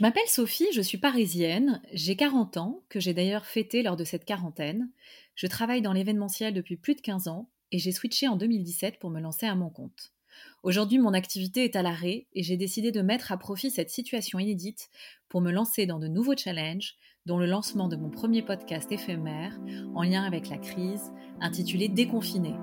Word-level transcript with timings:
Je 0.00 0.04
m'appelle 0.06 0.28
Sophie, 0.28 0.72
je 0.72 0.80
suis 0.80 0.96
parisienne, 0.96 1.82
j'ai 1.92 2.16
40 2.16 2.56
ans, 2.56 2.80
que 2.88 3.00
j'ai 3.00 3.12
d'ailleurs 3.12 3.44
fêté 3.44 3.82
lors 3.82 3.96
de 3.96 4.04
cette 4.04 4.24
quarantaine. 4.24 4.88
Je 5.34 5.46
travaille 5.46 5.82
dans 5.82 5.92
l'événementiel 5.92 6.54
depuis 6.54 6.78
plus 6.78 6.94
de 6.94 7.02
15 7.02 7.28
ans 7.28 7.50
et 7.70 7.78
j'ai 7.78 7.92
switché 7.92 8.26
en 8.26 8.36
2017 8.36 8.98
pour 8.98 9.10
me 9.10 9.20
lancer 9.20 9.44
à 9.44 9.54
mon 9.54 9.68
compte. 9.68 10.14
Aujourd'hui, 10.62 10.98
mon 10.98 11.12
activité 11.12 11.64
est 11.64 11.76
à 11.76 11.82
l'arrêt 11.82 12.28
et 12.32 12.42
j'ai 12.42 12.56
décidé 12.56 12.92
de 12.92 13.02
mettre 13.02 13.30
à 13.30 13.36
profit 13.36 13.70
cette 13.70 13.90
situation 13.90 14.38
inédite 14.38 14.88
pour 15.28 15.42
me 15.42 15.52
lancer 15.52 15.84
dans 15.84 15.98
de 15.98 16.08
nouveaux 16.08 16.34
challenges, 16.34 16.94
dont 17.26 17.36
le 17.36 17.44
lancement 17.44 17.88
de 17.88 17.96
mon 17.96 18.08
premier 18.08 18.40
podcast 18.40 18.90
éphémère 18.90 19.60
en 19.94 20.02
lien 20.02 20.24
avec 20.24 20.48
la 20.48 20.56
crise, 20.56 21.12
intitulé 21.42 21.88
Déconfiné. 21.88 22.54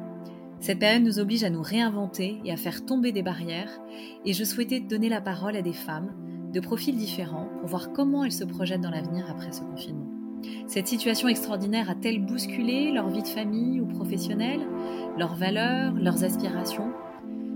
Cette 0.60 0.80
période 0.80 1.04
nous 1.04 1.20
oblige 1.20 1.44
à 1.44 1.52
nous 1.52 1.62
réinventer 1.62 2.40
et 2.46 2.52
à 2.52 2.58
faire 2.58 2.84
tomber 2.84 3.12
des 3.12 3.22
barrières, 3.22 3.80
et 4.26 4.34
je 4.34 4.44
souhaitais 4.44 4.80
donner 4.80 5.08
la 5.08 5.22
parole 5.22 5.56
à 5.56 5.62
des 5.62 5.74
femmes 5.74 6.24
de 6.52 6.60
profils 6.60 6.96
différents 6.96 7.48
pour 7.60 7.70
voir 7.70 7.92
comment 7.94 8.24
elles 8.24 8.32
se 8.32 8.44
projettent 8.44 8.82
dans 8.82 8.90
l'avenir 8.90 9.26
après 9.30 9.52
ce 9.52 9.62
confinement. 9.62 10.08
Cette 10.68 10.88
situation 10.88 11.28
extraordinaire 11.28 11.90
a-t-elle 11.90 12.26
bousculé 12.26 12.92
leur 12.92 13.10
vie 13.10 13.24
de 13.24 13.28
famille 13.28 13.82
ou 13.82 13.86
professionnelle, 13.86 14.62
leurs 15.18 15.36
valeurs, 15.36 15.94
leurs 15.94 16.24
aspirations? 16.24 16.92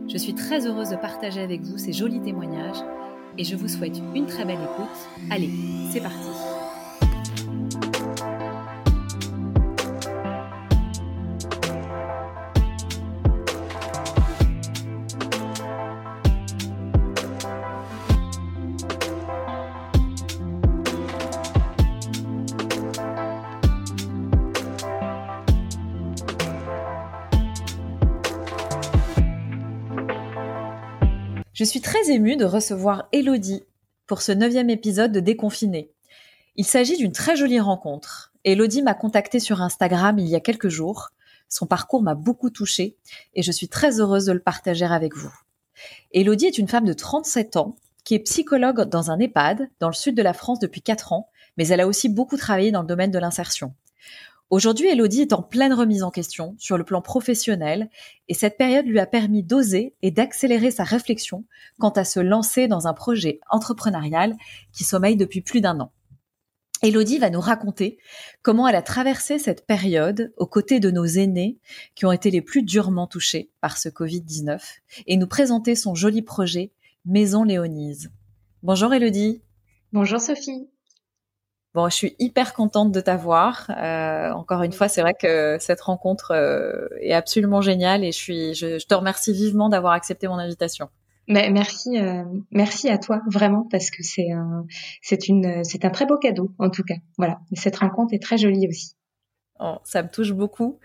Je 0.08 0.18
suis 0.18 0.34
très 0.34 0.68
heureuse 0.68 0.90
de 0.90 0.96
partager 0.96 1.42
avec 1.42 1.62
vous 1.62 1.78
ces 1.78 1.94
jolis 1.94 2.22
témoignages 2.22 2.84
et 3.38 3.44
je 3.44 3.56
vous 3.56 3.68
souhaite 3.68 4.02
une 4.16 4.26
très 4.26 4.46
belle 4.46 4.60
écoute. 4.60 5.30
Allez, 5.30 5.50
c'est 5.92 6.02
parti 6.02 6.31
Je 31.62 31.66
suis 31.68 31.80
très 31.80 32.10
émue 32.10 32.38
de 32.38 32.46
recevoir 32.46 33.08
Elodie 33.12 33.62
pour 34.08 34.24
ce 34.24 34.32
neuvième 34.32 34.72
épisode 34.72 35.12
de 35.12 35.20
Déconfiné. 35.20 35.92
Il 36.56 36.66
s'agit 36.66 36.98
d'une 36.98 37.12
très 37.12 37.36
jolie 37.36 37.60
rencontre. 37.60 38.34
Elodie 38.44 38.82
m'a 38.82 38.96
contactée 38.96 39.40
sur 39.40 39.62
Instagram 39.62 40.18
il 40.18 40.28
y 40.28 40.36
a 40.36 40.40
quelques 40.40 40.70
jours. 40.70 41.10
Son 41.50 41.68
parcours 41.68 42.02
m'a 42.02 42.16
beaucoup 42.16 42.50
touchée 42.50 42.98
et 43.36 43.44
je 43.44 43.52
suis 43.52 43.68
très 43.68 44.00
heureuse 44.00 44.26
de 44.26 44.32
le 44.32 44.40
partager 44.40 44.86
avec 44.86 45.16
vous. 45.16 45.32
Elodie 46.14 46.48
est 46.48 46.58
une 46.58 46.68
femme 46.68 46.86
de 46.86 46.94
37 46.94 47.58
ans 47.58 47.76
qui 48.06 48.16
est 48.16 48.24
psychologue 48.24 48.82
dans 48.90 49.12
un 49.12 49.20
EHPAD 49.20 49.70
dans 49.80 49.90
le 49.90 49.94
sud 49.94 50.18
de 50.18 50.24
la 50.24 50.34
France 50.34 50.58
depuis 50.58 50.82
4 50.82 51.14
ans, 51.14 51.30
mais 51.58 51.68
elle 51.68 51.82
a 51.82 51.86
aussi 51.88 52.10
beaucoup 52.10 52.38
travaillé 52.38 52.72
dans 52.72 52.82
le 52.82 52.88
domaine 52.88 53.12
de 53.12 53.20
l'insertion. 53.20 53.76
Aujourd'hui, 54.52 54.90
Elodie 54.90 55.22
est 55.22 55.32
en 55.32 55.42
pleine 55.42 55.72
remise 55.72 56.04
en 56.04 56.12
question 56.12 56.56
sur 56.60 56.78
le 56.78 56.84
plan 56.84 57.02
professionnel 57.02 57.90
et 58.28 58.34
cette 58.34 58.58
période 58.58 58.86
lui 58.86 59.00
a 59.00 59.06
permis 59.06 59.44
d'oser 59.44 59.96
et 60.02 60.12
d'accélérer 60.12 60.72
sa 60.72 60.84
réflexion 60.84 61.46
quant 61.80 61.92
à 61.92 62.04
se 62.04 62.20
lancer 62.20 62.68
dans 62.68 62.86
un 62.86 62.94
projet 62.94 63.40
entrepreneurial 63.50 64.36
qui 64.74 64.84
sommeille 64.84 65.16
depuis 65.16 65.40
plus 65.40 65.62
d'un 65.62 65.80
an. 65.80 65.94
Elodie 66.84 67.18
va 67.18 67.30
nous 67.30 67.40
raconter 67.40 67.98
comment 68.42 68.68
elle 68.68 68.76
a 68.76 68.82
traversé 68.82 69.40
cette 69.40 69.66
période 69.66 70.34
aux 70.36 70.48
côtés 70.48 70.82
de 70.82 70.92
nos 70.92 71.06
aînés 71.06 71.58
qui 71.96 72.06
ont 72.06 72.12
été 72.12 72.30
les 72.30 72.42
plus 72.42 72.64
durement 72.64 73.08
touchés 73.08 73.52
par 73.62 73.78
ce 73.78 73.88
Covid-19 73.88 74.60
et 75.08 75.16
nous 75.16 75.28
présenter 75.28 75.76
son 75.76 75.96
joli 75.96 76.24
projet 76.24 76.74
Maison 77.06 77.46
Léonise. 77.46 78.12
Bonjour 78.64 78.94
Elodie. 78.94 79.44
Bonjour 79.94 80.20
Sophie. 80.20 80.68
Bon, 81.74 81.88
je 81.88 81.96
suis 81.96 82.16
hyper 82.20 82.54
contente 82.54 82.92
de 82.92 83.00
t'avoir. 83.00 83.70
Euh, 83.70 84.32
encore 84.32 84.62
une 84.64 84.74
fois, 84.74 84.90
c'est 84.90 85.02
vrai 85.02 85.14
que 85.14 85.56
cette 85.60 85.80
rencontre 85.80 86.32
euh, 86.32 86.88
est 87.00 87.14
absolument 87.14 87.62
géniale 87.62 88.04
et 88.04 88.12
je 88.12 88.18
suis, 88.18 88.54
je, 88.54 88.86
te 88.86 88.94
remercie 88.94 89.32
vivement 89.32 89.70
d'avoir 89.70 89.94
accepté 89.94 90.28
mon 90.28 90.38
invitation. 90.38 90.90
Mais 91.30 91.50
merci, 91.50 91.98
euh, 91.98 92.26
merci 92.52 92.90
à 92.90 92.98
toi 92.98 93.22
vraiment 93.32 93.66
parce 93.72 93.90
que 93.90 94.04
c'est 94.04 94.32
un, 94.32 94.66
c'est 95.02 95.30
une, 95.30 95.64
c'est 95.64 95.86
un 95.86 95.92
très 95.92 96.06
beau 96.06 96.18
cadeau 96.18 96.52
en 96.60 96.70
tout 96.70 96.84
cas. 96.84 96.96
Voilà, 97.18 97.40
cette 97.54 97.78
rencontre 97.78 98.14
est 98.14 98.22
très 98.22 98.38
jolie 98.38 98.68
aussi. 98.68 98.96
Oh, 99.62 99.78
ça 99.86 100.04
me 100.04 100.10
touche 100.10 100.34
beaucoup. 100.34 100.80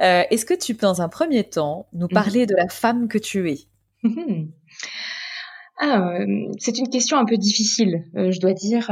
Est-ce 0.00 0.44
que 0.44 0.54
tu 0.54 0.74
peux, 0.74 0.86
dans 0.86 1.02
un 1.02 1.08
premier 1.08 1.44
temps, 1.44 1.86
nous 1.92 2.06
mhm. 2.06 2.14
parler 2.14 2.46
de 2.46 2.56
la 2.56 2.68
femme 2.68 3.06
que 3.06 3.18
tu 3.18 3.48
es? 3.50 3.58
Ah, 5.84 6.18
c'est 6.58 6.78
une 6.78 6.90
question 6.90 7.16
un 7.16 7.24
peu 7.24 7.36
difficile, 7.36 8.04
je 8.14 8.38
dois 8.38 8.52
dire 8.52 8.88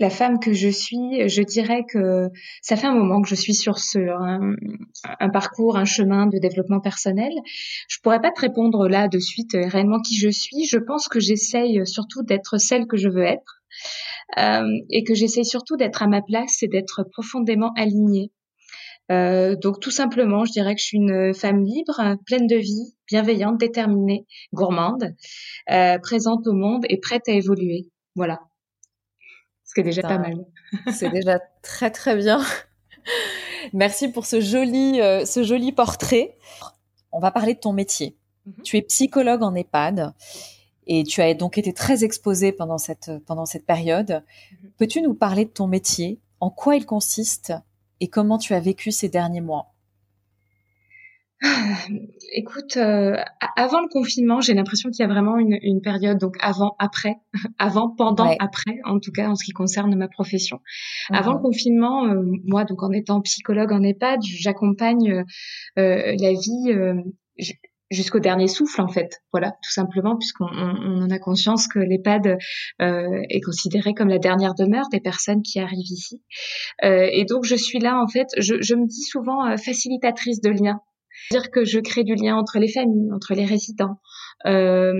la 0.00 0.10
femme 0.10 0.40
que 0.40 0.52
je 0.52 0.68
suis, 0.68 1.28
je 1.28 1.42
dirais 1.42 1.84
que 1.88 2.28
ça 2.62 2.76
fait 2.76 2.86
un 2.86 2.94
moment 2.94 3.20
que 3.20 3.28
je 3.28 3.34
suis 3.34 3.54
sur 3.54 3.78
ce 3.78 3.98
un, 5.20 5.28
parcours, 5.28 5.76
un 5.76 5.84
chemin 5.84 6.26
de 6.26 6.38
développement 6.38 6.80
personnel. 6.80 7.32
Je 7.88 7.98
pourrais 8.02 8.20
pas 8.20 8.30
te 8.30 8.40
répondre 8.40 8.88
là 8.88 9.08
de 9.08 9.18
suite 9.18 9.54
euh, 9.54 9.68
réellement 9.68 10.00
qui 10.00 10.16
je 10.16 10.30
suis. 10.30 10.64
Je 10.64 10.78
pense 10.78 11.08
que 11.08 11.20
j'essaye 11.20 11.86
surtout 11.86 12.22
d'être 12.22 12.58
celle 12.58 12.86
que 12.86 12.96
je 12.96 13.08
veux 13.08 13.22
être 13.22 13.62
euh, 14.38 14.66
et 14.88 15.04
que 15.04 15.14
j'essaye 15.14 15.44
surtout 15.44 15.76
d'être 15.76 16.02
à 16.02 16.06
ma 16.06 16.22
place 16.22 16.62
et 16.62 16.68
d'être 16.68 17.04
profondément 17.12 17.72
alignée. 17.76 18.32
Euh, 19.12 19.54
donc 19.56 19.80
tout 19.80 19.90
simplement, 19.90 20.44
je 20.44 20.52
dirais 20.52 20.74
que 20.74 20.80
je 20.80 20.86
suis 20.86 20.98
une 20.98 21.34
femme 21.34 21.62
libre, 21.62 22.16
pleine 22.26 22.46
de 22.46 22.56
vie, 22.56 22.94
bienveillante, 23.08 23.58
déterminée, 23.58 24.24
gourmande, 24.54 25.14
présente 26.02 26.46
au 26.46 26.52
monde 26.52 26.84
et 26.88 26.98
prête 26.98 27.28
à 27.28 27.32
évoluer. 27.32 27.88
Voilà 28.14 28.49
ce 29.70 29.74
qui 29.74 29.80
est 29.80 29.84
déjà 29.84 30.02
pas 30.02 30.18
mal. 30.18 30.44
C'est 30.92 31.10
déjà 31.10 31.38
très 31.62 31.92
très 31.92 32.16
bien. 32.16 32.44
Merci 33.72 34.08
pour 34.08 34.26
ce 34.26 34.40
joli, 34.40 35.00
euh, 35.00 35.24
ce 35.24 35.44
joli 35.44 35.70
portrait. 35.70 36.36
On 37.12 37.20
va 37.20 37.30
parler 37.30 37.54
de 37.54 37.60
ton 37.60 37.72
métier. 37.72 38.16
Mhm. 38.46 38.62
Tu 38.64 38.78
es 38.78 38.82
psychologue 38.82 39.44
en 39.44 39.54
EHPAD 39.54 40.12
et 40.88 41.04
tu 41.04 41.22
as 41.22 41.32
donc 41.34 41.56
été 41.56 41.72
très 41.72 42.02
exposée 42.02 42.50
pendant 42.50 42.78
cette, 42.78 43.12
pendant 43.26 43.46
cette 43.46 43.64
période. 43.64 44.24
Mhm. 44.50 44.70
Peux-tu 44.76 45.02
nous 45.02 45.14
parler 45.14 45.44
de 45.44 45.50
ton 45.50 45.68
métier, 45.68 46.18
en 46.40 46.50
quoi 46.50 46.74
il 46.74 46.84
consiste? 46.84 47.52
Et 48.00 48.08
comment 48.08 48.38
tu 48.38 48.54
as 48.54 48.60
vécu 48.60 48.90
ces 48.90 49.08
derniers 49.08 49.40
mois? 49.40 49.72
Écoute, 52.32 52.76
euh, 52.76 53.16
avant 53.56 53.80
le 53.80 53.88
confinement, 53.88 54.40
j'ai 54.40 54.54
l'impression 54.54 54.90
qu'il 54.90 55.02
y 55.02 55.08
a 55.08 55.12
vraiment 55.12 55.38
une, 55.38 55.58
une, 55.62 55.80
période, 55.80 56.18
donc 56.18 56.36
avant, 56.40 56.76
après, 56.78 57.16
avant, 57.58 57.94
pendant, 57.96 58.34
après, 58.38 58.78
en 58.84 59.00
tout 59.00 59.10
cas 59.10 59.28
en 59.28 59.34
ce 59.34 59.44
qui 59.44 59.52
concerne 59.52 59.94
ma 59.96 60.08
profession. 60.08 60.60
Avant 61.10 61.32
le 61.32 61.40
confinement, 61.40 62.06
euh, 62.06 62.22
moi, 62.44 62.64
donc 62.64 62.82
en 62.82 62.92
étant 62.92 63.20
psychologue 63.22 63.72
en 63.72 63.82
EHPAD, 63.82 64.20
j'accompagne 64.22 65.24
euh, 65.78 66.14
la 66.18 66.32
vie 66.32 67.04
jusqu'au 67.90 68.20
dernier 68.20 68.46
souffle 68.46 68.80
en 68.80 68.88
fait. 68.88 69.20
Voilà 69.32 69.50
tout 69.50 69.70
simplement 69.70 70.16
puisqu'on 70.16 70.46
on, 70.46 71.02
en 71.02 71.10
a 71.10 71.18
conscience 71.18 71.66
que 71.66 71.78
l'EHPAD 71.78 72.38
euh, 72.80 73.22
est 73.28 73.40
considéré 73.40 73.94
comme 73.94 74.08
la 74.08 74.18
dernière 74.18 74.54
demeure 74.54 74.88
des 74.90 75.00
personnes 75.00 75.42
qui 75.42 75.58
arrivent 75.58 75.90
ici. 75.90 76.22
Euh, 76.84 77.08
et 77.10 77.24
donc 77.24 77.44
je 77.44 77.56
suis 77.56 77.80
là 77.80 78.00
en 78.00 78.06
fait. 78.06 78.28
Je, 78.38 78.60
je 78.60 78.74
me 78.74 78.86
dis 78.86 79.02
souvent 79.02 79.56
facilitatrice 79.56 80.40
de 80.40 80.50
liens 80.50 80.80
dire 81.30 81.50
que 81.50 81.64
je 81.64 81.78
crée 81.80 82.04
du 82.04 82.14
lien 82.14 82.36
entre 82.36 82.58
les 82.58 82.68
familles, 82.68 83.12
entre 83.12 83.34
les 83.34 83.44
résidents, 83.44 84.00
euh, 84.46 84.92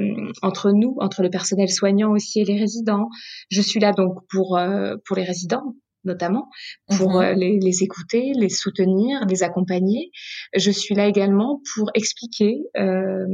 entre 0.42 0.70
nous, 0.72 0.96
entre 1.00 1.22
le 1.22 1.30
personnel 1.30 1.68
soignant 1.68 2.12
aussi 2.12 2.40
et 2.40 2.44
les 2.44 2.58
résidents. 2.58 3.08
Je 3.50 3.60
suis 3.60 3.80
là 3.80 3.92
donc 3.92 4.18
pour 4.30 4.56
euh, 4.56 4.96
pour 5.06 5.16
les 5.16 5.24
résidents 5.24 5.74
notamment 6.04 6.48
pour 6.96 7.16
mhm. 7.16 7.22
euh, 7.22 7.34
les, 7.34 7.58
les, 7.60 7.82
écouter, 7.82 8.32
les 8.34 8.48
soutenir, 8.48 9.24
les 9.26 9.42
accompagner. 9.42 10.10
Je 10.56 10.70
suis 10.70 10.94
là 10.94 11.06
également 11.06 11.60
pour 11.74 11.90
expliquer 11.94 12.62
euh, 12.78 13.26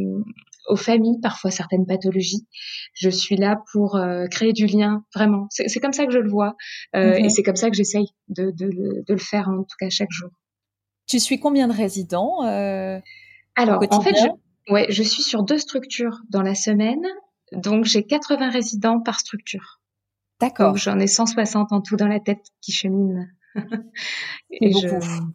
aux 0.68 0.76
familles 0.76 1.20
parfois 1.22 1.50
certaines 1.50 1.86
pathologies. 1.86 2.46
Je 2.94 3.08
suis 3.08 3.36
là 3.36 3.62
pour 3.72 3.96
euh, 3.96 4.26
créer 4.26 4.52
du 4.52 4.66
lien, 4.66 5.04
vraiment. 5.14 5.46
C'est 5.50 5.80
comme 5.80 5.92
ça 5.92 6.06
que 6.06 6.12
je 6.12 6.18
le 6.18 6.28
vois 6.28 6.54
euh, 6.94 7.14
et 7.14 7.28
c'est 7.28 7.42
comme 7.42 7.56
ça 7.56 7.70
que 7.70 7.76
j'essaye 7.76 8.08
de, 8.28 8.50
de, 8.50 8.68
de, 9.06 9.12
le 9.12 9.18
faire 9.18 9.48
en 9.48 9.62
tout 9.62 9.76
cas 9.78 9.88
chaque 9.90 10.10
jour. 10.10 10.30
Tu 11.06 11.20
suis 11.20 11.38
combien 11.38 11.68
de 11.68 11.72
résidents 11.72 12.44
euh, 12.44 12.98
Alors, 13.54 13.82
en 13.90 14.00
fait, 14.00 14.14
je, 14.16 14.72
ouais, 14.72 14.86
je 14.88 15.02
suis 15.02 15.22
sur 15.22 15.42
deux 15.42 15.58
structures 15.58 16.20
dans 16.30 16.42
la 16.42 16.54
semaine. 16.54 17.04
Donc, 17.52 17.84
j'ai 17.84 18.04
80 18.04 18.50
résidents 18.50 19.00
par 19.00 19.20
structure. 19.20 19.80
D'accord. 20.40 20.76
J'en 20.76 20.98
ai 20.98 21.06
160 21.06 21.72
en 21.72 21.80
tout 21.80 21.96
dans 21.96 22.08
la 22.08 22.20
tête 22.20 22.44
qui 22.60 22.72
cheminent. 22.72 23.26
C'est 24.50 24.72
beaucoup. 24.72 25.32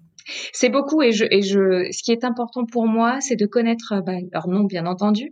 C'est 0.53 0.69
beaucoup 0.69 1.01
et 1.01 1.11
je, 1.11 1.25
et 1.29 1.41
je, 1.41 1.89
ce 1.91 2.03
qui 2.03 2.11
est 2.11 2.23
important 2.23 2.65
pour 2.65 2.85
moi, 2.85 3.19
c'est 3.21 3.35
de 3.35 3.45
connaître 3.45 4.01
bah, 4.05 4.17
leur 4.31 4.47
nom, 4.47 4.63
bien 4.63 4.85
entendu, 4.85 5.31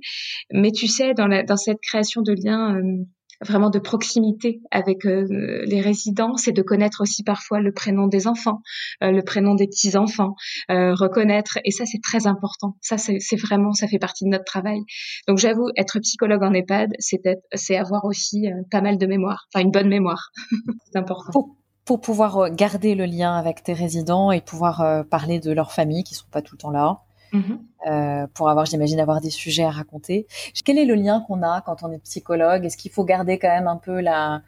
mais 0.52 0.72
tu 0.72 0.88
sais, 0.88 1.14
dans, 1.14 1.28
la, 1.28 1.44
dans 1.44 1.58
cette 1.58 1.80
création 1.80 2.22
de 2.22 2.34
liens, 2.34 2.76
euh, 2.76 3.06
vraiment 3.42 3.70
de 3.70 3.80
proximité 3.80 4.62
avec 4.72 5.04
les 5.04 5.82
résidents, 5.82 6.36
c'est 6.38 6.52
de 6.52 6.62
connaître 6.62 7.02
aussi 7.02 7.24
parfois 7.24 7.60
le 7.60 7.72
prénom 7.72 8.08
des 8.08 8.28
enfants, 8.28 8.62
le 9.02 9.22
prénom 9.22 9.56
des 9.56 9.68
petits 9.68 9.96
enfants, 9.98 10.36
reconnaître 10.70 11.58
et 11.64 11.72
ça 11.72 11.86
c'est 11.86 12.02
très 12.02 12.28
important. 12.28 12.76
Ça 12.82 12.98
c'est 12.98 13.36
vraiment 13.36 13.74
ça 13.74 13.88
fait 13.88 14.00
partie 14.00 14.26
de 14.26 14.30
notre 14.30 14.46
travail. 14.46 14.82
Donc 15.28 15.38
j'avoue 15.38 15.70
être 15.78 16.00
psychologue 16.00 16.44
en 16.44 16.54
EHPAD, 16.54 16.92
c'est 17.00 17.78
avoir 17.78 18.06
aussi 18.06 18.48
pas 18.72 18.82
mal 18.82 18.98
de 18.98 19.06
mémoire, 19.06 19.48
enfin 19.54 19.64
une 19.64 19.72
bonne 19.72 19.90
mémoire. 19.90 20.32
c'est 20.92 21.00
important 21.00 21.56
pour 21.90 22.02
pouvoir 22.02 22.38
euh, 22.38 22.50
garder 22.52 22.94
le 22.94 23.06
lien 23.06 23.36
avec 23.36 23.64
tes 23.64 23.74
résidents 23.74 24.32
et 24.32 24.42
pouvoir 24.42 24.82
euh, 24.82 25.02
parler 25.02 25.40
de 25.40 25.52
leur 25.52 25.72
famille 25.72 26.04
qui 26.04 26.14
sont 26.14 26.28
pas 26.30 26.44
tout 26.44 26.54
le 26.54 26.60
temps 26.60 26.70
là. 26.70 27.00
Mm-hmm. 27.34 27.60
Euh, 27.88 28.28
pour 28.34 28.50
avoir, 28.50 28.66
j'imagine, 28.66 29.00
avoir 29.00 29.22
des 29.22 29.30
sujets 29.30 29.64
à 29.64 29.72
raconter. 29.72 30.28
Quel 30.66 30.78
est 30.78 30.86
le 30.86 30.96
lien 30.96 31.24
qu'on 31.28 31.42
a 31.44 31.62
quand 31.62 31.84
on 31.84 31.92
est 31.92 32.00
psychologue? 32.00 32.66
Est-ce 32.66 32.78
qu'il 32.78 32.92
faut 32.92 33.06
garder 33.06 33.38
quand 33.40 33.50
même 33.50 33.68
un 33.68 33.78
peu 33.78 34.00
la, 34.00 34.42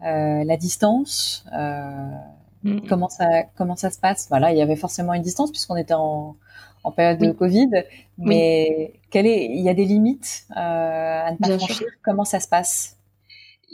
la 0.00 0.56
distance? 0.56 1.46
Mm-hmm. 1.52 2.88
Comment 2.88 3.08
ça 3.08 3.44
comment 3.56 3.76
ça 3.76 3.90
se 3.90 3.98
passe? 3.98 4.26
Voilà, 4.28 4.52
il 4.52 4.58
y 4.58 4.62
avait 4.62 4.76
forcément 4.76 5.14
une 5.14 5.22
distance 5.22 5.50
puisqu'on 5.50 5.76
était 5.76 5.94
en, 5.94 6.36
en 6.84 6.92
période 6.92 7.18
de 7.18 7.30
Covid, 7.32 7.70
mais 8.18 8.94
quelle 9.10 9.26
est 9.26 9.46
Il 9.46 9.62
y 9.62 9.68
a 9.68 9.74
des 9.74 9.84
limites 9.84 10.46
à 10.50 11.30
ne 11.32 11.36
pas 11.36 11.58
franchir? 11.58 11.86
Comment 12.02 12.24
ça 12.24 12.40
se 12.40 12.48
passe? 12.48 12.96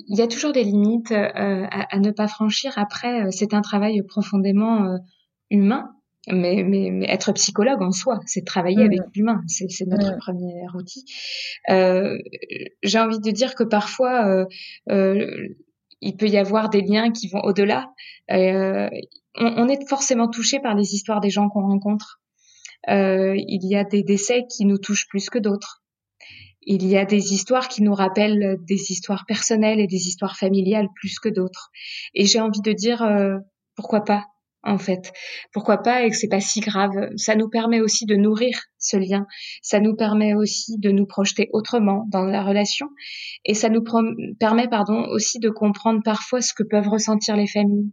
Il 0.09 0.17
y 0.17 0.23
a 0.23 0.27
toujours 0.27 0.53
des 0.53 0.65
limites 0.65 1.13
euh, 1.13 1.67
à, 1.71 1.99
ne 1.99 2.11
pas 2.11 2.27
franchir. 2.27 2.73
Après, 2.77 3.27
euh, 3.27 3.31
c'est 3.31 3.53
un 3.55 3.61
travail 3.61 4.03
profondément 4.03 4.85
euh, 4.85 4.97
humain, 5.51 5.95
mais, 6.29 6.63
mais, 6.63 6.91
mais, 6.91 7.07
être 7.09 7.33
psychologue 7.33 7.83
en 7.83 7.91
soi, 7.91 8.21
c'est 8.27 8.45
travailler 8.45 8.85
avec 8.85 9.01
l'humain, 9.15 9.43
c'est, 9.47 9.67
notre 9.87 10.17
premier 10.19 10.65
outil. 10.75 11.05
j'ai 11.69 12.99
envie 12.99 13.21
de 13.21 13.31
dire 13.31 13.55
que 13.55 13.65
parfois, 13.65 14.47
il 14.87 16.17
peut 16.17 16.29
y 16.29 16.39
avoir 16.39 16.71
des 16.71 16.83
liens 16.83 17.11
qui 17.11 17.29
vont 17.29 17.41
au-delà. 17.41 17.93
On, 18.29 18.89
on, 19.35 19.69
est 19.69 19.89
forcément 19.89 20.29
touché 20.29 20.61
par 20.61 20.75
les 20.75 20.95
histoires 20.95 21.21
des 21.21 21.31
gens 21.31 21.49
qu'on 21.49 21.63
rencontre. 21.63 22.21
il 22.89 23.61
y 23.63 23.75
a 23.77 23.85
des 23.85 24.03
décès 24.03 24.45
qui 24.49 24.65
nous 24.65 24.79
touchent 24.79 25.09
plus 25.09 25.29
que 25.29 25.39
d'autres 25.39 25.83
il 26.65 26.87
y 26.87 26.97
a 26.97 27.05
des 27.05 27.33
histoires 27.33 27.69
qui 27.69 27.83
nous 27.83 27.95
rappellent 27.95 28.57
des 28.61 28.93
histoires 28.93 29.25
personnelles 29.27 29.81
et 29.81 29.87
des 29.87 30.09
histoires 30.09 30.37
familiales 30.37 30.89
plus 30.95 31.19
que 31.19 31.29
d'autres. 31.29 31.71
Et 32.15 32.27
j'ai 32.27 32.41
envie 32.41 32.61
de 32.61 32.73
dire 32.73 33.03
euh, 33.03 33.39
pourquoi 33.75 34.05
pas? 34.05 34.27
En 34.63 34.79
fait. 34.79 35.13
Pourquoi 35.53 35.79
pas 35.79 36.03
et 36.03 36.11
que 36.11 36.17
c'est 36.17 36.29
pas 36.29 36.41
si 36.41 36.61
grave. 36.61 37.11
Ça 37.17 37.35
nous 37.35 37.49
permet 37.49 37.81
aussi 37.81 38.07
de 38.07 38.17
nourrir 38.17 38.59
ce 38.79 38.97
lien. 38.97 39.27
Ça 39.63 39.81
nous 39.81 39.95
permet 39.95 40.35
aussi 40.35 40.79
de 40.79 40.91
nous 40.91 41.07
projeter 41.07 41.49
autrement 41.53 42.07
dans 42.11 42.25
la 42.25 42.43
relation 42.43 42.89
et 43.45 43.55
ça 43.55 43.69
nous 43.69 43.85
permet 44.39 44.69
pardon 44.69 45.07
aussi 45.11 45.39
de 45.39 45.51
comprendre 45.51 46.01
parfois 46.05 46.41
ce 46.41 46.55
que 46.55 46.63
peuvent 46.63 46.89
ressentir 46.89 47.37
les 47.37 47.47
familles. 47.47 47.93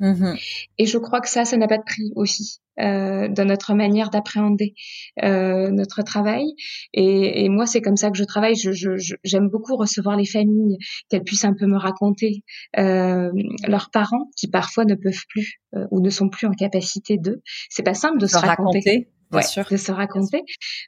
Mmh 0.00 0.34
et 0.78 0.86
je 0.86 0.98
crois 0.98 1.20
que 1.20 1.28
ça, 1.28 1.44
ça 1.44 1.56
n'a 1.56 1.68
pas 1.68 1.78
de 1.78 1.84
prix 1.84 2.12
aussi 2.16 2.60
euh, 2.80 3.28
dans 3.28 3.44
notre 3.44 3.74
manière 3.74 4.10
d'appréhender 4.10 4.74
euh, 5.22 5.70
notre 5.70 6.02
travail. 6.02 6.44
Et, 6.92 7.44
et 7.44 7.48
moi, 7.48 7.66
c'est 7.66 7.80
comme 7.80 7.96
ça 7.96 8.10
que 8.10 8.16
je 8.16 8.24
travaille. 8.24 8.56
Je, 8.56 8.72
je, 8.72 9.14
j'aime 9.22 9.48
beaucoup 9.48 9.76
recevoir 9.76 10.16
les 10.16 10.26
familles, 10.26 10.78
qu'elles 11.08 11.22
puissent 11.22 11.44
un 11.44 11.54
peu 11.54 11.66
me 11.66 11.76
raconter 11.76 12.42
euh, 12.76 13.30
leurs 13.68 13.90
parents 13.90 14.30
qui 14.36 14.48
parfois 14.48 14.84
ne 14.84 14.96
peuvent 14.96 15.24
plus 15.28 15.60
euh, 15.76 15.86
ou 15.92 16.00
ne 16.00 16.10
sont 16.10 16.28
plus 16.28 16.48
en 16.48 16.52
capacité 16.52 17.16
de. 17.16 17.42
C'est 17.70 17.84
pas 17.84 17.94
simple 17.94 18.18
de 18.18 18.26
se, 18.26 18.36
raconter. 18.36 19.08
Bien 19.30 19.42
sûr. 19.42 19.64
de 19.70 19.76
se 19.76 19.90
raconter 19.90 20.42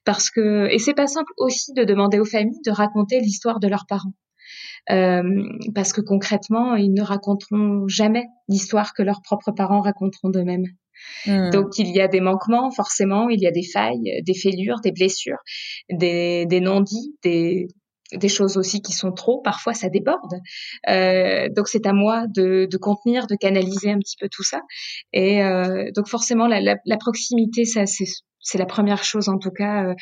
parce 0.04 0.30
que 0.30 0.68
et 0.70 0.78
c'est 0.78 0.94
pas 0.94 1.06
simple 1.06 1.32
aussi 1.36 1.72
de 1.72 1.84
demander 1.84 2.18
aux 2.20 2.24
familles 2.24 2.60
de 2.64 2.70
raconter 2.70 3.20
l'histoire 3.20 3.60
de 3.60 3.66
leurs 3.66 3.86
parents 3.86 4.12
parce 4.86 5.92
que 5.92 6.00
concrètement, 6.00 6.74
ils 6.76 6.92
ne 6.92 7.02
raconteront 7.02 7.86
jamais 7.88 8.24
l'histoire 8.48 8.94
que 8.94 9.02
leurs 9.02 9.22
propres 9.22 9.52
parents 9.52 9.80
raconteront 9.80 10.30
d'eux-mêmes. 10.30 10.66
Hmm. 11.26 11.50
Donc 11.50 11.78
il 11.78 11.88
y 11.88 12.00
a 12.00 12.08
des 12.08 12.20
manquements, 12.20 12.70
forcément, 12.70 13.28
il 13.28 13.40
y 13.40 13.46
a 13.46 13.50
des 13.50 13.62
failles, 13.62 14.22
des 14.24 14.34
fêlures, 14.34 14.80
des 14.80 14.92
blessures, 14.92 15.38
des, 15.90 16.46
des 16.46 16.60
non-dits, 16.60 17.14
des, 17.22 17.68
des 18.12 18.28
choses 18.28 18.56
aussi 18.56 18.80
qui 18.80 18.92
sont 18.92 19.12
trop, 19.12 19.40
parfois 19.42 19.74
ça 19.74 19.88
déborde. 19.88 20.40
Euh, 20.88 21.48
donc 21.54 21.68
c'est 21.68 21.86
à 21.86 21.92
moi 21.92 22.26
de, 22.28 22.66
de, 22.70 22.76
contenir, 22.76 23.26
de 23.26 23.34
canaliser 23.34 23.90
un 23.90 23.98
petit 23.98 24.16
peu 24.18 24.28
tout 24.30 24.44
ça. 24.44 24.60
Et 25.12 25.42
euh, 25.42 25.90
donc 25.94 26.08
forcément 26.08 26.46
la, 26.46 26.60
la, 26.60 26.76
la 26.84 26.96
proximité, 26.96 27.64
ça 27.64 27.84
c'est 27.86 28.58
la 28.58 28.66
première 28.66 29.04
chose 29.04 29.28
en 29.28 29.38
tout 29.38 29.50
cas 29.50 29.86
euh, 29.86 29.94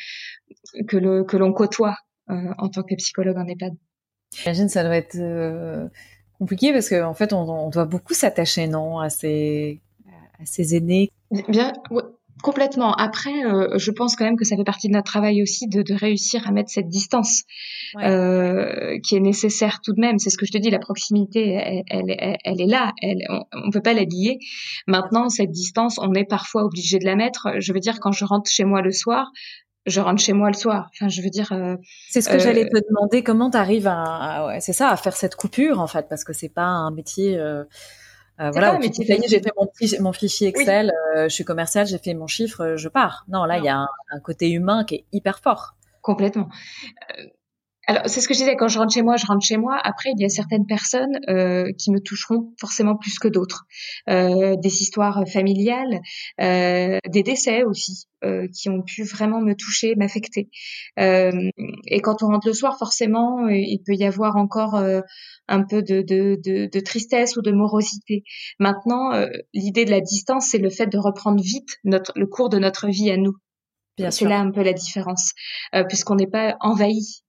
que 0.87 0.97
l'on 0.97 1.23
que 1.25 1.57
côtoie 1.57 1.97
euh, 2.29 2.53
en 2.57 2.69
tant 2.69 2.83
que 2.83 2.95
psychologue 2.95 3.37
en 3.37 3.47
EHPAD. 3.47 3.73
J'imagine 4.33 4.69
ça 4.69 4.83
doit 4.83 4.95
être 4.95 5.15
euh, 5.15 5.87
compliqué 6.39 6.73
parce 6.73 6.89
qu'en 6.89 7.09
en 7.09 7.13
fait, 7.13 7.33
on, 7.33 7.69
doit 7.69 7.85
beaucoup 7.85 8.13
s'attacher, 8.13 8.67
non, 8.67 8.99
à 8.99 9.09
ces, 9.09 9.81
à 10.39 10.45
ces 10.45 10.75
aînés? 10.75 11.11
Bien, 11.47 11.73
complètement. 12.43 12.93
Après, 12.93 13.45
euh, 13.45 13.77
je 13.77 13.91
pense 13.91 14.15
quand 14.15 14.25
même 14.25 14.35
que 14.37 14.45
ça 14.45 14.55
fait 14.55 14.63
partie 14.63 14.87
de 14.87 14.93
notre 14.93 15.09
travail 15.09 15.41
aussi 15.41 15.67
de, 15.67 15.81
de 15.81 15.93
réussir 15.93 16.47
à 16.47 16.51
mettre 16.51 16.69
cette 16.69 16.89
distance 16.89 17.43
euh, 18.01 18.99
qui 19.03 19.15
est 19.15 19.21
nécessaire 19.21 19.79
tout 19.81 19.93
de 19.93 20.01
même. 20.01 20.19
C'est 20.19 20.29
ce 20.29 20.37
que 20.37 20.45
je 20.45 20.51
te 20.51 20.57
dis, 20.57 20.69
la 20.69 20.79
proximité, 20.79 21.53
elle, 21.53 21.83
elle, 22.09 22.37
elle, 22.43 22.61
est 22.61 22.67
là. 22.67 22.93
Elle, 23.01 23.25
on 23.29 23.67
ne 23.67 23.71
peut 23.71 23.81
pas 23.81 23.93
la 23.93 24.03
lier. 24.03 24.37
Maintenant, 24.87 25.29
cette 25.29 25.51
distance, 25.51 25.97
on 25.97 26.13
est 26.13 26.25
parfois 26.25 26.63
obligé 26.65 26.99
de 26.99 27.05
la 27.05 27.15
mettre. 27.15 27.47
Je 27.59 27.73
veux 27.73 27.79
dire, 27.79 27.99
quand 27.99 28.11
je 28.11 28.25
rentre 28.25 28.49
chez 28.49 28.65
moi 28.65 28.81
le 28.81 28.91
soir, 28.91 29.31
je 29.85 30.01
rentre 30.01 30.21
chez 30.21 30.33
moi 30.33 30.49
le 30.49 30.55
soir. 30.55 30.89
Enfin, 30.93 31.09
je 31.09 31.21
veux 31.21 31.29
dire. 31.29 31.51
Euh, 31.51 31.77
c'est 32.09 32.21
ce 32.21 32.29
que 32.29 32.39
j'allais 32.39 32.65
euh, 32.65 32.79
te 32.79 32.87
demander. 32.89 33.23
Comment 33.23 33.49
tu 33.49 33.57
arrives 33.57 33.87
à, 33.87 34.47
ouais, 34.47 34.59
c'est 34.59 34.73
ça, 34.73 34.89
à 34.89 34.97
faire 34.97 35.15
cette 35.15 35.35
coupure 35.35 35.79
en 35.79 35.87
fait, 35.87 36.07
parce 36.09 36.23
que 36.23 36.33
c'est 36.33 36.49
pas 36.49 36.65
un 36.65 36.91
métier. 36.91 37.37
Euh, 37.37 37.63
voilà, 38.37 38.73
un 38.73 38.79
métier 38.79 39.05
j'ai 39.05 39.39
fait 39.39 39.51
mon, 39.55 39.69
mon, 40.01 40.11
fichier 40.11 40.49
Excel, 40.49 40.91
je 41.15 41.29
suis 41.29 41.45
commercial, 41.45 41.87
j'ai 41.87 41.99
fait 41.99 42.13
mon 42.13 42.27
chiffre, 42.27 42.75
je 42.75 42.89
pars. 42.89 43.25
Non, 43.29 43.45
là, 43.45 43.59
il 43.59 43.63
y 43.63 43.69
a 43.69 43.77
un, 43.77 43.87
un, 44.11 44.19
côté 44.19 44.51
humain 44.51 44.83
qui 44.83 44.95
est 44.95 45.05
hyper 45.13 45.39
fort. 45.39 45.75
Complètement. 46.01 46.49
Alors, 47.87 48.03
c'est 48.07 48.19
ce 48.19 48.27
que 48.27 48.33
je 48.33 48.39
disais, 48.39 48.55
quand 48.55 48.67
je 48.67 48.79
rentre 48.79 48.93
chez 48.93 49.03
moi, 49.03 49.15
je 49.15 49.25
rentre 49.27 49.45
chez 49.45 49.57
moi. 49.57 49.79
Après, 49.83 50.09
il 50.15 50.21
y 50.21 50.25
a 50.25 50.29
certaines 50.29 50.65
personnes 50.65 51.19
euh, 51.29 51.71
qui 51.77 51.91
me 51.91 51.99
toucheront 51.99 52.53
forcément 52.59 52.95
plus 52.95 53.19
que 53.19 53.27
d'autres. 53.27 53.65
Euh, 54.09 54.55
des 54.55 54.81
histoires 54.81 55.23
familiales, 55.27 55.99
euh, 56.41 56.97
des 57.07 57.21
décès 57.21 57.63
aussi, 57.63 58.07
euh, 58.23 58.47
qui 58.47 58.69
ont 58.69 58.81
pu 58.81 59.03
vraiment 59.03 59.39
me 59.39 59.53
toucher, 59.53 59.93
m'affecter. 59.95 60.49
Euh, 60.99 61.51
et 61.85 62.01
quand 62.01 62.23
on 62.23 62.27
rentre 62.27 62.47
le 62.47 62.53
soir, 62.53 62.75
forcément, 62.79 63.45
euh, 63.45 63.53
il 63.53 63.79
peut 63.85 63.93
y 63.93 64.03
avoir 64.03 64.35
encore 64.35 64.75
un 65.47 65.63
peu 65.63 65.83
de, 65.83 66.01
de, 66.01 66.39
de, 66.43 66.67
de, 66.71 66.79
tristesse 66.79 67.37
ou 67.37 67.41
de 67.41 67.51
morosité. 67.51 68.23
Maintenant, 68.59 69.11
l'idée 69.53 69.85
de 69.85 69.91
la 69.91 70.01
distance, 70.01 70.47
c'est 70.47 70.57
le 70.57 70.71
fait 70.71 70.87
de 70.87 70.97
reprendre 70.97 71.41
vite 71.41 71.77
notre, 71.83 72.13
le 72.15 72.25
cours 72.25 72.49
de 72.49 72.57
notre 72.57 72.87
vie 72.87 73.11
à 73.11 73.17
nous. 73.17 73.35
C'est 74.09 74.25
là 74.25 74.39
un 74.39 74.51
peu 74.51 74.63
la 74.63 74.73
différence, 74.73 75.33
puisqu'on 75.87 76.15
n'est 76.15 76.27
pas 76.27 76.57
envahi 76.61 77.24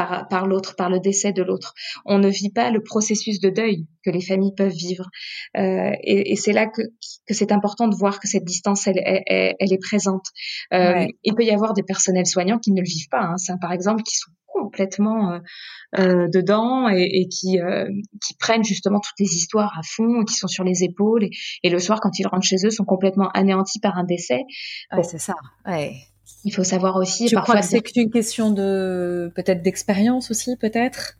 par, 0.00 0.28
par 0.28 0.46
l'autre, 0.46 0.76
par 0.76 0.88
le 0.88 0.98
décès 0.98 1.32
de 1.32 1.42
l'autre. 1.42 1.74
On 2.06 2.18
ne 2.18 2.28
vit 2.28 2.50
pas 2.50 2.70
le 2.70 2.82
processus 2.82 3.38
de 3.40 3.50
deuil 3.50 3.86
que 4.04 4.10
les 4.10 4.22
familles 4.22 4.54
peuvent 4.56 4.72
vivre. 4.72 5.06
Euh, 5.56 5.92
et, 6.02 6.32
et 6.32 6.36
c'est 6.36 6.52
là 6.52 6.66
que, 6.66 6.82
que 7.26 7.34
c'est 7.34 7.52
important 7.52 7.86
de 7.86 7.94
voir 7.94 8.18
que 8.18 8.26
cette 8.26 8.44
distance, 8.44 8.86
elle, 8.86 9.00
elle, 9.04 9.54
elle 9.58 9.72
est 9.72 9.82
présente. 9.82 10.24
Euh, 10.72 11.06
Il 11.24 11.34
peut 11.34 11.44
y 11.44 11.50
avoir 11.50 11.74
des 11.74 11.82
personnels 11.82 12.26
soignants 12.26 12.58
qui 12.58 12.72
ne 12.72 12.80
le 12.80 12.86
vivent 12.86 13.08
pas, 13.10 13.34
hein, 13.34 13.56
par 13.60 13.72
exemple, 13.72 14.02
qui 14.02 14.16
sont 14.16 14.30
complètement 14.52 15.32
euh, 15.32 15.38
euh 15.98 16.28
dedans 16.28 16.88
et, 16.88 17.08
et 17.20 17.28
qui, 17.28 17.60
euh, 17.60 17.88
qui 18.26 18.34
prennent 18.38 18.64
justement 18.64 19.00
toutes 19.00 19.18
les 19.18 19.34
histoires 19.34 19.72
à 19.78 19.82
fond, 19.82 20.24
qui 20.24 20.34
sont 20.34 20.48
sur 20.48 20.64
les 20.64 20.82
épaules 20.82 21.24
et, 21.24 21.30
et, 21.62 21.70
le 21.70 21.78
soir 21.78 22.00
quand 22.00 22.18
ils 22.18 22.26
rentrent 22.26 22.46
chez 22.46 22.66
eux 22.66 22.70
sont 22.70 22.84
complètement 22.84 23.30
anéantis 23.32 23.80
par 23.80 23.96
un 23.96 24.04
décès. 24.04 24.42
Ouais, 24.92 25.02
c'est 25.02 25.18
ça. 25.18 25.34
Ouais. 25.66 25.92
Il 26.44 26.54
faut 26.54 26.64
savoir 26.64 26.96
aussi. 26.96 27.26
Tu 27.26 27.34
parfois, 27.34 27.56
crois 27.56 27.62
que 27.62 27.82
c'est 27.84 27.96
une 28.00 28.10
question 28.10 28.50
de 28.50 29.32
peut-être 29.34 29.62
d'expérience 29.62 30.30
aussi, 30.30 30.56
peut-être? 30.56 31.16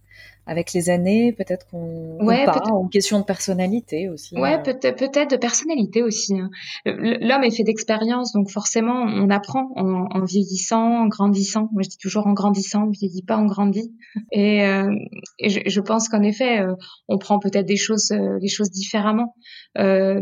Avec 0.46 0.72
les 0.72 0.90
années, 0.90 1.32
peut-être 1.32 1.66
qu'on 1.68 2.16
ouais, 2.24 2.44
ou 2.72 2.82
une 2.82 2.90
question 2.90 3.20
de 3.20 3.24
personnalité 3.24 4.08
aussi. 4.08 4.36
Ouais, 4.36 4.54
euh. 4.54 4.62
peut-être 4.62 4.98
peut-être 4.98 5.30
de 5.30 5.36
personnalité 5.36 6.02
aussi. 6.02 6.34
Hein. 6.34 6.50
L'homme 6.86 7.44
est 7.44 7.54
fait 7.54 7.62
d'expérience, 7.62 8.32
donc 8.32 8.50
forcément 8.50 9.04
on 9.04 9.28
apprend 9.30 9.70
en, 9.76 10.06
en, 10.10 10.24
vieillissant, 10.24 11.02
en 11.02 11.06
grandissant. 11.06 11.68
Moi 11.72 11.82
je 11.82 11.90
dis 11.90 11.98
toujours 11.98 12.26
en 12.26 12.32
grandissant, 12.32 12.84
on 12.84 12.90
vieillit 12.90 13.22
pas, 13.22 13.38
on 13.38 13.44
grandit. 13.44 13.94
Et, 14.32 14.64
euh, 14.64 14.90
et 15.38 15.50
je, 15.50 15.60
je, 15.66 15.80
pense 15.80 16.08
qu'en 16.08 16.22
effet, 16.22 16.60
euh, 16.60 16.74
on 17.06 17.18
prend 17.18 17.38
peut-être 17.38 17.66
des 17.66 17.76
choses, 17.76 18.08
des 18.08 18.48
choses 18.48 18.70
différemment. 18.70 19.34
Euh, 19.78 20.20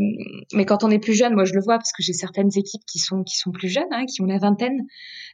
mais 0.53 0.67
quand 0.67 0.85
on 0.85 0.91
est 0.91 0.99
plus 0.99 1.15
jeune, 1.15 1.35
moi 1.35 1.45
je 1.45 1.55
le 1.55 1.63
vois 1.63 1.79
parce 1.79 1.93
que 1.93 2.03
j'ai 2.03 2.13
certaines 2.13 2.51
équipes 2.57 2.85
qui 2.87 2.99
sont 2.99 3.23
qui 3.25 3.37
sont 3.37 3.51
plus 3.51 3.69
jeunes, 3.69 3.89
hein, 3.93 4.05
qui 4.05 4.21
ont 4.21 4.27
la 4.27 4.39
vingtaine, 4.39 4.81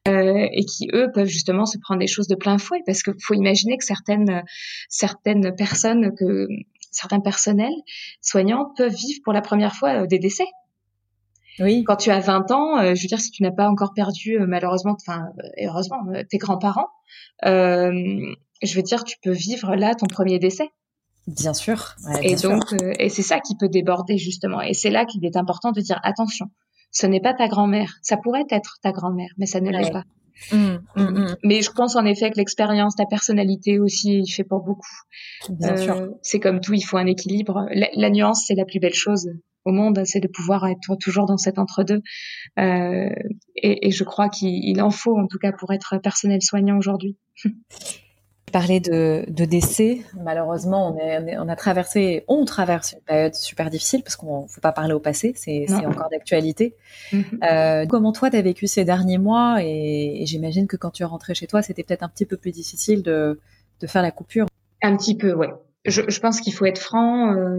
et 0.06 0.64
qui 0.66 0.88
eux 0.92 1.10
peuvent 1.12 1.28
justement 1.28 1.66
se 1.66 1.78
prendre 1.78 2.00
des 2.00 2.06
choses 2.06 2.28
de 2.28 2.34
plein 2.34 2.58
fouet 2.58 2.80
parce 2.86 3.02
que 3.02 3.10
faut 3.22 3.34
imaginer 3.34 3.78
que 3.78 3.84
certaines 3.84 4.42
certaines 4.88 5.54
personnes 5.56 6.14
que 6.14 6.46
certains 6.94 7.20
personnels 7.20 7.74
soignants 8.22 8.72
peuvent 8.76 8.94
vivre 8.94 9.20
pour 9.24 9.32
la 9.32 9.42
première 9.42 9.74
fois 9.74 10.02
euh, 10.02 10.06
des 10.06 10.18
décès. 10.18 10.46
Oui. 11.60 11.84
Quand 11.84 11.96
tu 11.96 12.10
as 12.10 12.18
20 12.18 12.50
ans, 12.50 12.78
euh, 12.78 12.94
je 12.94 13.02
veux 13.02 13.08
dire, 13.08 13.20
si 13.20 13.30
tu 13.30 13.42
n'as 13.42 13.52
pas 13.52 13.68
encore 13.68 13.94
perdu, 13.94 14.40
euh, 14.40 14.46
malheureusement, 14.46 14.96
enfin, 15.00 15.26
heureusement, 15.62 16.00
tes 16.28 16.38
grands-parents, 16.38 16.88
euh, 17.44 17.92
je 18.62 18.74
veux 18.74 18.82
dire, 18.82 19.04
tu 19.04 19.16
peux 19.22 19.30
vivre 19.30 19.76
là 19.76 19.94
ton 19.94 20.06
premier 20.06 20.38
décès. 20.38 20.70
Bien 21.26 21.54
sûr. 21.54 21.94
et 22.22 22.36
donc, 22.36 22.72
euh, 22.72 22.92
et 22.98 23.08
c'est 23.08 23.22
ça 23.22 23.40
qui 23.40 23.56
peut 23.56 23.68
déborder 23.68 24.18
justement. 24.18 24.60
Et 24.60 24.74
c'est 24.74 24.90
là 24.90 25.04
qu'il 25.04 25.24
est 25.24 25.36
important 25.36 25.72
de 25.72 25.80
dire 25.80 25.98
attention, 26.02 26.46
ce 26.90 27.06
n'est 27.06 27.20
pas 27.20 27.34
ta 27.34 27.48
grand-mère. 27.48 27.94
Ça 28.02 28.16
pourrait 28.16 28.44
être 28.50 28.78
ta 28.82 28.92
grand-mère, 28.92 29.30
mais 29.38 29.46
ça 29.46 29.60
ne 29.60 29.70
l'est 29.70 29.90
pas. 29.90 30.04
Mmh, 30.52 30.78
mmh, 30.96 31.02
mmh. 31.02 31.36
Mais 31.44 31.62
je 31.62 31.70
pense 31.70 31.96
en 31.96 32.04
effet 32.04 32.30
que 32.30 32.36
l'expérience, 32.36 32.96
ta 32.96 33.06
personnalité 33.06 33.78
aussi, 33.78 34.26
fait 34.28 34.44
pour 34.44 34.62
beaucoup. 34.62 34.88
Bien 35.48 35.76
sûr. 35.76 35.96
Euh, 35.96 36.08
c'est 36.22 36.40
comme 36.40 36.60
tout, 36.60 36.74
il 36.74 36.82
faut 36.82 36.96
un 36.96 37.06
équilibre. 37.06 37.66
La, 37.72 38.10
nuance, 38.10 38.44
c'est 38.46 38.54
la 38.54 38.64
plus 38.64 38.80
belle 38.80 38.94
chose 38.94 39.28
au 39.64 39.72
monde, 39.72 40.02
c'est 40.04 40.20
de 40.20 40.28
pouvoir 40.28 40.66
être 40.66 40.96
toujours 41.00 41.26
dans 41.26 41.38
cet 41.38 41.58
entre-deux. 41.58 42.02
Euh, 42.58 43.08
et, 43.56 43.86
et, 43.86 43.90
je 43.90 44.04
crois 44.04 44.28
qu'il 44.28 44.82
en 44.82 44.90
faut, 44.90 45.16
en 45.18 45.26
tout 45.26 45.38
cas, 45.38 45.52
pour 45.52 45.72
être 45.72 45.96
personnel 46.02 46.42
soignant 46.42 46.76
aujourd'hui. 46.76 47.16
Parler 48.54 48.78
de, 48.78 49.24
de 49.26 49.44
décès. 49.44 50.02
Malheureusement, 50.22 50.94
on, 50.94 50.96
est, 50.96 51.36
on, 51.36 51.48
a 51.48 51.56
traversé, 51.56 52.24
on 52.28 52.44
traverse 52.44 52.92
une 52.92 53.00
période 53.00 53.34
super 53.34 53.68
difficile 53.68 54.04
parce 54.04 54.14
qu'on 54.14 54.42
ne 54.42 54.46
faut 54.46 54.60
pas 54.60 54.70
parler 54.70 54.94
au 54.94 55.00
passé, 55.00 55.32
c'est 55.34 55.66
encore 55.84 56.08
d'actualité. 56.08 56.76
Mm-hmm. 57.10 57.24
Euh, 57.42 57.86
comment 57.86 58.12
toi, 58.12 58.30
tu 58.30 58.36
as 58.36 58.42
vécu 58.42 58.68
ces 58.68 58.84
derniers 58.84 59.18
mois 59.18 59.56
et, 59.60 60.22
j'imagine 60.26 60.68
que 60.68 60.76
quand 60.76 60.90
tu 60.90 61.02
es 61.02 61.06
rentré 61.06 61.34
chez 61.34 61.48
toi, 61.48 61.62
c'était 61.62 61.82
peut-être 61.82 62.04
un 62.04 62.08
petit 62.08 62.26
peu 62.26 62.36
plus 62.36 62.52
difficile 62.52 63.02
de, 63.02 63.40
de 63.80 63.86
faire 63.88 64.02
la 64.02 64.12
coupure. 64.12 64.46
Un 64.82 64.96
petit 64.96 65.16
peu, 65.16 65.32
ouais. 65.32 65.50
Je, 65.84 66.02
je 66.06 66.20
pense 66.20 66.40
qu'il 66.40 66.54
faut 66.54 66.64
être 66.64 66.78
franc. 66.78 67.34
Euh, 67.34 67.58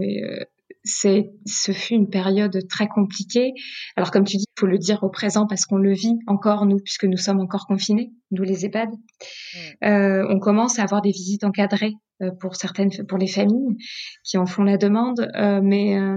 c'est, 0.86 1.30
ce 1.44 1.72
fut 1.72 1.94
une 1.94 2.08
période 2.08 2.66
très 2.68 2.86
compliquée. 2.86 3.52
Alors 3.96 4.10
comme 4.10 4.24
tu 4.24 4.36
dis, 4.36 4.44
il 4.48 4.60
faut 4.60 4.66
le 4.66 4.78
dire 4.78 5.02
au 5.02 5.10
présent 5.10 5.46
parce 5.46 5.66
qu'on 5.66 5.78
le 5.78 5.92
vit 5.92 6.16
encore 6.26 6.64
nous, 6.64 6.78
puisque 6.78 7.04
nous 7.04 7.16
sommes 7.16 7.40
encore 7.40 7.66
confinés, 7.66 8.12
nous 8.30 8.44
les 8.44 8.64
EHPAD. 8.64 8.90
Mm. 8.90 9.84
Euh, 9.84 10.26
on 10.30 10.38
commence 10.38 10.78
à 10.78 10.82
avoir 10.82 11.02
des 11.02 11.10
visites 11.10 11.44
encadrées 11.44 11.94
euh, 12.22 12.30
pour 12.30 12.56
certaines, 12.56 12.90
pour 13.06 13.18
les 13.18 13.26
familles 13.26 13.76
qui 14.24 14.38
en 14.38 14.46
font 14.46 14.62
la 14.62 14.78
demande, 14.78 15.28
euh, 15.36 15.60
mais 15.62 15.98
euh, 15.98 16.16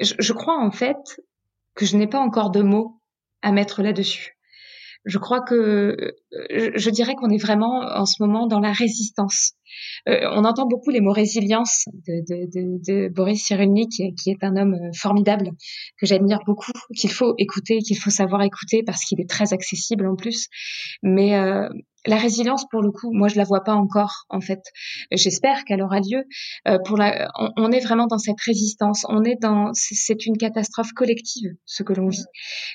je, 0.00 0.14
je 0.18 0.32
crois 0.32 0.58
en 0.58 0.70
fait 0.70 1.20
que 1.74 1.84
je 1.84 1.96
n'ai 1.96 2.06
pas 2.06 2.20
encore 2.20 2.50
de 2.50 2.62
mots 2.62 3.00
à 3.42 3.52
mettre 3.52 3.82
là-dessus 3.82 4.33
je 5.04 5.18
crois 5.18 5.40
que 5.40 5.96
je 6.48 6.90
dirais 6.90 7.14
qu'on 7.14 7.30
est 7.30 7.42
vraiment 7.42 7.80
en 7.80 8.06
ce 8.06 8.22
moment 8.22 8.46
dans 8.46 8.60
la 8.60 8.72
résistance. 8.72 9.52
Euh, 10.08 10.20
on 10.32 10.44
entend 10.44 10.66
beaucoup 10.66 10.90
les 10.90 11.00
mots 11.00 11.12
résilience 11.12 11.84
de, 12.06 12.22
de, 12.28 12.46
de, 12.54 12.92
de 12.92 13.08
Boris 13.08 13.44
Cyrulnik, 13.44 13.90
qui 13.90 14.30
est 14.30 14.42
un 14.42 14.56
homme 14.56 14.76
formidable 14.94 15.50
que 15.98 16.06
j'admire 16.06 16.40
beaucoup, 16.46 16.72
qu'il 16.96 17.10
faut 17.10 17.34
écouter, 17.38 17.78
qu'il 17.78 17.98
faut 17.98 18.10
savoir 18.10 18.42
écouter 18.42 18.82
parce 18.84 19.04
qu'il 19.04 19.20
est 19.20 19.28
très 19.28 19.52
accessible 19.52 20.06
en 20.06 20.16
plus. 20.16 20.48
Mais 21.02 21.36
euh, 21.36 21.68
la 22.06 22.16
résilience, 22.16 22.66
pour 22.70 22.82
le 22.82 22.90
coup, 22.90 23.12
moi, 23.12 23.28
je 23.28 23.36
la 23.36 23.44
vois 23.44 23.62
pas 23.64 23.74
encore, 23.74 24.26
en 24.28 24.40
fait. 24.40 24.60
J'espère 25.10 25.64
qu'elle 25.64 25.82
aura 25.82 26.00
lieu. 26.00 26.24
Euh, 26.68 26.78
pour 26.84 26.96
la, 26.96 27.30
on, 27.56 27.72
est 27.72 27.80
vraiment 27.80 28.06
dans 28.06 28.18
cette 28.18 28.40
résistance. 28.40 29.06
On 29.08 29.24
est 29.24 29.40
dans, 29.40 29.70
c'est 29.72 30.26
une 30.26 30.36
catastrophe 30.36 30.92
collective, 30.92 31.50
ce 31.64 31.82
que 31.82 31.92
l'on 31.92 32.08
vit. 32.08 32.24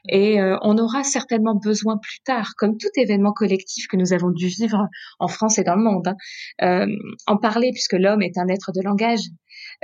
Et 0.08 0.42
euh, 0.42 0.58
on 0.64 0.78
aura 0.78 1.04
certainement 1.04 1.56
besoin 1.56 1.98
plus 1.98 2.20
tard, 2.26 2.54
comme 2.58 2.78
tout 2.78 2.90
événement 2.96 3.34
collectif 3.34 3.88
que 3.88 3.98
nous 3.98 4.14
avons 4.14 4.32
dû 4.32 4.48
vivre 4.48 4.88
en 5.20 5.28
France 5.28 5.60
et 5.60 5.64
dans 5.64 5.76
le 5.76 5.84
monde, 5.84 6.08
hein, 6.08 6.16
euh, 6.64 6.88
en 7.28 7.38
parler, 7.38 7.72
puisque 7.72 7.94
l'homme 7.94 8.22
est 8.22 8.38
un 8.38 8.48
être 8.48 8.72
de 8.72 8.82
langage. 8.82 9.22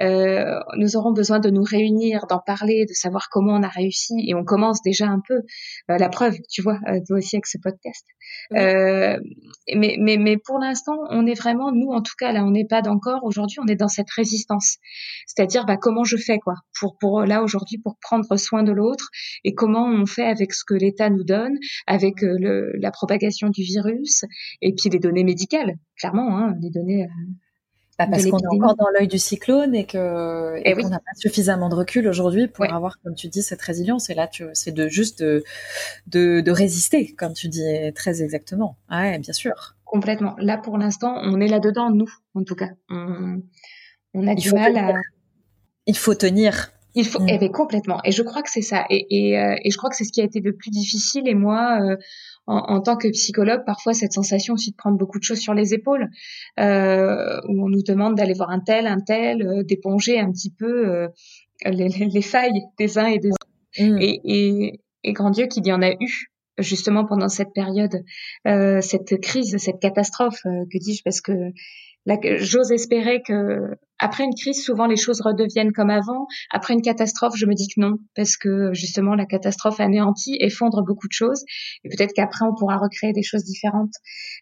Euh, 0.02 0.60
nous 0.78 0.98
aurons 0.98 1.12
besoin 1.12 1.40
de 1.40 1.50
nous 1.50 1.64
réunir, 1.64 2.28
d'en 2.28 2.40
parler, 2.40 2.86
de 2.86 2.94
savoir 2.94 3.30
comment 3.30 3.54
on 3.54 3.64
a 3.64 3.68
réussi. 3.68 4.14
Et 4.28 4.36
on 4.36 4.44
commence 4.44 4.82
déjà 4.82 5.08
un 5.08 5.22
peu. 5.26 5.42
Euh, 5.90 5.98
la 5.98 6.10
preuve, 6.10 6.36
tu 6.50 6.62
vois, 6.62 6.80
euh, 6.88 7.00
toi 7.08 7.18
aussi 7.18 7.36
avec 7.36 7.48
ce 7.48 7.58
podcast. 7.58 8.06
Euh, 8.54 9.18
mais, 9.74 9.98
mais, 10.00 10.18
mais 10.18 10.38
pour 10.38 10.60
l'instant, 10.60 10.98
on 11.10 11.26
est 11.26 11.34
vraiment, 11.34 11.72
nous 11.72 11.92
en 11.92 12.02
tout 12.02 12.16
cas, 12.18 12.32
là, 12.32 12.44
on 12.44 12.52
n'est 12.52 12.68
pas 12.68 12.82
d'encore. 12.82 13.24
Aujourd'hui, 13.24 13.60
on 13.62 13.68
est 13.68 13.76
dans 13.76 13.88
cette 13.88 14.10
résistance. 14.12 14.78
C'est-à-dire, 15.28 15.66
bah, 15.66 15.78
comment 15.78 16.04
je 16.04 16.18
fais, 16.18 16.40
quoi, 16.40 16.56
pour, 16.80 16.98
pour 16.98 17.22
là, 17.22 17.44
aujourd'hui, 17.44 17.78
pour 17.78 17.98
prendre 18.02 18.36
soin 18.38 18.64
de 18.64 18.72
l'autre 18.72 19.10
et 19.44 19.54
comment 19.54 19.86
on 19.86 20.06
fait 20.06 20.26
avec 20.26 20.54
ce 20.54 20.64
que 20.66 20.74
l'État 20.74 21.10
nous 21.10 21.24
donne, 21.24 21.58
avec 21.88 22.16
le, 22.22 22.74
la 22.80 22.92
propagation 22.92 23.50
du 23.50 23.64
virus 23.64 24.26
et 24.62 24.74
puis 24.74 24.90
les 24.90 25.00
données 25.00 25.24
médicales, 25.24 25.76
clairement, 25.98 26.38
hein, 26.38 26.56
les 26.62 26.70
données 26.70 27.08
bah, 27.98 28.08
parce 28.10 28.26
qu'on 28.26 28.40
est 28.40 28.48
encore 28.48 28.76
dans 28.76 28.90
l'œil 28.94 29.08
du 29.08 29.20
cyclone 29.20 29.74
et 29.74 29.86
que 29.86 30.58
et, 30.58 30.62
eh 30.66 30.74
qu'on 30.74 30.90
n'a 30.90 31.00
pas 31.00 31.16
suffisamment 31.16 31.70
de 31.70 31.76
recul 31.76 32.08
aujourd'hui 32.08 32.48
pour 32.48 32.66
avoir, 32.66 33.00
comme 33.02 33.16
tu 33.16 33.30
dis, 33.30 33.42
cette 33.42 33.62
résilience. 33.62 34.10
Et 34.10 34.14
là, 34.14 34.30
c'est 34.54 34.74
de 34.74 34.88
juste 34.88 35.24
de, 35.24 35.44
de, 36.08 36.42
de, 36.42 36.52
résister, 36.52 37.14
comme 37.14 37.34
tu 37.34 37.48
dis 37.48 37.64
très 37.94 38.22
exactement. 38.22 38.78
Ouais, 38.92 39.18
bien 39.20 39.34
sûr. 39.34 39.76
Complètement. 39.86 40.36
Là, 40.40 40.58
pour 40.58 40.78
l'instant, 40.78 41.16
on 41.24 41.40
est 41.40 41.48
là-dedans, 41.48 41.90
nous, 41.90 42.10
en 42.34 42.44
tout 42.44 42.56
cas. 42.56 42.70
On, 42.90 43.42
on 44.14 44.28
a 44.28 44.36
du 44.36 44.52
mal 44.52 44.76
à. 44.78 44.94
Il 45.86 45.98
faut 45.98 46.16
tenir. 46.16 46.72
Il 46.96 47.06
faut, 47.06 47.20
mm. 47.20 47.30
eh 47.30 47.38
bien, 47.38 47.50
complètement. 47.50 48.00
Et 48.04 48.12
je 48.12 48.24
crois 48.24 48.42
que 48.42 48.50
c'est 48.50 48.62
ça. 48.62 48.86
Et, 48.90 49.06
et, 49.10 49.40
euh, 49.40 49.56
et, 49.64 49.70
je 49.70 49.78
crois 49.78 49.90
que 49.90 49.96
c'est 49.96 50.06
ce 50.06 50.12
qui 50.12 50.22
a 50.22 50.24
été 50.24 50.40
le 50.40 50.56
plus 50.56 50.72
difficile. 50.72 51.28
Et 51.28 51.36
moi, 51.36 51.80
euh, 51.82 51.98
en, 52.48 52.58
en, 52.58 52.82
tant 52.82 52.96
que 52.96 53.08
psychologue, 53.10 53.64
parfois 53.66 53.94
cette 53.94 54.14
sensation 54.14 54.54
aussi 54.54 54.72
de 54.72 54.76
prendre 54.76 54.98
beaucoup 54.98 55.20
de 55.20 55.24
choses 55.24 55.40
sur 55.40 55.54
les 55.54 55.74
épaules, 55.74 56.10
euh, 56.60 57.40
où 57.48 57.66
on 57.66 57.70
nous 57.70 57.84
demande 57.84 58.16
d'aller 58.16 58.34
voir 58.34 58.50
un 58.50 58.60
tel, 58.60 58.88
un 58.88 59.00
tel, 59.00 59.42
euh, 59.42 59.64
d'éponger 59.64 60.20
un 60.20 60.32
petit 60.32 60.52
peu 60.52 60.88
euh, 60.88 61.08
les, 61.66 61.90
les, 61.90 62.22
failles 62.22 62.62
des 62.78 62.98
uns 62.98 63.08
et 63.08 63.20
des 63.20 63.30
autres. 63.30 63.48
Mmh. 63.80 63.98
Et, 64.02 64.22
et, 64.24 64.82
et, 65.04 65.14
grand 65.14 65.32
Dieu 65.32 65.48
qu'il 65.48 65.66
y 65.66 65.74
en 65.74 65.82
a 65.82 65.92
eu 65.92 66.32
justement 66.58 67.06
pendant 67.06 67.28
cette 67.28 67.52
période, 67.54 68.02
cette 68.46 69.20
crise, 69.20 69.58
cette 69.58 69.82
catastrophe, 69.82 70.42
que 70.44 70.78
dis-je, 70.78 71.04
parce 71.04 71.20
que 71.20 71.34
j'ose 72.40 72.72
espérer 72.72 73.22
que 73.22 73.78
après 73.98 74.26
une 74.26 74.34
crise, 74.36 74.64
souvent 74.64 74.88
les 74.88 74.98
choses 74.98 75.22
redeviennent 75.22 75.72
comme 75.72 75.90
avant. 75.90 76.28
Après 76.52 76.74
une 76.74 76.82
catastrophe, 76.82 77.36
je 77.38 77.46
me 77.46 77.54
dis 77.54 77.68
que 77.68 77.80
non, 77.80 77.98
parce 78.16 78.36
que 78.36 78.74
justement 78.74 79.16
la 79.16 79.26
catastrophe 79.26 79.80
anéantit, 79.80 80.38
effondre 80.42 80.84
beaucoup 80.84 81.08
de 81.08 81.14
choses, 81.14 81.44
et 81.84 81.90
peut-être 81.90 82.14
qu'après 82.14 82.46
on 82.46 82.54
pourra 82.54 82.78
recréer 82.78 83.14
des 83.14 83.24
choses 83.24 83.46
différentes. 83.46 83.94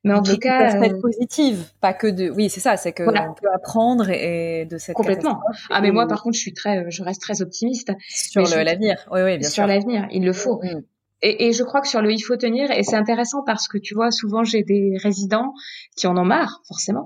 Mais 0.03 0.13
en 0.13 0.23
tout 0.23 0.37
cas, 0.37 0.75
euh... 0.81 0.99
positive, 0.99 1.65
pas 1.81 1.93
que 1.93 2.07
de. 2.07 2.29
Oui, 2.31 2.49
c'est 2.49 2.61
ça, 2.61 2.77
c'est 2.77 2.93
que 2.93 3.03
on 3.03 3.33
peut 3.33 3.49
apprendre 3.53 4.09
et, 4.09 4.65
de 4.65 4.77
cette 4.77 4.95
complètement. 4.95 5.39
Ah, 5.69 5.81
mais 5.81 5.91
moi, 5.91 6.07
par 6.07 6.23
contre, 6.23 6.35
je 6.35 6.41
suis 6.41 6.53
très, 6.53 6.89
je 6.89 7.03
reste 7.03 7.21
très 7.21 7.41
optimiste 7.41 7.91
sur 8.09 8.41
l'avenir. 8.41 9.07
Oui, 9.11 9.21
oui, 9.21 9.37
bien 9.37 9.47
sûr. 9.47 9.63
Sur 9.63 9.67
l'avenir, 9.67 10.07
il 10.11 10.25
le 10.25 10.33
faut. 10.33 10.59
Mm. 10.63 10.81
Et, 11.25 11.47
et, 11.47 11.53
je 11.53 11.63
crois 11.63 11.79
que 11.79 11.87
sur 11.87 12.01
le 12.01 12.11
il 12.11 12.19
faut 12.19 12.35
tenir, 12.35 12.69
et 12.69 12.83
c'est 12.83 12.97
intéressant 12.97 13.43
parce 13.45 13.69
que 13.69 13.77
tu 13.77 13.93
vois, 13.93 14.11
souvent 14.11 14.43
j'ai 14.43 14.61
des 14.61 14.97
résidents 15.01 15.53
qui 15.95 16.05
en 16.05 16.17
ont 16.17 16.25
marre, 16.25 16.61
forcément, 16.67 17.05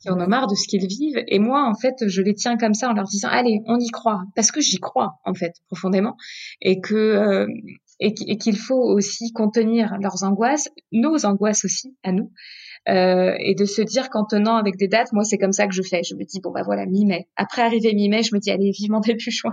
qui 0.00 0.08
en 0.08 0.18
ont 0.18 0.26
marre 0.26 0.46
de 0.46 0.54
ce 0.54 0.66
qu'ils 0.66 0.86
vivent. 0.86 1.22
Et 1.28 1.38
moi, 1.38 1.68
en 1.68 1.74
fait, 1.74 1.94
je 2.06 2.22
les 2.22 2.34
tiens 2.34 2.56
comme 2.56 2.72
ça 2.72 2.88
en 2.88 2.94
leur 2.94 3.04
disant, 3.04 3.28
allez, 3.30 3.60
on 3.66 3.78
y 3.78 3.88
croit, 3.88 4.22
parce 4.34 4.50
que 4.50 4.62
j'y 4.62 4.78
crois, 4.78 5.20
en 5.26 5.34
fait, 5.34 5.52
profondément, 5.66 6.16
et 6.62 6.80
que 6.80 6.94
euh, 6.94 7.46
et 8.00 8.14
qu'il 8.14 8.56
faut 8.56 8.80
aussi 8.80 9.32
contenir 9.32 9.96
leurs 10.00 10.22
angoisses, 10.22 10.68
nos 10.92 11.26
angoisses 11.26 11.64
aussi, 11.64 11.96
à 12.02 12.12
nous. 12.12 12.32
Euh, 12.88 13.34
et 13.40 13.54
de 13.54 13.64
se 13.64 13.82
dire 13.82 14.08
qu'en 14.08 14.24
tenant 14.24 14.56
avec 14.56 14.76
des 14.76 14.88
dates, 14.88 15.12
moi 15.12 15.24
c'est 15.24 15.36
comme 15.36 15.52
ça 15.52 15.66
que 15.66 15.74
je 15.74 15.82
fais. 15.82 16.02
Je 16.04 16.14
me 16.14 16.24
dis 16.24 16.40
bon 16.40 16.52
bah 16.52 16.62
voilà 16.64 16.86
mi-mai. 16.86 17.28
Après 17.36 17.60
arriver 17.60 17.92
mi-mai, 17.92 18.22
je 18.22 18.34
me 18.34 18.40
dis 18.40 18.50
allez 18.50 18.70
vivement 18.70 19.00
début 19.00 19.30
juin. 19.30 19.52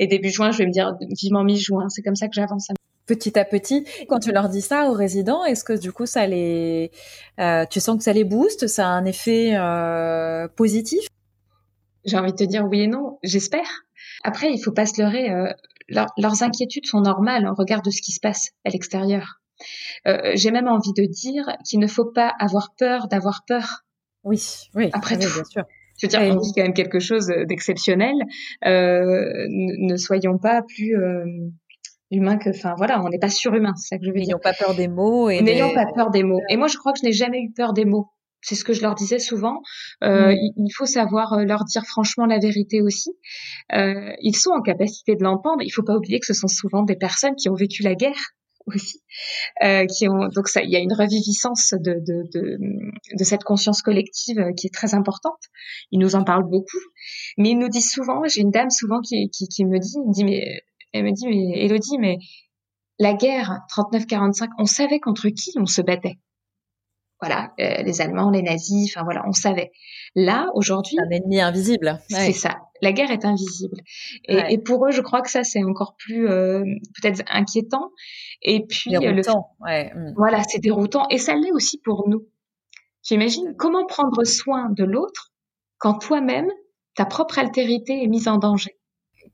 Et 0.00 0.06
début 0.06 0.30
juin, 0.30 0.50
je 0.50 0.58
vais 0.58 0.66
me 0.66 0.72
dire 0.72 0.96
vivement 1.20 1.44
mi-juin. 1.44 1.88
C'est 1.90 2.02
comme 2.02 2.16
ça 2.16 2.26
que 2.26 2.34
j'avance 2.34 2.70
petit 3.14 3.38
à 3.38 3.44
petit. 3.44 3.84
Quand 4.08 4.18
tu 4.18 4.32
leur 4.32 4.48
dis 4.48 4.62
ça 4.62 4.88
aux 4.88 4.94
résidents, 4.94 5.44
est-ce 5.44 5.64
que 5.64 5.78
du 5.78 5.92
coup 5.92 6.06
ça 6.06 6.26
les, 6.26 6.90
euh, 7.38 7.66
tu 7.70 7.78
sens 7.78 7.98
que 7.98 8.04
ça 8.04 8.12
les 8.12 8.24
booste, 8.24 8.66
ça 8.68 8.86
a 8.86 8.90
un 8.90 9.04
effet 9.04 9.54
euh, 9.54 10.48
positif? 10.48 11.06
J'ai 12.04 12.16
envie 12.16 12.32
de 12.32 12.36
te 12.36 12.44
dire 12.44 12.64
oui 12.64 12.80
et 12.82 12.86
non. 12.86 13.18
J'espère. 13.22 13.84
Après, 14.24 14.50
il 14.50 14.58
faut 14.58 14.72
pas 14.72 14.86
se 14.86 15.00
leurrer. 15.00 15.30
Euh, 15.30 15.52
leurs 15.88 16.42
inquiétudes 16.42 16.86
sont 16.86 17.02
normales 17.02 17.46
en 17.46 17.54
regard 17.54 17.82
de 17.82 17.90
ce 17.90 18.00
qui 18.00 18.12
se 18.12 18.20
passe 18.20 18.50
à 18.64 18.70
l'extérieur. 18.70 19.40
J'ai 20.06 20.50
même 20.50 20.68
envie 20.68 20.92
de 20.92 21.04
dire 21.04 21.44
qu'il 21.68 21.78
ne 21.78 21.86
faut 21.86 22.06
pas 22.06 22.32
avoir 22.40 22.74
peur 22.76 23.08
d'avoir 23.08 23.44
peur. 23.46 23.84
Oui, 24.24 24.42
oui. 24.74 24.90
Après 24.92 25.16
tout. 25.16 25.32
bien 25.32 25.44
sûr. 25.44 25.64
Je 25.98 26.06
veux 26.06 26.08
dire, 26.08 26.20
on 26.34 26.40
dit 26.40 26.52
quand 26.54 26.62
même 26.62 26.74
quelque 26.74 26.98
chose 26.98 27.32
d'exceptionnel. 27.46 28.14
Euh, 28.64 29.46
ne 29.48 29.96
soyons 29.96 30.38
pas 30.38 30.62
plus 30.62 30.96
humain 32.12 32.36
que, 32.36 32.50
enfin 32.50 32.74
voilà, 32.76 33.02
on 33.02 33.08
n'est 33.08 33.18
pas 33.18 33.30
surhumain, 33.30 33.72
c'est 33.76 33.94
ça 33.94 33.98
que 33.98 34.04
je 34.04 34.10
veux 34.10 34.16
dire. 34.16 34.26
N'ayons 34.26 34.38
pas 34.38 34.52
peur 34.52 34.74
des 34.74 34.88
mots. 34.88 35.30
et 35.30 35.40
N'ayons 35.42 35.74
pas 35.74 35.86
peur 35.94 36.10
des 36.10 36.22
mots. 36.22 36.40
Et 36.48 36.56
moi, 36.56 36.68
je 36.68 36.76
crois 36.76 36.92
que 36.92 36.98
je 37.00 37.06
n'ai 37.06 37.12
jamais 37.12 37.40
eu 37.40 37.52
peur 37.52 37.72
des 37.72 37.84
mots. 37.84 38.08
C'est 38.42 38.56
ce 38.56 38.64
que 38.64 38.72
je 38.72 38.82
leur 38.82 38.94
disais 38.94 39.20
souvent. 39.20 39.62
Euh, 40.02 40.32
mm. 40.32 40.36
il, 40.56 40.70
faut 40.76 40.86
savoir 40.86 41.32
euh, 41.32 41.44
leur 41.44 41.64
dire 41.64 41.84
franchement 41.84 42.26
la 42.26 42.38
vérité 42.38 42.82
aussi. 42.82 43.10
Euh, 43.72 44.12
ils 44.20 44.36
sont 44.36 44.50
en 44.50 44.62
capacité 44.62 45.14
de 45.14 45.22
l'entendre. 45.22 45.62
Il 45.62 45.70
faut 45.70 45.84
pas 45.84 45.96
oublier 45.96 46.18
que 46.18 46.26
ce 46.26 46.34
sont 46.34 46.48
souvent 46.48 46.82
des 46.82 46.96
personnes 46.96 47.36
qui 47.36 47.48
ont 47.48 47.54
vécu 47.54 47.82
la 47.82 47.94
guerre 47.94 48.34
aussi, 48.66 49.00
euh, 49.62 49.86
qui 49.86 50.08
ont 50.08 50.28
donc 50.28 50.48
ça, 50.48 50.62
il 50.62 50.70
y 50.70 50.76
a 50.76 50.78
une 50.78 50.92
reviviscence 50.92 51.74
de, 51.78 51.94
de, 51.94 52.22
de, 52.32 52.58
de 53.18 53.24
cette 53.24 53.44
conscience 53.44 53.82
collective 53.82 54.38
euh, 54.38 54.52
qui 54.52 54.66
est 54.66 54.74
très 54.74 54.94
importante. 54.94 55.40
Ils 55.90 55.98
nous 55.98 56.14
en 56.14 56.24
parlent 56.24 56.48
beaucoup, 56.48 56.80
mais 57.38 57.50
ils 57.50 57.58
nous 57.58 57.68
disent 57.68 57.90
souvent. 57.90 58.22
J'ai 58.24 58.40
une 58.40 58.50
dame 58.50 58.70
souvent 58.70 59.00
qui, 59.00 59.30
qui, 59.30 59.48
qui 59.48 59.64
me 59.64 59.78
dit, 59.78 59.98
me 59.98 60.12
dit 60.12 60.24
mais 60.24 60.62
elle 60.92 61.04
me 61.04 61.12
dit, 61.12 61.26
mais 61.26 61.64
Elodie, 61.64 61.98
mais 61.98 62.18
la 62.98 63.14
guerre 63.14 63.60
39-45, 63.76 64.48
on 64.58 64.66
savait 64.66 65.00
contre 65.00 65.28
qui 65.28 65.52
on 65.56 65.66
se 65.66 65.82
battait. 65.82 66.18
voilà, 67.20 67.52
euh, 67.60 67.82
les 67.82 68.00
Allemands, 68.00 68.30
les 68.30 68.42
nazis, 68.42 68.92
enfin 68.94 69.04
voilà, 69.04 69.22
on 69.26 69.32
savait. 69.32 69.70
Là, 70.14 70.48
aujourd'hui, 70.54 70.96
un 70.98 71.08
ennemi 71.10 71.40
invisible. 71.40 72.00
C'est 72.08 72.32
ça. 72.32 72.58
La 72.80 72.92
guerre 72.92 73.12
est 73.12 73.24
invisible. 73.24 73.78
Et, 74.26 74.58
pour 74.58 74.86
eux, 74.86 74.90
je 74.90 75.00
crois 75.00 75.22
que 75.22 75.30
ça, 75.30 75.44
c'est 75.44 75.62
encore 75.62 75.94
plus 75.96 76.28
euh, 76.28 76.64
peut-être 77.00 77.22
inquiétant. 77.28 77.90
Et 78.42 78.66
puis, 78.66 78.90
déroutant. 78.90 79.50
Ouais. 79.60 79.92
Mm. 79.94 80.14
voilà, 80.16 80.42
c'est 80.42 80.58
déroutant. 80.58 81.06
Et 81.08 81.18
ça 81.18 81.36
l'est 81.36 81.52
aussi 81.52 81.78
pour 81.78 82.08
nous. 82.08 82.26
Tu 83.04 83.14
imagines 83.14 83.54
comment 83.56 83.86
prendre 83.86 84.24
soin 84.24 84.68
de 84.70 84.84
l'autre 84.84 85.32
quand 85.78 85.94
toi-même, 85.94 86.48
ta 86.94 87.04
propre 87.04 87.38
altérité 87.38 88.04
est 88.04 88.06
mise 88.06 88.28
en 88.28 88.38
danger? 88.38 88.78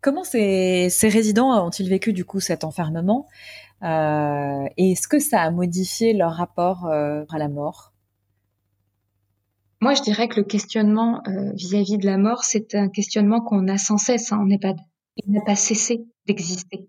Comment 0.00 0.24
ces, 0.24 0.88
ces 0.90 1.08
résidents 1.08 1.66
ont-ils 1.66 1.88
vécu 1.88 2.12
du 2.12 2.24
coup 2.24 2.40
cet 2.40 2.62
enfermement 2.64 3.26
euh, 3.82 4.66
et 4.76 4.92
est-ce 4.92 5.06
que 5.06 5.18
ça 5.18 5.42
a 5.42 5.50
modifié 5.50 6.12
leur 6.12 6.32
rapport 6.32 6.86
euh, 6.86 7.24
à 7.30 7.38
la 7.38 7.48
mort? 7.48 7.92
Moi, 9.80 9.94
je 9.94 10.02
dirais 10.02 10.26
que 10.26 10.40
le 10.40 10.44
questionnement 10.44 11.22
euh, 11.28 11.52
vis-à-vis 11.54 11.98
de 11.98 12.06
la 12.06 12.18
mort, 12.18 12.42
c'est 12.42 12.74
un 12.74 12.88
questionnement 12.88 13.40
qu'on 13.40 13.68
a 13.68 13.78
sans 13.78 13.96
cesse 13.96 14.32
hein, 14.32 14.38
en 14.38 14.50
EHPAD. 14.50 14.76
Il 15.16 15.32
n'a 15.32 15.40
pas 15.42 15.54
cessé 15.54 16.04
d'exister. 16.26 16.88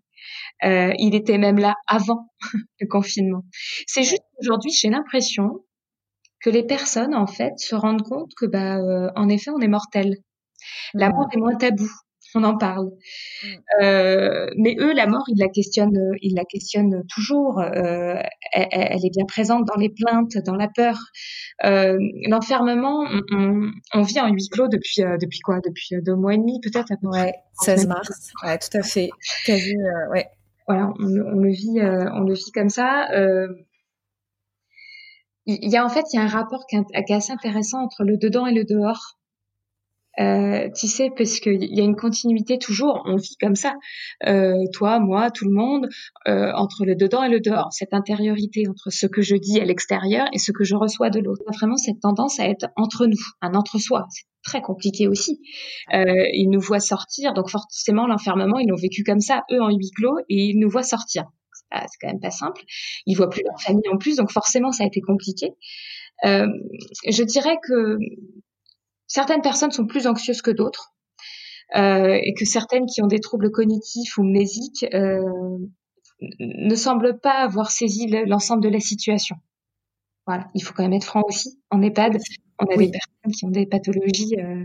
il 0.64 1.16
était 1.16 1.38
même 1.38 1.60
là 1.60 1.76
avant 1.88 2.30
le 2.80 2.88
confinement. 2.88 3.44
C'est 3.88 4.04
juste 4.04 4.24
aujourd'hui, 4.40 4.72
j'ai 4.72 4.90
l'impression 4.90 5.64
que 6.42 6.50
les 6.50 6.64
personnes, 6.64 7.14
en 7.14 7.28
fait, 7.28 7.54
se 7.58 7.76
rendent 7.76 8.04
compte 8.04 8.32
que, 8.36 8.46
bah, 8.46 8.78
en 9.16 9.30
effet, 9.30 9.52
on 9.52 9.60
est 9.60 9.68
mortel. 9.68 10.18
La 10.94 11.10
mort 11.10 11.28
est 11.34 11.38
moins 11.38 11.56
tabou 11.56 11.90
on 12.36 12.44
en 12.44 12.58
parle. 12.58 12.92
Mm. 13.44 13.48
Euh, 13.82 14.48
mais 14.58 14.76
eux, 14.80 14.94
la 14.94 15.08
mort, 15.08 15.24
ils 15.28 15.38
la 15.38 15.48
questionnent, 15.48 16.12
ils 16.22 16.36
la 16.36 16.46
questionnent 16.46 17.04
toujours. 17.14 17.60
Euh, 17.60 18.16
elle, 18.54 19.06
est 19.06 19.14
bien 19.14 19.26
présente 19.26 19.66
dans 19.66 19.80
les 19.80 19.90
plaintes, 19.90 20.38
dans 20.46 20.56
la 20.56 20.68
peur. 20.68 20.98
Euh, 21.64 21.98
l'enfermement, 22.28 23.06
on, 23.32 24.02
vit 24.02 24.20
en 24.20 24.30
huis 24.30 24.50
clos 24.50 24.68
depuis 24.68 25.02
depuis 25.22 25.40
quoi? 25.40 25.60
Depuis 25.64 26.02
deux 26.02 26.16
mois 26.16 26.34
et 26.34 26.38
demi, 26.38 26.60
peut-être 26.62 26.94
ouais, 27.04 27.34
16 27.62 27.88
mars. 27.88 28.32
Ouais, 28.44 28.58
tout 28.58 28.78
à 28.78 28.84
fait. 28.84 29.10
Quasi. 29.46 29.76
ouais. 30.12 30.28
Voilà, 30.68 30.94
on, 31.00 31.40
le 31.40 31.50
vit, 31.50 31.80
on 31.82 32.22
le 32.22 32.34
vit 32.34 32.52
comme 32.54 32.70
ça. 32.70 33.08
Il 35.46 35.72
y 35.72 35.78
a 35.78 35.84
en 35.84 35.90
fait, 35.90 36.06
il 36.14 36.18
y 36.18 36.20
a 36.20 36.24
un 36.24 36.28
rapport 36.28 36.68
qui 36.68 36.76
est 36.76 37.12
assez 37.12 37.32
intéressant 37.32 37.82
entre 37.82 38.04
le 38.04 38.18
dedans 38.18 38.46
et 38.46 38.54
le 38.54 38.66
dehors. 38.66 39.19
Euh, 40.20 40.70
tu 40.76 40.88
sais, 40.88 41.10
parce 41.16 41.40
qu'il 41.40 41.64
y 41.64 41.80
a 41.80 41.84
une 41.84 41.96
continuité 41.96 42.58
toujours, 42.58 43.02
on 43.06 43.16
vit 43.16 43.38
comme 43.40 43.56
ça, 43.56 43.76
euh, 44.26 44.66
toi, 44.74 45.00
moi, 45.00 45.32
tout 45.32 45.46
le 45.46 45.54
monde, 45.54 45.88
euh, 46.28 46.52
entre 46.56 46.84
le 46.86 46.96
dedans 46.96 47.24
et 47.24 47.30
le 47.30 47.40
dehors, 47.40 47.72
cette 47.72 47.94
intériorité 47.94 48.68
entre 48.68 48.90
ce 48.90 49.06
que 49.06 49.22
je 49.22 49.36
dis 49.36 49.60
à 49.60 49.66
l'extérieur 49.66 50.28
et 50.34 50.40
ce 50.40 50.52
que 50.52 50.64
je 50.64 50.76
reçois 50.76 51.10
de 51.10 51.20
l'autre. 51.20 51.44
Vraiment 51.54 51.78
cette 51.78 52.00
tendance 52.02 52.40
à 52.40 52.50
être 52.50 52.68
entre 52.76 53.06
nous, 53.06 53.22
un 53.42 53.54
entre-soi. 53.54 54.08
C'est 54.10 54.26
très 54.44 54.62
compliqué 54.62 55.08
aussi. 55.08 55.40
ils 55.92 56.50
nous 56.50 56.62
voient 56.62 56.80
sortir, 56.80 57.34
donc 57.34 57.50
forcément 57.50 58.08
l'enfermement, 58.08 58.60
ils 58.60 58.68
l'ont 58.68 58.82
vécu 58.82 59.04
comme 59.04 59.20
ça, 59.22 59.44
eux 59.52 59.62
en 59.62 59.70
huis 59.70 59.92
clos, 59.96 60.18
et 60.30 60.50
ils 60.50 60.60
nous 60.60 60.70
voient 60.70 60.84
sortir. 60.84 61.26
C'est 61.72 61.98
quand 62.02 62.08
même 62.08 62.20
pas 62.20 62.32
simple. 62.32 62.62
Ils 63.06 63.16
voient 63.16 63.30
plus 63.30 63.44
leur 63.46 63.62
famille 63.62 63.88
en 63.94 63.98
plus, 63.98 64.16
donc 64.16 64.32
forcément 64.32 64.72
ça 64.72 64.84
a 64.84 64.88
été 64.88 65.02
compliqué. 65.02 65.54
je 66.24 67.24
dirais 67.24 67.58
que 67.64 67.98
certaines 69.10 69.42
personnes 69.42 69.72
sont 69.72 69.86
plus 69.86 70.08
anxieuses 70.08 70.42
que 70.42 70.52
d'autres 70.52 70.94
euh, 71.76 72.18
et 72.22 72.34
que 72.34 72.46
certaines 72.46 72.86
qui 72.86 73.02
ont 73.02 73.08
des 73.08 73.20
troubles 73.20 73.52
cognitifs 73.52 74.18
ou 74.18 74.24
mnésiques 74.24 74.86
euh, 74.94 75.20
ne 76.40 76.76
semblent 76.76 77.20
pas 77.20 77.42
avoir 77.42 77.72
saisi 77.72 78.08
l'ensemble 78.26 78.64
de 78.64 78.70
la 78.70 78.80
situation. 78.80 79.36
Voilà, 80.26 80.48
il 80.54 80.64
faut 80.64 80.74
quand 80.74 80.84
même 80.84 80.94
être 80.94 81.06
franc 81.06 81.24
aussi. 81.28 81.60
En 81.72 81.82
EHPAD, 81.82 82.18
on 82.60 82.66
a 82.66 82.78
des 82.78 82.92
personnes 82.92 83.32
qui 83.36 83.46
ont 83.46 83.50
des 83.50 83.66
pathologies 83.66 84.36
euh, 84.38 84.64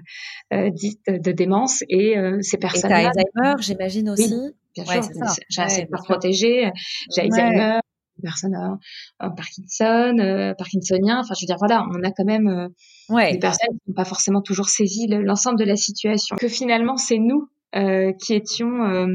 euh 0.53 0.71
dites 0.71 1.07
de 1.07 1.33
démence 1.33 1.83
et 1.89 2.19
euh, 2.19 2.39
ces 2.43 2.59
personnes. 2.59 2.91
Et 2.91 2.95
Alzheimer, 2.95 3.55
j'imagine 3.61 4.11
aussi. 4.11 4.35
Oui, 4.35 4.53
bien 4.75 4.85
sûr. 4.85 5.11
J'ai 5.49 5.63
assez 5.63 5.87
peur 5.87 6.03
protégée. 6.03 6.71
J'ai 7.15 7.23
Alzheimer, 7.23 7.79
personnes 8.23 8.55
euh, 8.55 9.29
Parkinson, 9.31 10.17
euh, 10.19 10.55
Parkinsonien. 10.55 11.21
Enfin, 11.21 11.35
je 11.39 11.45
veux 11.45 11.47
dire, 11.47 11.57
voilà, 11.59 11.85
on 11.91 12.03
a 12.03 12.11
quand 12.11 12.25
même 12.25 12.49
euh, 12.49 13.31
des 13.31 13.39
personnes 13.39 13.77
qui 13.79 13.91
n'ont 13.91 13.95
pas 13.95 14.05
forcément 14.05 14.43
toujours 14.43 14.69
saisi 14.69 15.07
l'ensemble 15.09 15.59
de 15.59 15.65
la 15.65 15.77
situation. 15.77 16.37
Que 16.37 16.49
finalement, 16.49 16.97
c'est 16.97 17.19
nous 17.19 17.49
euh, 17.77 18.13
qui 18.13 18.35
étions, 18.35 19.07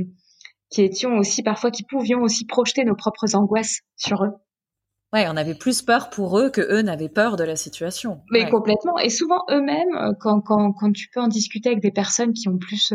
qui 0.69 0.81
étions 0.81 1.17
aussi 1.17 1.43
parfois, 1.43 1.71
qui 1.71 1.83
pouvions 1.83 2.21
aussi 2.21 2.45
projeter 2.45 2.83
nos 2.83 2.95
propres 2.95 3.35
angoisses 3.35 3.81
sur 3.95 4.23
eux. 4.23 4.31
Ouais, 5.11 5.25
on 5.27 5.37
avait 5.37 5.55
plus 5.55 5.81
peur 5.81 6.11
pour 6.11 6.37
eux 6.37 6.51
que 6.51 6.61
eux 6.61 6.83
n'avaient 6.83 7.09
peur 7.09 7.35
de 7.35 7.43
la 7.43 7.55
situation. 7.55 8.21
Mais 8.31 8.47
complètement. 8.47 8.99
Et 8.99 9.09
souvent 9.09 9.43
eux-mêmes, 9.49 10.13
quand, 10.19 10.39
quand, 10.41 10.71
quand 10.73 10.91
tu 10.91 11.09
peux 11.11 11.19
en 11.19 11.27
discuter 11.27 11.69
avec 11.69 11.81
des 11.81 11.89
personnes 11.89 12.31
qui 12.31 12.47
ont 12.47 12.59
plus, 12.59 12.93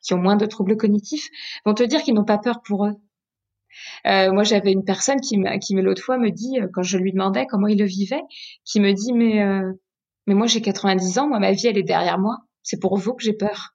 qui 0.00 0.14
ont 0.14 0.18
moins 0.18 0.36
de 0.36 0.46
troubles 0.46 0.76
cognitifs, 0.76 1.26
vont 1.64 1.74
te 1.74 1.82
dire 1.82 2.02
qu'ils 2.02 2.14
n'ont 2.14 2.24
pas 2.24 2.38
peur 2.38 2.62
pour 2.62 2.86
eux. 2.86 2.92
Euh, 4.06 4.32
moi, 4.32 4.42
j'avais 4.44 4.72
une 4.72 4.84
personne 4.84 5.20
qui, 5.20 5.38
qui 5.60 5.74
l'autre 5.74 6.02
fois 6.02 6.18
me 6.18 6.30
dit, 6.30 6.60
euh, 6.60 6.68
quand 6.72 6.82
je 6.82 6.98
lui 6.98 7.12
demandais 7.12 7.46
comment 7.46 7.66
il 7.66 7.78
le 7.78 7.86
vivait, 7.86 8.22
qui 8.64 8.80
me 8.80 8.92
dit, 8.92 9.12
mais, 9.12 9.42
euh, 9.42 9.72
mais 10.26 10.34
moi 10.34 10.46
j'ai 10.46 10.60
90 10.60 11.18
ans, 11.18 11.28
moi 11.28 11.38
ma 11.38 11.52
vie 11.52 11.68
elle 11.68 11.78
est 11.78 11.82
derrière 11.82 12.18
moi, 12.18 12.38
c'est 12.62 12.80
pour 12.80 12.96
vous 12.96 13.14
que 13.14 13.22
j'ai 13.22 13.32
peur. 13.32 13.74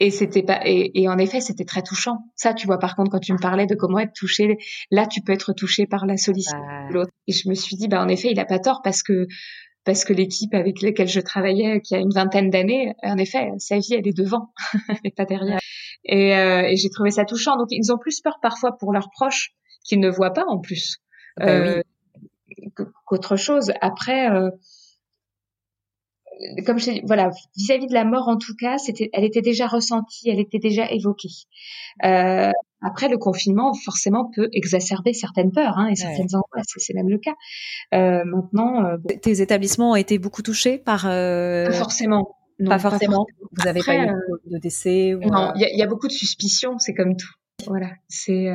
Et 0.00 0.10
c'était 0.10 0.42
pas 0.42 0.60
et, 0.64 0.90
et, 1.00 1.08
en 1.08 1.18
effet 1.18 1.40
c'était 1.40 1.64
très 1.64 1.82
touchant. 1.82 2.18
Ça 2.34 2.52
tu 2.52 2.66
vois 2.66 2.78
par 2.78 2.96
contre 2.96 3.12
quand 3.12 3.20
tu 3.20 3.32
me 3.32 3.38
parlais 3.38 3.66
de 3.66 3.76
comment 3.76 4.00
être 4.00 4.12
touché, 4.12 4.58
là 4.90 5.06
tu 5.06 5.22
peux 5.22 5.32
être 5.32 5.52
touché 5.52 5.86
par 5.86 6.04
la 6.06 6.16
solitude 6.16 6.58
de 6.88 6.94
l'autre. 6.94 7.12
Et 7.28 7.32
je 7.32 7.48
me 7.48 7.54
suis 7.54 7.76
dit 7.76 7.86
bah 7.86 8.02
en 8.02 8.08
effet 8.08 8.28
il 8.30 8.40
a 8.40 8.44
pas 8.44 8.58
tort 8.58 8.80
parce 8.82 9.02
que 9.04 9.26
parce 9.84 10.04
que 10.04 10.12
l'équipe 10.12 10.52
avec 10.52 10.82
laquelle 10.82 11.08
je 11.08 11.20
travaillais, 11.20 11.80
qui 11.80 11.94
a 11.94 11.98
une 11.98 12.10
vingtaine 12.10 12.50
d'années, 12.50 12.92
en 13.02 13.16
effet, 13.16 13.52
sa 13.56 13.78
vie, 13.78 13.94
elle 13.94 14.06
est 14.06 14.16
devant, 14.16 14.52
elle 14.90 14.98
n'est 15.02 15.10
pas 15.10 15.24
derrière. 15.24 15.58
Et, 16.04 16.36
euh, 16.36 16.62
et 16.62 16.76
j'ai 16.76 16.90
trouvé 16.90 17.10
ça 17.10 17.24
touchant. 17.24 17.56
Donc, 17.56 17.68
ils 17.70 17.92
ont 17.92 17.98
plus 17.98 18.20
peur 18.20 18.38
parfois 18.40 18.76
pour 18.78 18.92
leurs 18.92 19.10
proches 19.10 19.54
qu'ils 19.84 20.00
ne 20.00 20.08
voient 20.10 20.32
pas 20.32 20.44
en 20.46 20.58
plus 20.58 20.98
ah 21.40 21.48
euh, 21.48 21.82
qu'autre 23.04 23.36
chose. 23.36 23.72
Après, 23.80 24.30
euh, 24.30 24.50
comme 26.66 26.78
je 26.78 26.90
dis, 26.90 27.02
voilà, 27.04 27.30
vis-à-vis 27.56 27.86
de 27.86 27.94
la 27.94 28.04
mort 28.04 28.28
en 28.28 28.36
tout 28.36 28.54
cas, 28.58 28.78
c'était, 28.78 29.10
elle 29.12 29.24
était 29.24 29.42
déjà 29.42 29.66
ressentie, 29.66 30.28
elle 30.28 30.40
était 30.40 30.58
déjà 30.58 30.90
évoquée. 30.90 31.28
Euh, 32.04 32.52
après, 32.80 33.08
le 33.08 33.18
confinement, 33.18 33.72
forcément, 33.74 34.30
peut 34.34 34.48
exacerber 34.52 35.12
certaines 35.12 35.50
peurs 35.50 35.78
hein, 35.78 35.88
et 35.88 35.96
certaines 35.96 36.34
angoisses. 36.34 36.66
C'est 36.76 36.94
même 36.94 37.08
le 37.08 37.18
cas. 37.18 37.34
Euh, 37.92 38.24
maintenant, 38.24 38.84
euh, 38.84 38.96
tes 39.20 39.40
établissements 39.40 39.92
ont 39.92 39.96
été 39.96 40.18
beaucoup 40.18 40.42
touchés 40.42 40.78
par 40.78 41.02
pas 41.02 41.72
forcément. 41.72 42.37
Non, 42.58 42.70
pas, 42.70 42.78
forcément. 42.78 43.26
Vous 43.52 43.64
n'avez 43.64 43.80
pas 43.80 43.96
eu 43.96 44.06
de 44.46 44.58
décès 44.58 45.14
ou... 45.14 45.20
Non, 45.20 45.52
il 45.54 45.62
y, 45.62 45.78
y, 45.78 45.82
a 45.82 45.86
beaucoup 45.86 46.08
de 46.08 46.12
suspicions. 46.12 46.78
C'est 46.78 46.94
comme 46.94 47.16
tout. 47.16 47.30
Voilà, 47.66 47.90
c'est 48.08 48.46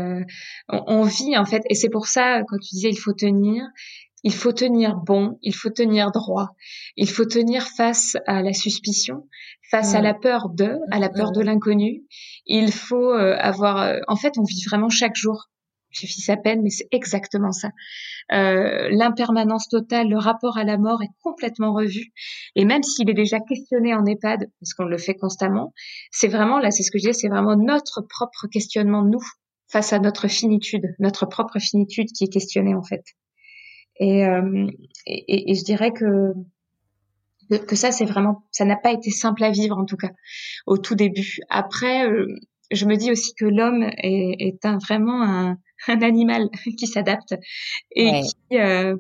on, 0.70 0.84
on, 0.88 1.04
vit 1.04 1.38
en 1.38 1.44
fait, 1.44 1.62
et 1.70 1.76
c'est 1.76 1.90
pour 1.90 2.08
ça 2.08 2.42
quand 2.48 2.58
tu 2.58 2.70
disais 2.74 2.90
il 2.90 2.96
faut 2.96 3.12
tenir, 3.12 3.66
il 4.24 4.34
faut 4.34 4.54
tenir 4.54 4.96
bon, 4.96 5.38
il 5.42 5.54
faut 5.54 5.70
tenir 5.70 6.12
droit, 6.12 6.56
il 6.96 7.10
faut 7.10 7.26
tenir 7.26 7.68
face 7.68 8.16
à 8.26 8.42
la 8.42 8.54
suspicion, 8.54 9.28
face 9.70 9.94
à 9.96 10.02
la 10.02 10.14
peur 10.14 10.50
de, 10.50 10.78
à 10.92 11.00
la 11.00 11.10
peur 11.10 11.32
de 11.32 11.42
l'inconnu. 11.42 12.04
Il 12.46 12.72
faut 12.72 13.12
euh, 13.12 13.36
avoir, 13.40 13.82
euh, 13.82 14.00
en 14.08 14.16
fait, 14.16 14.38
on 14.38 14.44
vit 14.44 14.64
vraiment 14.70 14.90
chaque 14.90 15.16
jour. 15.16 15.50
J'ai 15.94 16.08
fait 16.08 16.22
sa 16.22 16.38
peine, 16.38 16.62
mais 16.64 16.70
c'est 16.70 16.88
exactement 16.92 17.52
ça. 17.52 17.70
Euh, 18.32 18.90
l'impermanence 18.92 19.68
totale, 19.70 20.10
le 20.10 20.18
rapport 20.18 20.58
à 20.58 20.64
la 20.64 20.78
mort 20.78 21.02
est 21.04 21.12
complètement 21.22 21.74
revu. 21.74 22.12
Et 22.56 22.66
même 22.66 22.84
s'il 22.84 23.10
est 23.10 23.14
déjà 23.14 23.40
questionné 23.40 23.94
en 23.94 24.06
EHPAD, 24.06 24.50
parce 24.60 24.74
qu'on 24.74 24.86
le 24.86 24.98
fait 24.98 25.16
constamment, 25.16 25.74
c'est 26.12 26.28
vraiment, 26.28 26.60
là, 26.60 26.72
c'est 26.72 26.84
ce 26.84 26.92
que 26.92 26.98
je 26.98 27.04
disais, 27.04 27.14
c'est 27.14 27.30
vraiment 27.30 27.56
notre 27.56 28.02
propre 28.02 28.48
questionnement, 28.52 29.04
nous, 29.04 29.24
face 29.72 29.94
à 29.94 30.00
notre 30.00 30.28
finitude, 30.28 30.96
notre 31.00 31.26
propre 31.26 31.60
finitude 31.60 32.08
qui 32.12 32.26
est 32.26 32.34
questionnée, 32.34 32.76
en 32.76 32.84
fait. 32.84 33.04
Euh, 34.02 34.68
et, 35.06 35.24
et, 35.28 35.52
et, 35.52 35.56
je 35.56 35.64
dirais 35.64 35.92
que 35.92 36.34
que 37.68 37.76
ça 37.76 37.92
c'est 37.92 38.06
vraiment 38.06 38.44
ça 38.52 38.66
n'a 38.66 38.76
pas 38.76 38.92
été 38.92 39.12
simple 39.12 39.44
à 39.44 39.52
vivre 39.52 39.78
en 39.78 39.86
tout 39.86 39.98
cas 39.98 40.10
au 40.66 40.78
tout 40.78 40.96
début. 40.96 41.38
Après, 41.50 42.08
euh, 42.10 42.28
je 42.74 42.86
me 42.86 42.96
dis 42.96 43.12
aussi 43.12 43.34
que 43.36 43.46
l'homme 43.46 43.84
est, 43.84 44.36
est 44.40 44.66
un, 44.66 44.78
vraiment 44.78 45.22
un, 45.24 45.58
un, 45.88 46.02
animal 46.02 46.50
qui 46.78 46.88
s'adapte 46.88 47.36
et 47.92 48.22
qui 48.22 48.58
euh, 48.60 48.96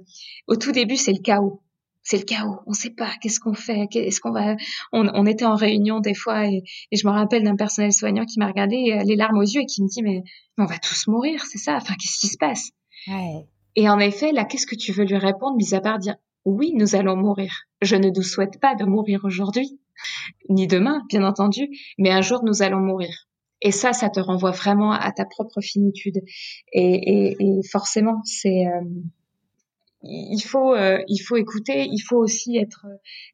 au 0.47 0.55
tout 0.55 0.71
début 0.71 0.97
c'est 0.97 1.13
le 1.13 1.21
chaos 1.21 1.61
c'est 2.05 2.17
le 2.17 2.25
chaos. 2.25 2.59
On 2.67 2.73
sait 2.73 2.89
pas 2.89 3.11
qu'est-ce 3.21 3.39
qu'on 3.39 3.53
fait. 3.53 3.87
Qu'est-ce 3.89 4.19
qu'on 4.19 4.33
va. 4.33 4.57
On, 4.91 5.07
on, 5.13 5.25
était 5.25 5.45
en 5.45 5.55
réunion 5.55 6.01
des 6.01 6.13
fois 6.13 6.45
et, 6.45 6.61
et 6.91 6.97
je 6.97 7.07
me 7.07 7.13
rappelle 7.13 7.43
d'un 7.43 7.55
personnel 7.55 7.93
soignant 7.93 8.25
qui 8.25 8.39
m'a 8.39 8.47
regardé 8.47 8.99
les 9.05 9.15
larmes 9.15 9.37
aux 9.37 9.43
yeux 9.43 9.61
et 9.61 9.65
qui 9.65 9.81
me 9.81 9.87
dit 9.87 10.01
mais, 10.03 10.21
mais 10.57 10.65
on 10.65 10.67
va 10.67 10.77
tous 10.79 11.07
mourir, 11.07 11.41
c'est 11.45 11.59
ça? 11.59 11.77
Enfin 11.77 11.93
qu'est-ce 11.93 12.19
qui 12.19 12.27
se 12.27 12.37
passe? 12.37 12.71
Ouais. 13.07 13.47
Et 13.75 13.89
en 13.89 13.99
effet, 13.99 14.33
là, 14.33 14.43
qu'est-ce 14.43 14.67
que 14.67 14.75
tu 14.75 14.91
veux 14.91 15.05
lui 15.05 15.17
répondre, 15.17 15.55
mis 15.55 15.73
à 15.73 15.79
part 15.79 15.97
dire 15.97 16.15
oui, 16.45 16.73
nous 16.75 16.95
allons 16.95 17.15
mourir. 17.15 17.53
Je 17.81 17.95
ne 17.95 18.09
nous 18.09 18.21
souhaite 18.21 18.59
pas 18.59 18.75
de 18.75 18.83
mourir 18.83 19.21
aujourd'hui, 19.23 19.79
ni 20.49 20.67
demain, 20.67 21.01
bien 21.07 21.23
entendu, 21.23 21.69
mais 21.97 22.11
un 22.11 22.21
jour 22.21 22.43
nous 22.43 22.61
allons 22.61 22.81
mourir. 22.81 23.27
Et 23.63 23.71
ça, 23.71 23.93
ça 23.93 24.09
te 24.09 24.19
renvoie 24.19 24.51
vraiment 24.51 24.91
à 24.91 25.11
ta 25.11 25.25
propre 25.25 25.61
finitude. 25.61 26.21
Et, 26.73 27.31
et, 27.31 27.37
et 27.39 27.61
forcément, 27.71 28.21
c'est, 28.25 28.67
euh, 28.67 28.81
il 30.03 30.41
faut 30.41 30.75
il 30.75 31.19
faut 31.19 31.37
écouter, 31.37 31.87
il 31.89 31.99
faut 31.99 32.17
aussi 32.17 32.57
être 32.57 32.85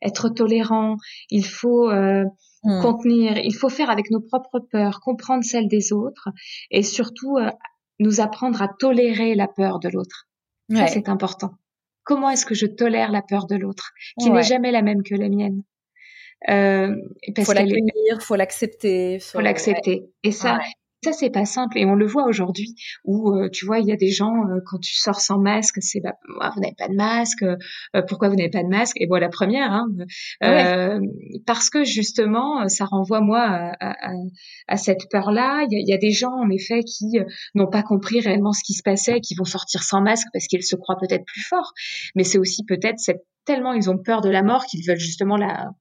être 0.03 0.29
tolérant, 0.29 0.97
il 1.31 1.43
faut 1.43 1.91
mmh. 1.91 2.81
contenir, 2.81 3.37
il 3.39 3.55
faut 3.55 3.69
faire 3.69 3.89
avec 3.89 4.11
nos 4.11 4.21
propres 4.21 4.59
peurs, 4.59 5.01
comprendre 5.01 5.43
celles 5.43 5.67
des 5.67 5.91
autres 5.91 6.29
et 6.69 6.83
surtout 6.83 7.37
nous 7.99 8.21
apprendre 8.21 8.61
à 8.61 8.67
tolérer 8.67 9.33
la 9.33 9.47
peur 9.47 9.79
de 9.79 9.89
l'autre. 9.89 10.27
Ça 10.71 10.85
c'est 10.85 11.09
important. 11.09 11.55
Comment 12.03 12.29
est-ce 12.29 12.45
que 12.45 12.55
je 12.55 12.67
tolère 12.67 13.11
la 13.11 13.23
peur 13.23 13.47
de 13.47 13.55
l'autre 13.55 13.91
qui 14.19 14.29
n'est 14.29 14.43
jamais 14.43 14.71
la 14.71 14.83
même 14.83 15.01
que 15.01 15.15
la 15.15 15.29
mienne? 15.29 15.63
Euh, 16.47 16.95
parce 17.35 17.47
faut 17.47 17.53
l'accueillir, 17.53 18.21
faut 18.21 18.35
l'accepter. 18.35 19.19
Faut, 19.19 19.39
faut 19.39 19.41
l'accepter. 19.41 20.05
Et 20.23 20.31
ça, 20.31 20.59
ça 21.03 21.11
c'est 21.11 21.29
pas 21.29 21.45
simple. 21.45 21.77
Et 21.77 21.85
on 21.85 21.95
le 21.95 22.05
voit 22.05 22.25
aujourd'hui 22.27 22.75
où 23.03 23.31
euh, 23.31 23.49
tu 23.49 23.65
vois, 23.65 23.79
il 23.79 23.87
y 23.87 23.91
a 23.91 23.95
des 23.95 24.09
gens 24.09 24.33
euh, 24.47 24.59
quand 24.65 24.79
tu 24.79 24.95
sors 24.95 25.19
sans 25.19 25.37
masque, 25.37 25.77
c'est 25.81 25.99
bah, 25.99 26.15
vous 26.27 26.61
n'avez 26.61 26.75
pas 26.77 26.87
de 26.87 26.95
masque. 26.95 27.43
Euh, 27.43 27.57
pourquoi 28.07 28.29
vous 28.29 28.35
n'avez 28.35 28.49
pas 28.49 28.63
de 28.63 28.69
masque? 28.69 28.95
Et 28.99 29.07
voilà, 29.07 29.27
la 29.27 29.29
première, 29.29 29.71
hein, 29.71 29.87
parce 31.45 31.69
que 31.69 31.83
justement, 31.83 32.67
ça 32.69 32.85
renvoie 32.85 33.21
moi 33.21 33.41
à, 33.41 33.71
à, 33.79 34.13
à 34.67 34.77
cette 34.77 35.09
peur-là. 35.11 35.65
Il 35.69 35.77
y, 35.77 35.91
y 35.91 35.93
a, 35.93 35.97
des 35.97 36.11
gens 36.11 36.31
en 36.31 36.49
effet 36.49 36.83
qui 36.83 37.19
n'ont 37.53 37.69
pas 37.69 37.83
compris 37.83 38.21
réellement 38.21 38.53
ce 38.53 38.63
qui 38.65 38.73
se 38.73 38.83
passait, 38.83 39.19
qui 39.19 39.35
vont 39.35 39.45
sortir 39.45 39.83
sans 39.83 40.01
masque 40.01 40.27
parce 40.31 40.47
qu'ils 40.47 40.63
se 40.63 40.75
croient 40.75 40.97
peut-être 40.99 41.25
plus 41.25 41.41
forts. 41.41 41.73
Mais 42.15 42.23
c'est 42.23 42.37
aussi 42.37 42.63
peut-être 42.65 42.99
cette 42.99 43.23
tellement 43.45 43.73
ils 43.73 43.89
ont 43.89 43.97
peur 43.97 44.21
de 44.21 44.29
la 44.29 44.43
mort 44.43 44.65
qu'ils 44.65 44.85
veulent 44.85 44.99
justement 44.99 45.35
la 45.35 45.71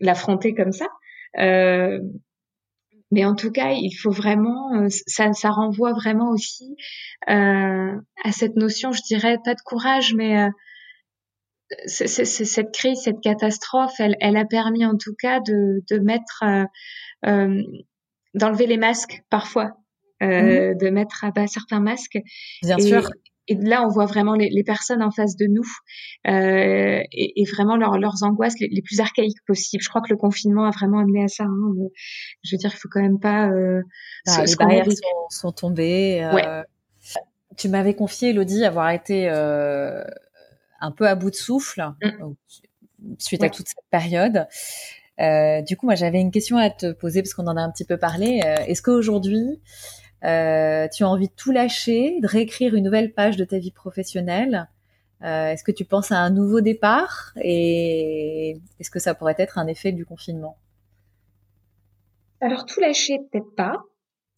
l'affronter 0.00 0.54
comme 0.54 0.72
ça. 0.72 0.86
Euh, 1.38 1.98
mais 3.10 3.24
en 3.24 3.34
tout 3.34 3.52
cas, 3.52 3.72
il 3.72 3.92
faut 3.92 4.10
vraiment, 4.10 4.74
euh, 4.74 4.88
ça, 5.06 5.32
ça 5.32 5.50
renvoie 5.50 5.92
vraiment 5.92 6.30
aussi 6.30 6.76
euh, 7.28 7.92
à 8.24 8.32
cette 8.32 8.56
notion, 8.56 8.92
je 8.92 9.02
dirais, 9.02 9.38
pas 9.44 9.54
de 9.54 9.60
courage, 9.64 10.14
mais 10.14 10.42
euh, 10.42 10.50
cette 11.86 12.72
crise, 12.72 13.02
cette 13.02 13.20
catastrophe, 13.20 13.94
elle, 13.98 14.16
elle, 14.20 14.36
a 14.36 14.44
permis 14.44 14.84
en 14.84 14.96
tout 14.96 15.14
cas 15.16 15.40
de, 15.40 15.82
de 15.88 15.98
mettre, 15.98 16.42
euh, 16.44 16.64
euh 17.26 17.62
d'enlever 18.34 18.66
les 18.66 18.78
masques 18.78 19.22
parfois, 19.30 19.76
mmh. 20.20 20.74
de 20.74 20.90
mettre 20.90 21.22
à 21.22 21.30
bas 21.30 21.46
certains 21.46 21.78
masques. 21.78 22.18
Bien 22.62 22.78
sûr 22.78 23.08
et 23.46 23.56
là, 23.56 23.82
on 23.84 23.88
voit 23.88 24.06
vraiment 24.06 24.34
les, 24.34 24.48
les 24.48 24.64
personnes 24.64 25.02
en 25.02 25.10
face 25.10 25.36
de 25.36 25.46
nous 25.46 25.66
euh, 26.26 27.02
et, 27.12 27.42
et, 27.42 27.44
vraiment 27.44 27.76
leur, 27.76 27.98
leurs 27.98 28.22
angoisses 28.22 28.58
les, 28.58 28.68
les, 28.68 28.80
plus 28.80 29.00
archaïques 29.00 29.44
possibles. 29.46 29.82
Je 29.82 29.88
crois 29.88 30.00
que 30.00 30.10
le 30.10 30.16
confinement 30.16 30.64
a 30.64 30.70
vraiment 30.70 30.98
amené 30.98 31.24
à 31.24 31.28
ça. 31.28 31.44
Hein. 31.44 31.74
Je 32.42 32.54
veux 32.56 32.58
dire, 32.58 32.70
il 32.72 32.78
faut 32.78 32.88
quand 32.90 33.02
même 33.02 33.20
pas. 33.20 33.48
Euh, 33.48 33.82
ah, 34.26 34.44
les 34.44 34.56
barrières 34.56 34.86
sont, 34.86 35.28
sont, 35.28 35.52
tombées. 35.52 36.22
Euh, 36.24 36.32
ouais. 36.32 36.64
Tu 37.58 37.68
m'avais 37.68 37.94
confié, 37.94 38.30
Elodie, 38.30 38.64
avoir 38.64 38.90
été 38.90 39.28
un 39.28 40.90
peu 40.90 41.06
à 41.06 41.14
bout 41.14 41.30
de 41.30 41.36
souffle 41.36 41.92
mmh. 42.02 43.14
suite 43.18 43.44
à 43.44 43.50
toute 43.50 43.68
cette 43.68 43.84
période. 43.90 44.46
Du 45.66 45.76
coup, 45.76 45.84
moi, 45.84 45.96
j'avais 45.96 46.20
une 46.20 46.30
question 46.30 46.56
à 46.56 46.70
te 46.70 46.92
poser 46.92 47.22
parce 47.22 47.34
qu'on 47.34 47.46
en 47.46 47.58
a 47.58 47.60
un 47.60 47.70
petit 47.70 47.84
peu 47.84 47.98
parlé. 47.98 48.40
Est-ce 48.66 48.80
qu'aujourd'hui, 48.80 49.60
euh, 50.24 50.88
tu 50.88 51.04
as 51.04 51.08
envie 51.08 51.28
de 51.28 51.34
tout 51.34 51.52
lâcher, 51.52 52.18
de 52.20 52.26
réécrire 52.26 52.74
une 52.74 52.84
nouvelle 52.84 53.12
page 53.12 53.36
de 53.36 53.44
ta 53.44 53.58
vie 53.58 53.72
professionnelle. 53.72 54.68
Euh, 55.22 55.50
est-ce 55.50 55.64
que 55.64 55.72
tu 55.72 55.84
penses 55.84 56.12
à 56.12 56.18
un 56.18 56.30
nouveau 56.30 56.60
départ 56.60 57.32
et 57.40 58.58
est-ce 58.80 58.90
que 58.90 58.98
ça 58.98 59.14
pourrait 59.14 59.36
être 59.38 59.58
un 59.58 59.66
effet 59.66 59.92
du 59.92 60.04
confinement? 60.04 60.56
Alors 62.40 62.66
tout 62.66 62.80
lâcher, 62.80 63.18
peut-être 63.30 63.54
pas. 63.54 63.82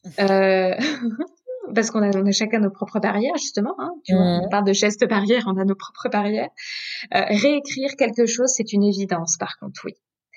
Euh, 0.20 0.72
parce 1.75 1.90
qu'on 1.90 2.01
a, 2.01 2.16
on 2.16 2.27
a 2.27 2.31
chacun 2.31 2.61
nos 2.61 2.70
propres 2.70 3.01
barrières 3.01 3.37
justement. 3.38 3.75
Hein. 3.81 3.90
On 4.11 4.46
mmh. 4.46 4.51
parle 4.51 4.64
de 4.64 4.72
gestes 4.72 5.05
barrières, 5.05 5.42
on 5.49 5.59
a 5.59 5.64
nos 5.64 5.75
propres 5.75 6.09
barrières. 6.09 6.51
réécrire 7.11 7.96
quelque 7.99 8.25
chose, 8.25 8.53
c'est 8.55 8.72
une 8.72 8.85
évidence. 8.85 9.37
Par 9.37 9.59
contre, 9.59 9.81
oui. 9.85 9.94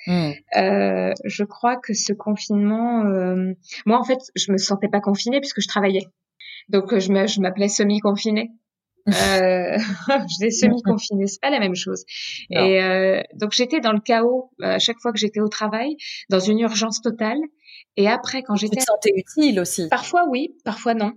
Mm. 0.08 0.32
Euh, 0.58 1.14
je 1.26 1.44
crois 1.44 1.78
que 1.78 1.94
ce 1.94 2.14
confinement, 2.14 3.06
euh, 3.06 3.54
moi 3.86 4.00
en 4.00 4.04
fait, 4.04 4.20
je 4.36 4.52
me 4.52 4.58
sentais 4.58 4.88
pas 4.88 5.02
confinée 5.02 5.40
puisque 5.40 5.62
je 5.62 5.68
travaillais. 5.68 6.08
Donc 6.70 6.98
je 6.98 7.12
me, 7.12 7.28
je 7.28 7.42
m'appelais 7.42 7.68
semi-confinée. 7.68 8.52
euh, 9.08 9.78
j'étais 10.40 10.52
semi-confinée, 10.52 11.28
c'est 11.28 11.42
pas 11.42 11.50
la 11.50 11.60
même 11.60 11.76
chose. 11.76 12.06
Et 12.50 12.82
euh, 12.82 13.22
donc 13.36 13.52
j'étais 13.54 13.80
dans 13.80 13.94
le 13.94 14.00
chaos 14.00 14.52
à 14.62 14.80
chaque 14.80 15.00
fois 15.00 15.12
que 15.12 15.20
j'étais 15.20 15.40
au 15.40 15.48
travail, 15.48 15.96
dans 16.30 16.40
une 16.40 16.60
urgence 16.60 17.02
totale. 17.02 17.40
Et 17.98 18.08
après, 18.08 18.44
quand 18.44 18.56
j'étais, 18.56 18.78
tu 18.78 18.86
te 18.86 18.92
sentais 18.92 19.14
utile 19.16 19.60
aussi. 19.60 19.88
Parfois 19.90 20.26
oui, 20.30 20.56
parfois 20.64 20.94
non 20.94 21.14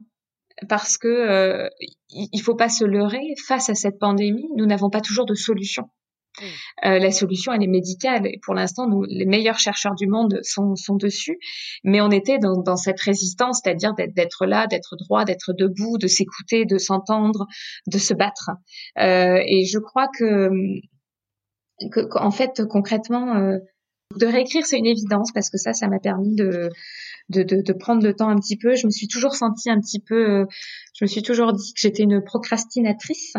parce 0.68 0.96
que 0.98 1.08
euh, 1.08 1.68
il 2.10 2.40
faut 2.40 2.54
pas 2.54 2.68
se 2.68 2.84
leurrer 2.84 3.34
face 3.46 3.68
à 3.68 3.74
cette 3.74 3.98
pandémie, 3.98 4.48
nous 4.56 4.66
n'avons 4.66 4.90
pas 4.90 5.00
toujours 5.00 5.26
de 5.26 5.34
solution. 5.34 5.88
Euh, 6.84 6.98
la 6.98 7.10
solution, 7.10 7.52
elle 7.52 7.62
est 7.62 7.68
médicale. 7.68 8.26
Et 8.26 8.38
pour 8.42 8.54
l'instant, 8.54 8.88
nous, 8.88 9.04
les 9.04 9.26
meilleurs 9.26 9.58
chercheurs 9.58 9.94
du 9.94 10.06
monde 10.06 10.40
sont, 10.42 10.74
sont 10.76 10.96
dessus. 10.96 11.38
Mais 11.84 12.00
on 12.00 12.10
était 12.10 12.38
dans, 12.38 12.76
cette 12.76 13.00
résistance, 13.00 13.60
c'est-à-dire 13.62 13.94
d'être 13.94 14.46
là, 14.46 14.66
d'être 14.66 14.96
droit, 14.96 15.24
d'être 15.24 15.52
debout, 15.52 15.98
de 15.98 16.06
s'écouter, 16.06 16.64
de 16.64 16.78
s'entendre, 16.78 17.46
de 17.86 17.98
se 17.98 18.14
battre. 18.14 18.50
Euh, 18.98 19.40
et 19.46 19.64
je 19.64 19.78
crois 19.78 20.08
que, 20.18 20.50
fait, 22.30 22.62
concrètement, 22.68 23.36
euh, 23.36 23.58
de 24.18 24.26
réécrire, 24.26 24.66
c'est 24.66 24.78
une 24.78 24.86
évidence 24.86 25.32
parce 25.32 25.50
que 25.50 25.58
ça, 25.58 25.72
ça 25.72 25.88
m'a 25.88 25.98
permis 25.98 26.34
de, 26.34 26.70
de, 27.28 27.42
de, 27.42 27.62
de, 27.62 27.72
prendre 27.72 28.02
le 28.02 28.14
temps 28.14 28.28
un 28.28 28.36
petit 28.36 28.56
peu. 28.56 28.74
Je 28.74 28.86
me 28.86 28.90
suis 28.90 29.08
toujours 29.08 29.34
sentie 29.34 29.70
un 29.70 29.80
petit 29.80 30.00
peu, 30.00 30.40
euh, 30.40 30.46
je 30.94 31.04
me 31.04 31.08
suis 31.08 31.22
toujours 31.22 31.52
dit 31.52 31.72
que 31.74 31.80
j'étais 31.80 32.02
une 32.02 32.22
procrastinatrice. 32.22 33.34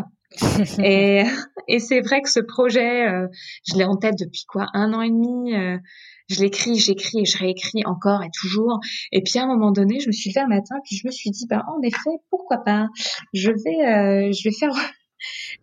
Et, 0.83 1.23
et 1.67 1.79
c'est 1.79 2.01
vrai 2.01 2.21
que 2.21 2.29
ce 2.29 2.39
projet, 2.39 3.07
euh, 3.07 3.27
je 3.67 3.77
l'ai 3.77 3.85
en 3.85 3.95
tête 3.95 4.15
depuis 4.19 4.45
quoi 4.47 4.67
un 4.73 4.93
an 4.93 5.01
et 5.01 5.09
demi. 5.09 5.55
Euh, 5.55 5.77
je 6.29 6.39
l'écris, 6.39 6.77
j'écris 6.77 7.19
et 7.19 7.25
je 7.25 7.37
réécris 7.37 7.83
encore 7.85 8.23
et 8.23 8.29
toujours. 8.41 8.79
Et 9.11 9.21
puis 9.21 9.39
à 9.39 9.43
un 9.43 9.47
moment 9.47 9.71
donné, 9.71 9.99
je 9.99 10.07
me 10.07 10.13
suis 10.13 10.31
fait 10.31 10.39
un 10.39 10.47
matin, 10.47 10.75
puis 10.85 10.95
je 10.95 11.05
me 11.05 11.11
suis 11.11 11.31
dit, 11.31 11.45
bah 11.49 11.63
en 11.67 11.81
effet, 11.81 12.11
pourquoi 12.29 12.63
pas 12.63 12.87
Je 13.33 13.51
vais, 13.51 13.85
euh, 13.85 14.31
je 14.31 14.43
vais 14.47 14.55
faire 14.55 14.73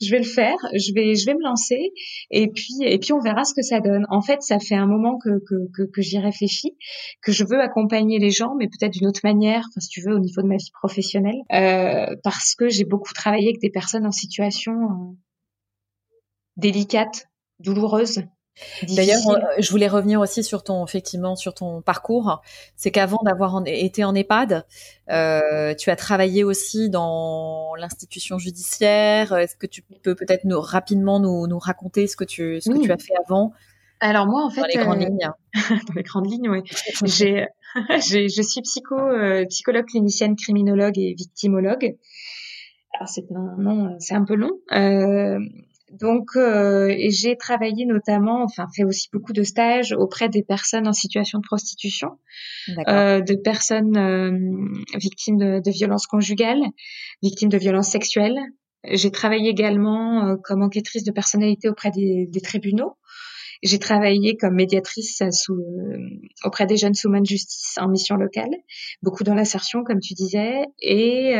je 0.00 0.10
vais 0.10 0.18
le 0.18 0.24
faire, 0.24 0.56
je 0.74 0.92
vais, 0.94 1.14
je 1.14 1.26
vais 1.26 1.34
me 1.34 1.42
lancer, 1.42 1.92
et 2.30 2.48
puis, 2.48 2.74
et 2.82 2.98
puis 2.98 3.12
on 3.12 3.20
verra 3.20 3.44
ce 3.44 3.54
que 3.54 3.62
ça 3.62 3.80
donne. 3.80 4.06
En 4.10 4.22
fait, 4.22 4.42
ça 4.42 4.58
fait 4.58 4.74
un 4.74 4.86
moment 4.86 5.18
que 5.18 5.40
que, 5.46 5.70
que, 5.74 5.82
que 5.90 6.02
j'y 6.02 6.18
réfléchis, 6.18 6.76
que 7.22 7.32
je 7.32 7.44
veux 7.44 7.60
accompagner 7.60 8.18
les 8.18 8.30
gens, 8.30 8.54
mais 8.58 8.68
peut-être 8.68 8.92
d'une 8.92 9.06
autre 9.06 9.20
manière, 9.24 9.60
enfin, 9.68 9.80
si 9.80 9.88
tu 9.88 10.00
veux, 10.02 10.14
au 10.14 10.20
niveau 10.20 10.42
de 10.42 10.48
ma 10.48 10.56
vie 10.56 10.70
professionnelle, 10.72 11.40
euh, 11.52 12.14
parce 12.24 12.54
que 12.54 12.68
j'ai 12.68 12.84
beaucoup 12.84 13.12
travaillé 13.12 13.48
avec 13.48 13.60
des 13.60 13.70
personnes 13.70 14.06
en 14.06 14.12
situation 14.12 14.72
euh, 14.72 15.16
délicate, 16.56 17.26
douloureuse, 17.58 18.22
D'ailleurs, 18.94 19.26
euh, 19.28 19.38
je 19.58 19.70
voulais 19.70 19.88
revenir 19.88 20.20
aussi 20.20 20.42
sur 20.44 20.62
ton 20.62 20.84
effectivement 20.84 21.36
sur 21.36 21.54
ton 21.54 21.82
parcours. 21.82 22.42
C'est 22.76 22.90
qu'avant 22.90 23.20
d'avoir 23.24 23.62
été 23.66 24.04
en 24.04 24.14
EHPAD, 24.14 24.66
euh, 25.10 25.74
tu 25.74 25.90
as 25.90 25.96
travaillé 25.96 26.44
aussi 26.44 26.90
dans 26.90 27.74
l'institution 27.76 28.38
judiciaire. 28.38 29.32
Est-ce 29.32 29.56
que 29.56 29.66
tu 29.66 29.82
peux 30.02 30.14
peut-être 30.14 30.44
nous 30.44 30.60
rapidement 30.60 31.20
nous, 31.20 31.46
nous 31.46 31.58
raconter 31.58 32.06
ce 32.06 32.16
que 32.16 32.24
tu 32.24 32.60
ce 32.60 32.70
que 32.70 32.78
tu 32.78 32.92
as 32.92 32.98
fait 32.98 33.14
avant? 33.26 33.52
Alors 34.00 34.26
moi, 34.26 34.44
en 34.44 34.50
fait, 34.50 34.62
dans 34.62 34.66
les 34.66 34.76
grandes 34.76 35.02
euh, 35.02 35.06
lignes. 35.06 35.30
dans 35.88 35.94
les 35.94 36.02
grandes 36.02 36.30
lignes, 36.30 36.48
oui. 36.48 36.62
j'ai, 37.04 37.48
je 38.28 38.42
suis 38.42 38.62
psycho, 38.62 38.96
psychologue 39.48 39.86
clinicienne, 39.86 40.36
criminologue 40.36 40.98
et 40.98 41.14
victimologue. 41.14 41.96
Alors 42.94 43.08
c'est 43.08 43.30
un 43.32 43.56
nom, 43.56 43.96
c'est 44.00 44.14
un 44.14 44.24
peu 44.24 44.34
long. 44.34 44.58
Euh, 45.90 45.96
donc, 46.00 46.36
euh, 46.36 46.94
j'ai 47.08 47.36
travaillé 47.36 47.86
notamment, 47.86 48.42
enfin, 48.44 48.66
fait 48.74 48.84
aussi 48.84 49.08
beaucoup 49.12 49.32
de 49.32 49.42
stages 49.42 49.92
auprès 49.92 50.28
des 50.28 50.42
personnes 50.42 50.88
en 50.88 50.92
situation 50.92 51.38
de 51.38 51.44
prostitution, 51.46 52.18
euh, 52.88 53.20
de 53.20 53.34
personnes 53.34 53.96
euh, 53.96 54.30
victimes 54.98 55.38
de, 55.38 55.60
de, 55.60 55.70
violences 55.70 56.06
conjugales, 56.06 56.62
victimes 57.22 57.48
de 57.48 57.58
violences 57.58 57.90
sexuelles. 57.90 58.38
J'ai 58.84 59.10
travaillé 59.10 59.50
également 59.50 60.26
euh, 60.26 60.36
comme 60.42 60.62
enquêtrice 60.62 61.04
de 61.04 61.12
personnalité 61.12 61.68
auprès 61.68 61.90
des, 61.90 62.26
des 62.28 62.40
tribunaux. 62.40 62.96
J'ai 63.62 63.78
travaillé 63.78 64.38
comme 64.38 64.54
médiatrice 64.54 65.22
sous, 65.32 65.52
euh, 65.52 65.98
auprès 66.44 66.64
des 66.64 66.78
jeunes 66.78 66.94
sous 66.94 67.10
main 67.10 67.20
de 67.20 67.26
justice 67.26 67.76
en 67.78 67.88
mission 67.88 68.16
locale, 68.16 68.48
beaucoup 69.02 69.22
dans 69.22 69.34
l'insertion, 69.34 69.84
comme 69.84 70.00
tu 70.00 70.14
disais, 70.14 70.64
et 70.80 71.36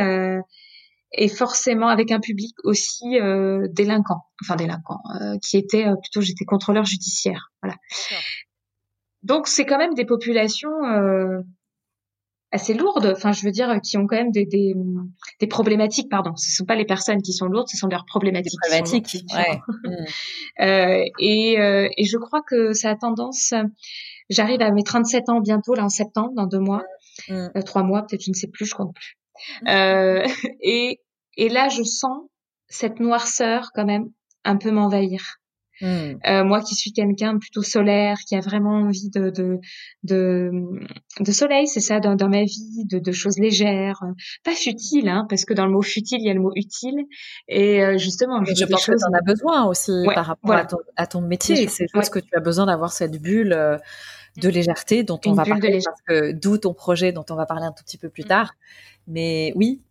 et 1.13 1.27
forcément 1.27 1.87
avec 1.87 2.11
un 2.11 2.19
public 2.19 2.55
aussi 2.63 3.19
euh, 3.19 3.67
délinquant, 3.69 4.23
enfin 4.43 4.55
délinquant, 4.55 5.01
euh, 5.21 5.37
qui 5.39 5.57
était 5.57 5.85
euh, 5.85 5.95
plutôt 5.95 6.21
j'étais 6.21 6.45
contrôleur 6.45 6.85
judiciaire, 6.85 7.51
voilà. 7.61 7.75
Donc 9.23 9.47
c'est 9.47 9.65
quand 9.65 9.77
même 9.77 9.93
des 9.93 10.05
populations 10.05 10.83
euh, 10.85 11.41
assez 12.51 12.73
lourdes, 12.73 13.13
enfin 13.15 13.33
je 13.33 13.43
veux 13.43 13.51
dire 13.51 13.79
qui 13.83 13.97
ont 13.97 14.07
quand 14.07 14.15
même 14.15 14.31
des, 14.31 14.45
des, 14.45 14.73
des 15.39 15.47
problématiques, 15.47 16.09
pardon. 16.09 16.35
Ce 16.37 16.49
sont 16.55 16.65
pas 16.65 16.75
les 16.75 16.85
personnes 16.85 17.21
qui 17.21 17.33
sont 17.33 17.45
lourdes, 17.45 17.67
ce 17.67 17.77
sont 17.77 17.87
leurs 17.87 18.05
problématiques. 18.05 18.59
Des 18.69 18.77
problématiques, 18.79 19.25
ouais. 19.35 19.59
euh, 20.61 21.05
et, 21.19 21.53
et 21.97 22.05
je 22.05 22.17
crois 22.17 22.41
que 22.41 22.73
ça 22.73 22.89
a 22.89 22.95
tendance. 22.95 23.53
J'arrive 24.29 24.61
à 24.61 24.71
mes 24.71 24.83
37 24.83 25.29
ans 25.29 25.41
bientôt 25.41 25.75
là 25.75 25.83
en 25.83 25.89
septembre, 25.89 26.31
dans 26.35 26.47
deux 26.47 26.59
mois, 26.59 26.83
trois 27.65 27.83
mois 27.83 28.03
peut-être, 28.03 28.23
je 28.23 28.31
ne 28.31 28.35
sais 28.35 28.47
plus, 28.47 28.65
je 28.65 28.75
compte 28.75 28.95
plus. 28.95 29.20
Euh, 29.67 30.25
et, 30.61 31.01
et 31.37 31.49
là, 31.49 31.69
je 31.69 31.83
sens 31.83 32.23
cette 32.67 32.99
noirceur 32.99 33.71
quand 33.73 33.85
même 33.85 34.09
un 34.43 34.57
peu 34.57 34.71
m'envahir. 34.71 35.41
Hmm. 35.81 36.13
Euh, 36.27 36.43
moi 36.43 36.61
qui 36.61 36.75
suis 36.75 36.93
quelqu'un 36.93 37.39
plutôt 37.39 37.63
solaire, 37.63 38.17
qui 38.27 38.35
a 38.35 38.39
vraiment 38.39 38.81
envie 38.81 39.09
de 39.09 39.31
de 39.31 39.59
de, 40.03 40.51
de 41.19 41.31
soleil, 41.31 41.65
c'est 41.65 41.79
ça, 41.79 41.99
dans, 41.99 42.15
dans, 42.15 42.29
ma 42.29 42.43
vie, 42.43 42.85
de, 42.85 42.99
de 42.99 43.11
choses 43.11 43.39
légères, 43.39 43.99
pas 44.43 44.51
futiles, 44.51 45.09
hein, 45.09 45.25
parce 45.27 45.43
que 45.43 45.55
dans 45.55 45.65
le 45.65 45.71
mot 45.71 45.81
futile, 45.81 46.19
il 46.21 46.27
y 46.27 46.29
a 46.29 46.35
le 46.35 46.39
mot 46.39 46.51
utile. 46.55 47.05
Et 47.47 47.83
euh, 47.83 47.97
justement, 47.97 48.43
je, 48.45 48.65
pense 48.65 48.85
que 48.85 48.91
tu 48.91 49.03
en 49.03 49.13
as 49.17 49.23
besoin 49.23 49.65
aussi 49.65 49.91
par 50.13 50.27
rapport 50.27 50.51
à, 50.51 50.65
ton, 50.65 50.77
à, 50.97 51.07
ton, 51.07 51.21
métier. 51.21 51.67
C'est 51.67 51.87
juste 51.93 52.13
que 52.13 52.19
tu 52.19 52.29
as 52.35 52.41
besoin 52.41 52.67
d'avoir 52.67 52.91
cette 52.91 53.19
bulle 53.19 53.53
euh, 53.53 53.77
de 54.37 54.49
légèreté 54.49 55.03
dont 55.03 55.19
on 55.25 55.33
va 55.33 55.45
parler, 55.45 55.79
parce 55.83 56.01
que 56.07 56.31
d'où 56.31 56.57
ton 56.57 56.73
projet 56.73 57.11
dont 57.11 57.25
on 57.29 57.35
va 57.35 57.45
parler 57.45 57.65
un 57.65 57.71
tout 57.71 57.83
petit 57.83 57.97
peu 57.97 58.09
plus 58.09 58.23
mm. 58.23 58.27
tard. 58.27 58.53
Mais 59.07 59.53
oui. 59.55 59.81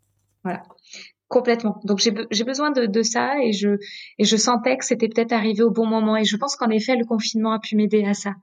Voilà. 0.44 0.62
Complètement. 1.29 1.81
Donc 1.85 2.00
j'ai 2.00 2.44
besoin 2.44 2.72
de, 2.72 2.87
de, 2.87 3.03
ça 3.03 3.40
et 3.40 3.53
je 3.53 3.79
et 4.18 4.24
je 4.24 4.37
sentais 4.37 4.76
que 4.76 4.85
c'était 4.85 5.09
peut-être 5.09 5.33
arrivé 5.33 5.62
au 5.62 5.70
bon 5.70 5.87
moment 5.87 6.16
et 6.16 6.24
je 6.24 6.37
pense 6.37 6.57
qu'en 6.57 6.70
effet 6.70 6.96
le 6.96 7.05
confinement 7.05 7.53
a 7.53 7.61
pu 7.61 7.76
m'aider 7.76 8.05
à 8.05 8.14
ça, 8.14 8.35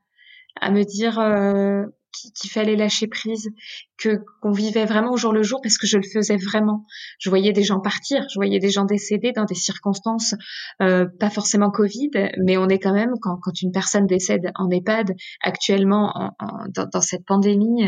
à 0.61 0.71
me 0.71 0.83
dire 0.83 1.19
euh, 1.19 1.83
qu'il 2.35 2.49
fallait 2.49 2.75
lâcher 2.75 3.07
prise, 3.07 3.49
que 3.97 4.19
qu'on 4.41 4.51
vivait 4.51 4.85
vraiment 4.85 5.11
au 5.11 5.17
jour 5.17 5.33
le 5.33 5.43
jour 5.43 5.59
parce 5.61 5.77
que 5.77 5.87
je 5.87 5.97
le 5.97 6.03
faisais 6.03 6.37
vraiment. 6.37 6.85
Je 7.19 7.29
voyais 7.29 7.51
des 7.51 7.63
gens 7.63 7.79
partir, 7.79 8.25
je 8.29 8.35
voyais 8.35 8.59
des 8.59 8.69
gens 8.69 8.85
décéder 8.85 9.31
dans 9.31 9.45
des 9.45 9.55
circonstances 9.55 10.35
euh, 10.81 11.05
pas 11.19 11.29
forcément 11.29 11.71
Covid, 11.71 12.11
mais 12.43 12.57
on 12.57 12.67
est 12.67 12.79
quand 12.79 12.93
même 12.93 13.13
quand, 13.21 13.39
une 13.61 13.71
personne 13.71 14.05
décède 14.05 14.51
en 14.55 14.69
EHPAD 14.69 15.15
actuellement 15.43 16.11
en, 16.15 16.85
dans, 16.91 17.01
cette 17.01 17.25
pandémie, 17.25 17.85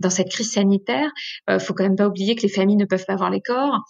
dans 0.00 0.10
cette 0.10 0.30
crise 0.30 0.52
sanitaire, 0.52 1.10
euh, 1.50 1.58
faut 1.58 1.74
quand 1.74 1.84
même 1.84 1.96
pas 1.96 2.08
oublier 2.08 2.36
que 2.36 2.42
les 2.42 2.48
familles 2.48 2.76
ne 2.76 2.84
peuvent 2.84 3.06
pas 3.06 3.16
voir 3.16 3.30
les 3.30 3.40
corps 3.40 3.82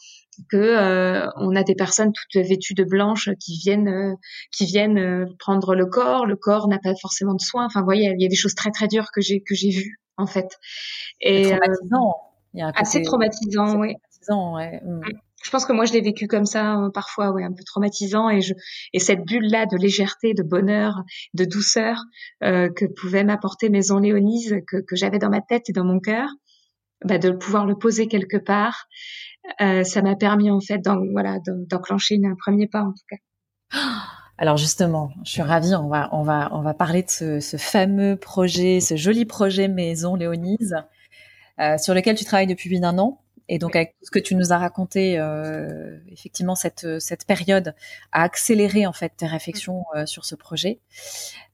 que 0.50 0.56
euh, 0.56 1.28
on 1.36 1.54
a 1.56 1.62
des 1.62 1.74
personnes 1.74 2.12
toutes 2.12 2.42
vêtues 2.42 2.74
de 2.74 2.84
blanche 2.84 3.30
qui 3.40 3.58
viennent 3.58 3.88
euh, 3.88 4.14
qui 4.52 4.66
viennent 4.66 4.98
euh, 4.98 5.26
prendre 5.38 5.74
le 5.74 5.86
corps. 5.86 6.26
Le 6.26 6.36
corps 6.36 6.68
n'a 6.68 6.78
pas 6.78 6.94
forcément 7.00 7.34
de 7.34 7.40
soins. 7.40 7.66
Enfin 7.66 7.80
vous 7.80 7.86
voyez 7.86 8.12
il 8.14 8.22
y 8.22 8.26
a 8.26 8.28
des 8.28 8.36
choses 8.36 8.54
très 8.54 8.70
très 8.70 8.88
dures 8.88 9.10
que 9.12 9.20
j'ai 9.20 9.40
que 9.40 9.54
j'ai 9.54 9.70
vues 9.70 10.00
en 10.16 10.26
fait. 10.26 10.58
Et 11.20 11.50
traumatisant. 11.50 12.14
Il 12.54 12.60
y 12.60 12.62
a 12.62 12.72
assez 12.74 13.02
traumatisant 13.02 13.78
oui. 13.78 13.94
ouais. 14.30 14.80
Mm. 14.82 15.00
je 15.44 15.50
pense 15.50 15.66
que 15.66 15.72
moi 15.72 15.84
je 15.84 15.92
l'ai 15.92 16.00
vécu 16.00 16.26
comme 16.26 16.46
ça 16.46 16.88
parfois 16.94 17.30
ouais 17.32 17.44
un 17.44 17.52
peu 17.52 17.62
traumatisant. 17.64 18.30
Et 18.30 18.40
je 18.40 18.54
et 18.92 18.98
cette 18.98 19.24
bulle 19.24 19.50
là 19.50 19.66
de 19.66 19.76
légèreté 19.76 20.34
de 20.34 20.42
bonheur 20.42 21.02
de 21.34 21.44
douceur 21.44 22.02
que 22.40 22.86
pouvaient 22.86 23.24
m'apporter 23.24 23.68
Maison 23.68 23.98
Léonise 23.98 24.56
que, 24.66 24.78
que 24.78 24.96
j'avais 24.96 25.18
dans 25.18 25.30
ma 25.30 25.40
tête 25.40 25.68
et 25.68 25.72
dans 25.72 25.84
mon 25.84 26.00
cœur 26.00 26.28
bah, 27.04 27.18
de 27.18 27.30
pouvoir 27.30 27.64
le 27.64 27.76
poser 27.76 28.08
quelque 28.08 28.36
part 28.36 28.88
euh, 29.60 29.84
ça 29.84 30.02
m'a 30.02 30.16
permis 30.16 30.50
en 30.50 30.60
fait 30.60 30.80
voilà 31.12 31.38
d'enclencher 31.44 32.20
un 32.24 32.34
premier 32.34 32.66
pas 32.66 32.82
en 32.82 32.92
tout 32.92 33.04
cas. 33.08 33.78
Alors 34.38 34.56
justement, 34.56 35.10
je 35.24 35.32
suis 35.32 35.42
ravie. 35.42 35.74
On 35.74 35.88
va 35.88 36.08
on 36.12 36.22
va 36.22 36.48
on 36.52 36.62
va 36.62 36.74
parler 36.74 37.02
de 37.02 37.10
ce, 37.10 37.40
ce 37.40 37.56
fameux 37.56 38.16
projet, 38.16 38.80
ce 38.80 38.96
joli 38.96 39.24
projet 39.24 39.66
Maison 39.66 40.14
Léonise, 40.14 40.76
euh, 41.58 41.76
sur 41.78 41.92
lequel 41.92 42.16
tu 42.16 42.24
travailles 42.24 42.46
depuis 42.46 42.68
plus 42.68 42.80
d'un 42.80 42.98
an. 42.98 43.20
Et 43.48 43.58
donc 43.58 43.74
avec 43.74 43.92
tout 43.98 44.04
ce 44.04 44.10
que 44.10 44.18
tu 44.18 44.34
nous 44.34 44.52
as 44.52 44.58
raconté, 44.58 45.18
euh, 45.18 45.96
effectivement 46.08 46.54
cette 46.54 47.00
cette 47.00 47.24
période 47.24 47.74
a 48.12 48.22
accéléré 48.22 48.86
en 48.86 48.92
fait 48.92 49.12
tes 49.16 49.26
réflexions 49.26 49.84
euh, 49.96 50.04
sur 50.04 50.26
ce 50.26 50.34
projet. 50.34 50.80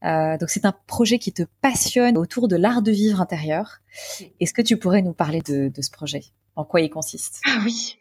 Euh, 0.04 0.36
donc 0.36 0.50
c'est 0.50 0.64
un 0.64 0.74
projet 0.86 1.18
qui 1.18 1.32
te 1.32 1.44
passionne 1.60 2.18
autour 2.18 2.48
de 2.48 2.56
l'art 2.56 2.82
de 2.82 2.90
vivre 2.90 3.20
intérieur. 3.20 3.78
Est-ce 4.40 4.52
que 4.52 4.62
tu 4.62 4.76
pourrais 4.76 5.02
nous 5.02 5.12
parler 5.12 5.40
de, 5.40 5.68
de 5.68 5.82
ce 5.82 5.90
projet? 5.92 6.22
En 6.56 6.64
quoi 6.64 6.80
il 6.80 6.90
consiste 6.90 7.40
Ah 7.44 7.60
oui. 7.64 7.98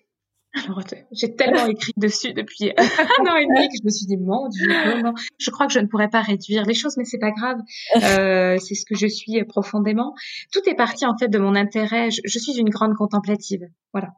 Alors, 0.54 0.82
j'ai 1.12 1.36
tellement 1.36 1.66
écrit 1.66 1.94
dessus 1.98 2.34
depuis 2.34 2.72
un 2.78 3.26
an 3.26 3.36
et 3.38 3.46
demi 3.46 3.68
que 3.70 3.76
je 3.80 3.86
me 3.86 3.90
suis 3.90 4.06
dit, 4.06 4.18
mon 4.18 4.48
Dieu, 4.50 5.02
non, 5.02 5.14
je 5.40 5.50
crois 5.50 5.66
que 5.66 5.74
je 5.74 5.80
ne 5.80 5.88
pourrais 5.88 6.10
pas 6.10 6.22
réduire 6.22 6.64
les 6.66 6.76
choses, 6.76 6.96
mais 6.98 7.06
c'est 7.06 7.20
pas 7.20 7.32
grave. 7.32 7.58
Euh, 8.04 8.58
c'est 8.58 8.76
ce 8.76 8.86
que 8.86 8.96
je 8.96 9.08
suis 9.08 9.44
profondément. 9.46 10.14
Tout 10.52 10.62
est 10.68 10.76
parti 10.76 11.06
en 11.06 11.18
fait 11.18 11.30
de 11.30 11.38
mon 11.38 11.56
intérêt. 11.56 12.12
Je, 12.12 12.22
je 12.26 12.40
suis 12.40 12.58
une 12.58 12.70
grande 12.70 12.96
contemplative, 12.96 13.62
voilà. 13.94 14.10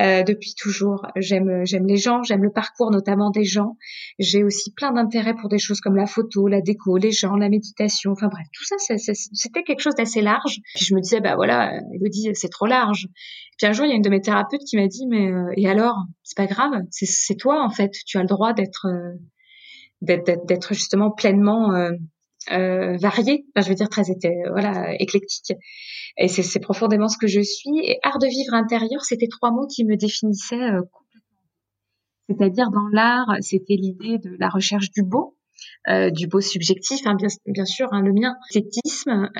Euh, 0.00 0.22
depuis 0.24 0.54
toujours. 0.54 1.06
J'aime 1.16 1.64
j'aime 1.64 1.86
les 1.86 1.96
gens, 1.96 2.22
j'aime 2.22 2.42
le 2.42 2.50
parcours 2.50 2.90
notamment 2.90 3.30
des 3.30 3.44
gens. 3.44 3.76
J'ai 4.18 4.42
aussi 4.42 4.72
plein 4.72 4.92
d'intérêt 4.92 5.34
pour 5.34 5.48
des 5.48 5.58
choses 5.58 5.80
comme 5.80 5.96
la 5.96 6.06
photo, 6.06 6.48
la 6.48 6.60
déco, 6.60 6.96
les 6.96 7.12
gens, 7.12 7.36
la 7.36 7.48
méditation. 7.48 8.12
Enfin 8.12 8.28
bref, 8.28 8.46
tout 8.52 8.64
ça, 8.64 8.76
c'était 8.78 9.62
quelque 9.62 9.80
chose 9.80 9.94
d'assez 9.94 10.20
large. 10.20 10.60
Puis 10.74 10.84
je 10.84 10.94
me 10.94 11.00
disais, 11.00 11.20
bah 11.20 11.36
voilà, 11.36 11.80
Elodie, 11.94 12.30
c'est 12.34 12.48
trop 12.48 12.66
large. 12.66 13.08
Puis 13.58 13.66
un 13.66 13.72
jour, 13.72 13.86
il 13.86 13.90
y 13.90 13.92
a 13.92 13.96
une 13.96 14.02
de 14.02 14.10
mes 14.10 14.20
thérapeutes 14.20 14.64
qui 14.64 14.76
m'a 14.76 14.88
dit, 14.88 15.06
mais 15.06 15.30
euh, 15.30 15.52
et 15.56 15.68
alors, 15.68 15.96
c'est 16.22 16.36
pas 16.36 16.46
grave, 16.46 16.72
c'est 16.90 17.36
toi 17.36 17.64
en 17.64 17.70
fait. 17.70 17.92
Tu 18.06 18.18
as 18.18 18.22
le 18.22 18.28
droit 18.28 18.52
d'être 18.52 18.86
euh, 18.86 19.14
d'être 20.00 20.74
justement 20.74 21.10
pleinement 21.10 21.74
euh, 21.74 21.92
euh, 22.52 22.96
varié. 22.98 23.46
Je 23.56 23.68
veux 23.68 23.74
dire 23.74 23.88
très 23.88 24.02
voilà 24.50 24.94
éclectique. 25.00 25.56
Et 26.16 26.28
c'est 26.28 26.60
profondément 26.60 27.08
ce 27.08 27.18
que 27.18 27.26
je 27.26 27.40
suis. 27.40 27.78
Et 27.84 27.98
art 28.02 28.18
de 28.18 28.26
vivre 28.26 28.54
intérieur, 28.54 29.02
c'était 29.04 29.28
trois 29.28 29.50
mots 29.50 29.66
qui 29.66 29.84
me 29.84 29.96
définissaient 29.96 30.56
complètement. 30.56 31.42
C'est-à-dire 32.28 32.70
dans 32.70 32.88
l'art, 32.92 33.36
c'était 33.40 33.76
l'idée 33.76 34.18
de 34.18 34.36
la 34.38 34.48
recherche 34.48 34.90
du 34.90 35.02
beau, 35.02 35.36
du 35.88 36.26
beau 36.26 36.40
subjectif, 36.40 37.00
hein, 37.06 37.16
bien, 37.16 37.64
sûr, 37.64 37.88
hein, 37.92 38.02
le 38.02 38.12
mien, 38.12 38.34
l'esthétisme. 38.54 39.30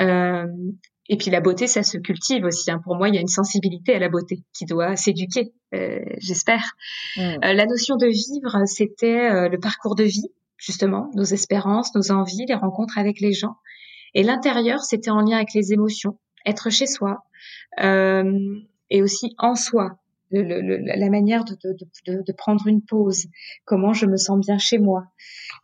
Euh, 1.11 1.14
et 1.14 1.17
puis 1.17 1.31
la 1.31 1.40
beauté, 1.40 1.67
ça 1.67 1.83
se 1.83 1.99
cultive 1.99 2.45
aussi. 2.45 2.71
Hein. 2.71 2.81
Pour 2.83 2.97
moi, 2.97 3.09
il 3.09 3.14
y 3.14 3.19
a 3.19 3.21
une 3.21 3.29
sensibilité 3.29 3.95
à 3.95 3.99
la 3.99 4.09
beauté 4.09 4.43
qui 4.53 4.64
doit 4.64 4.97
s'éduquer, 4.97 5.53
euh, 5.75 6.01
j'espère. 6.19 6.73
Mm. 7.17 7.21
Euh, 7.21 7.53
la 7.53 7.67
notion 7.67 7.97
de 7.97 8.07
vivre, 8.07 8.67
c'était 8.67 9.49
le 9.49 9.59
parcours 9.59 9.95
de 9.95 10.05
vie, 10.05 10.29
justement, 10.57 11.11
nos 11.14 11.25
espérances, 11.25 11.95
nos 11.95 12.11
envies, 12.11 12.47
les 12.47 12.55
rencontres 12.55 12.99
avec 12.99 13.21
les 13.21 13.33
gens. 13.33 13.57
Et 14.14 14.23
l'intérieur, 14.23 14.83
c'était 14.83 15.11
en 15.11 15.21
lien 15.21 15.37
avec 15.37 15.55
les 15.55 15.73
émotions, 15.73 16.19
être 16.47 16.71
chez 16.71 16.87
soi 16.87 17.25
euh, 17.83 18.59
et 18.90 19.03
aussi 19.03 19.35
en 19.38 19.55
soi. 19.55 19.99
La 20.42 21.11
manière 21.11 21.44
de, 21.44 21.57
de, 22.07 22.33
prendre 22.33 22.66
une 22.66 22.83
pause, 22.83 23.27
comment 23.64 23.92
je 23.92 24.07
me 24.07 24.16
sens 24.16 24.38
bien 24.38 24.59
chez 24.59 24.79
moi. 24.79 25.05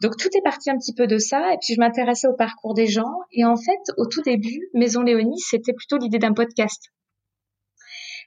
Donc 0.03 0.17
tout 0.17 0.29
est 0.37 0.43
parti 0.43 0.71
un 0.71 0.79
petit 0.79 0.95
peu 0.95 1.07
de 1.07 1.19
ça, 1.19 1.53
et 1.53 1.57
puis 1.61 1.75
je 1.75 1.81
m'intéressais 1.81 2.29
au 2.29 2.35
parcours 2.35 2.75
des 2.75 2.87
gens, 2.87 3.13
et 3.33 3.45
en 3.45 3.57
fait, 3.57 3.81
au 3.97 4.07
tout 4.07 4.23
début, 4.23 4.69
Maison 4.75 5.03
Léonie, 5.03 5.41
c'était 5.41 5.73
plutôt 5.73 5.99
l'idée 5.99 6.19
d'un 6.19 6.33
podcast. 6.33 6.91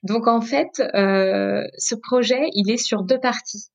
Donc 0.03 0.27
en 0.27 0.41
fait, 0.41 0.81
euh, 0.95 1.63
ce 1.77 1.95
projet, 1.95 2.49
il 2.53 2.69
est 2.69 2.77
sur 2.77 3.03
deux 3.03 3.19
parties. 3.19 3.69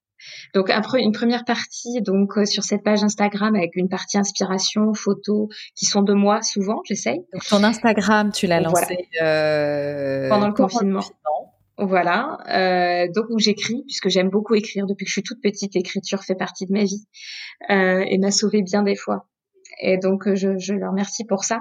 Donc 0.55 0.71
une 0.95 1.13
première 1.13 1.45
partie 1.45 2.03
donc 2.03 2.37
euh, 2.37 2.45
sur 2.45 2.65
cette 2.65 2.83
page 2.83 3.03
Instagram 3.05 3.55
avec 3.55 3.77
une 3.77 3.89
partie 3.89 4.19
inspiration, 4.19 4.93
photos 4.93 5.49
qui 5.77 5.87
sont 5.87 6.03
de 6.03 6.13
moi 6.13 6.43
souvent, 6.43 6.81
j'essaye. 6.85 7.21
Donc 7.33 7.47
ton 7.49 7.63
Instagram, 7.63 8.33
tu 8.33 8.47
l'as 8.47 8.61
lancé 8.61 9.09
euh, 9.23 10.29
pendant 10.29 10.49
le 10.49 10.55
confinement. 10.55 11.05
Voilà, 11.79 12.39
euh, 12.49 13.09
donc 13.15 13.27
où 13.31 13.39
j'écris 13.39 13.85
puisque 13.87 14.09
j'aime 14.09 14.31
beaucoup 14.31 14.55
écrire 14.55 14.87
depuis 14.87 15.05
que 15.05 15.11
je 15.11 15.13
suis 15.13 15.23
toute 15.23 15.41
petite. 15.41 15.75
L'écriture 15.75 16.25
fait 16.25 16.35
partie 16.35 16.67
de 16.67 16.73
ma 16.73 16.85
vie 16.85 17.07
euh, 17.71 18.05
et 18.07 18.19
m'a 18.19 18.33
sauvé 18.33 18.63
bien 18.63 18.83
des 18.83 18.97
fois. 18.97 19.29
Et 19.81 19.97
donc, 19.97 20.27
euh, 20.27 20.35
je, 20.35 20.59
je 20.59 20.75
leur 20.75 20.91
remercie 20.91 21.25
pour 21.25 21.45
ça. 21.45 21.61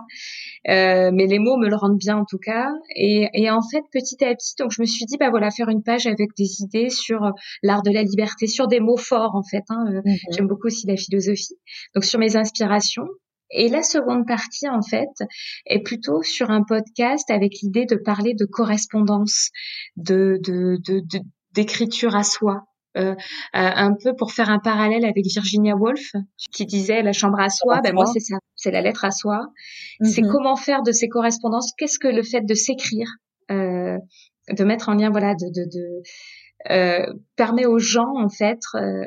Euh, 0.68 1.12
mais 1.14 1.28
les 1.28 1.40
mots 1.40 1.58
me 1.58 1.70
le 1.70 1.76
rendent 1.76 1.98
bien 1.98 2.18
en 2.18 2.26
tout 2.26 2.38
cas. 2.38 2.68
Et, 2.96 3.30
et, 3.34 3.50
en 3.50 3.62
fait, 3.62 3.84
petit 3.92 4.24
à 4.24 4.34
petit, 4.34 4.56
donc 4.60 4.72
je 4.72 4.82
me 4.82 4.86
suis 4.86 5.06
dit, 5.06 5.18
bah 5.18 5.30
voilà, 5.30 5.52
faire 5.52 5.70
une 5.70 5.84
page 5.84 6.08
avec 6.08 6.30
des 6.38 6.62
idées 6.62 6.90
sur 6.90 7.24
euh, 7.24 7.32
l'art 7.64 7.84
de 7.84 7.92
la 7.92 8.04
liberté, 8.04 8.48
sur 8.48 8.68
des 8.68 8.80
mots 8.80 8.98
forts 8.98 9.36
en 9.36 9.44
fait. 9.44 9.64
Hein. 9.70 9.86
Euh, 9.90 10.02
mhm. 10.04 10.18
J'aime 10.32 10.48
beaucoup 10.48 10.68
aussi 10.68 10.88
la 10.88 10.98
philosophie. 10.98 11.58
Donc 11.96 12.06
sur 12.06 12.20
mes 12.20 12.36
inspirations. 12.36 13.08
Et 13.52 13.70
la 13.70 13.84
seconde 13.84 14.28
partie, 14.28 14.68
en 14.68 14.82
fait, 14.82 15.10
est 15.66 15.80
plutôt 15.80 16.22
sur 16.24 16.52
un 16.52 16.64
podcast 16.64 17.30
avec 17.30 17.54
l'idée 17.62 17.86
de 17.86 17.96
parler 17.96 18.34
de 18.34 18.46
correspondance, 18.46 19.50
de, 19.96 20.40
de, 20.44 20.78
de, 20.86 21.02
d'écriture 21.54 22.16
à 22.16 22.24
soi, 22.24 22.64
euh, 22.98 23.12
euh, 23.12 23.16
un 23.54 23.94
peu 23.94 24.16
pour 24.16 24.32
faire 24.32 24.50
un 24.50 24.60
parallèle 24.60 25.06
avec 25.06 25.26
Virginia 25.26 25.76
Woolf 25.76 26.12
qui 26.52 26.66
disait 26.66 27.04
la 27.04 27.14
chambre 27.14 27.40
à 27.40 27.50
soi. 27.50 27.82
Ben 27.82 27.94
moi 27.94 28.06
c'est 28.06 28.20
ça, 28.20 28.38
c'est 28.56 28.72
la 28.72 28.82
lettre 28.82 29.06
à 29.06 29.12
soi. 29.12 29.48
C'est 30.02 30.24
mhm. 30.24 30.32
comment 30.32 30.56
faire 30.56 30.82
de 30.82 30.92
ces 30.92 31.08
correspondances. 31.08 31.72
Qu'est-ce 31.78 32.00
que 32.00 32.08
le 32.08 32.24
fait 32.24 32.42
de 32.42 32.54
s'écrire, 32.54 33.08
euh, 33.52 33.98
de 34.50 34.64
mettre 34.64 34.90
en 34.90 34.96
lien, 34.96 35.10
voilà, 35.12 35.36
de, 35.36 35.48
de, 35.48 35.66
de 35.66 36.02
euh, 36.72 37.06
permet 37.36 37.66
aux 37.66 37.80
gens 37.80 38.18
en 38.18 38.30
fait 38.30 38.60
euh, 38.76 39.06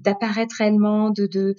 d'apparaître 0.00 0.54
réellement, 0.58 1.10
de, 1.10 1.26
de 1.26 1.56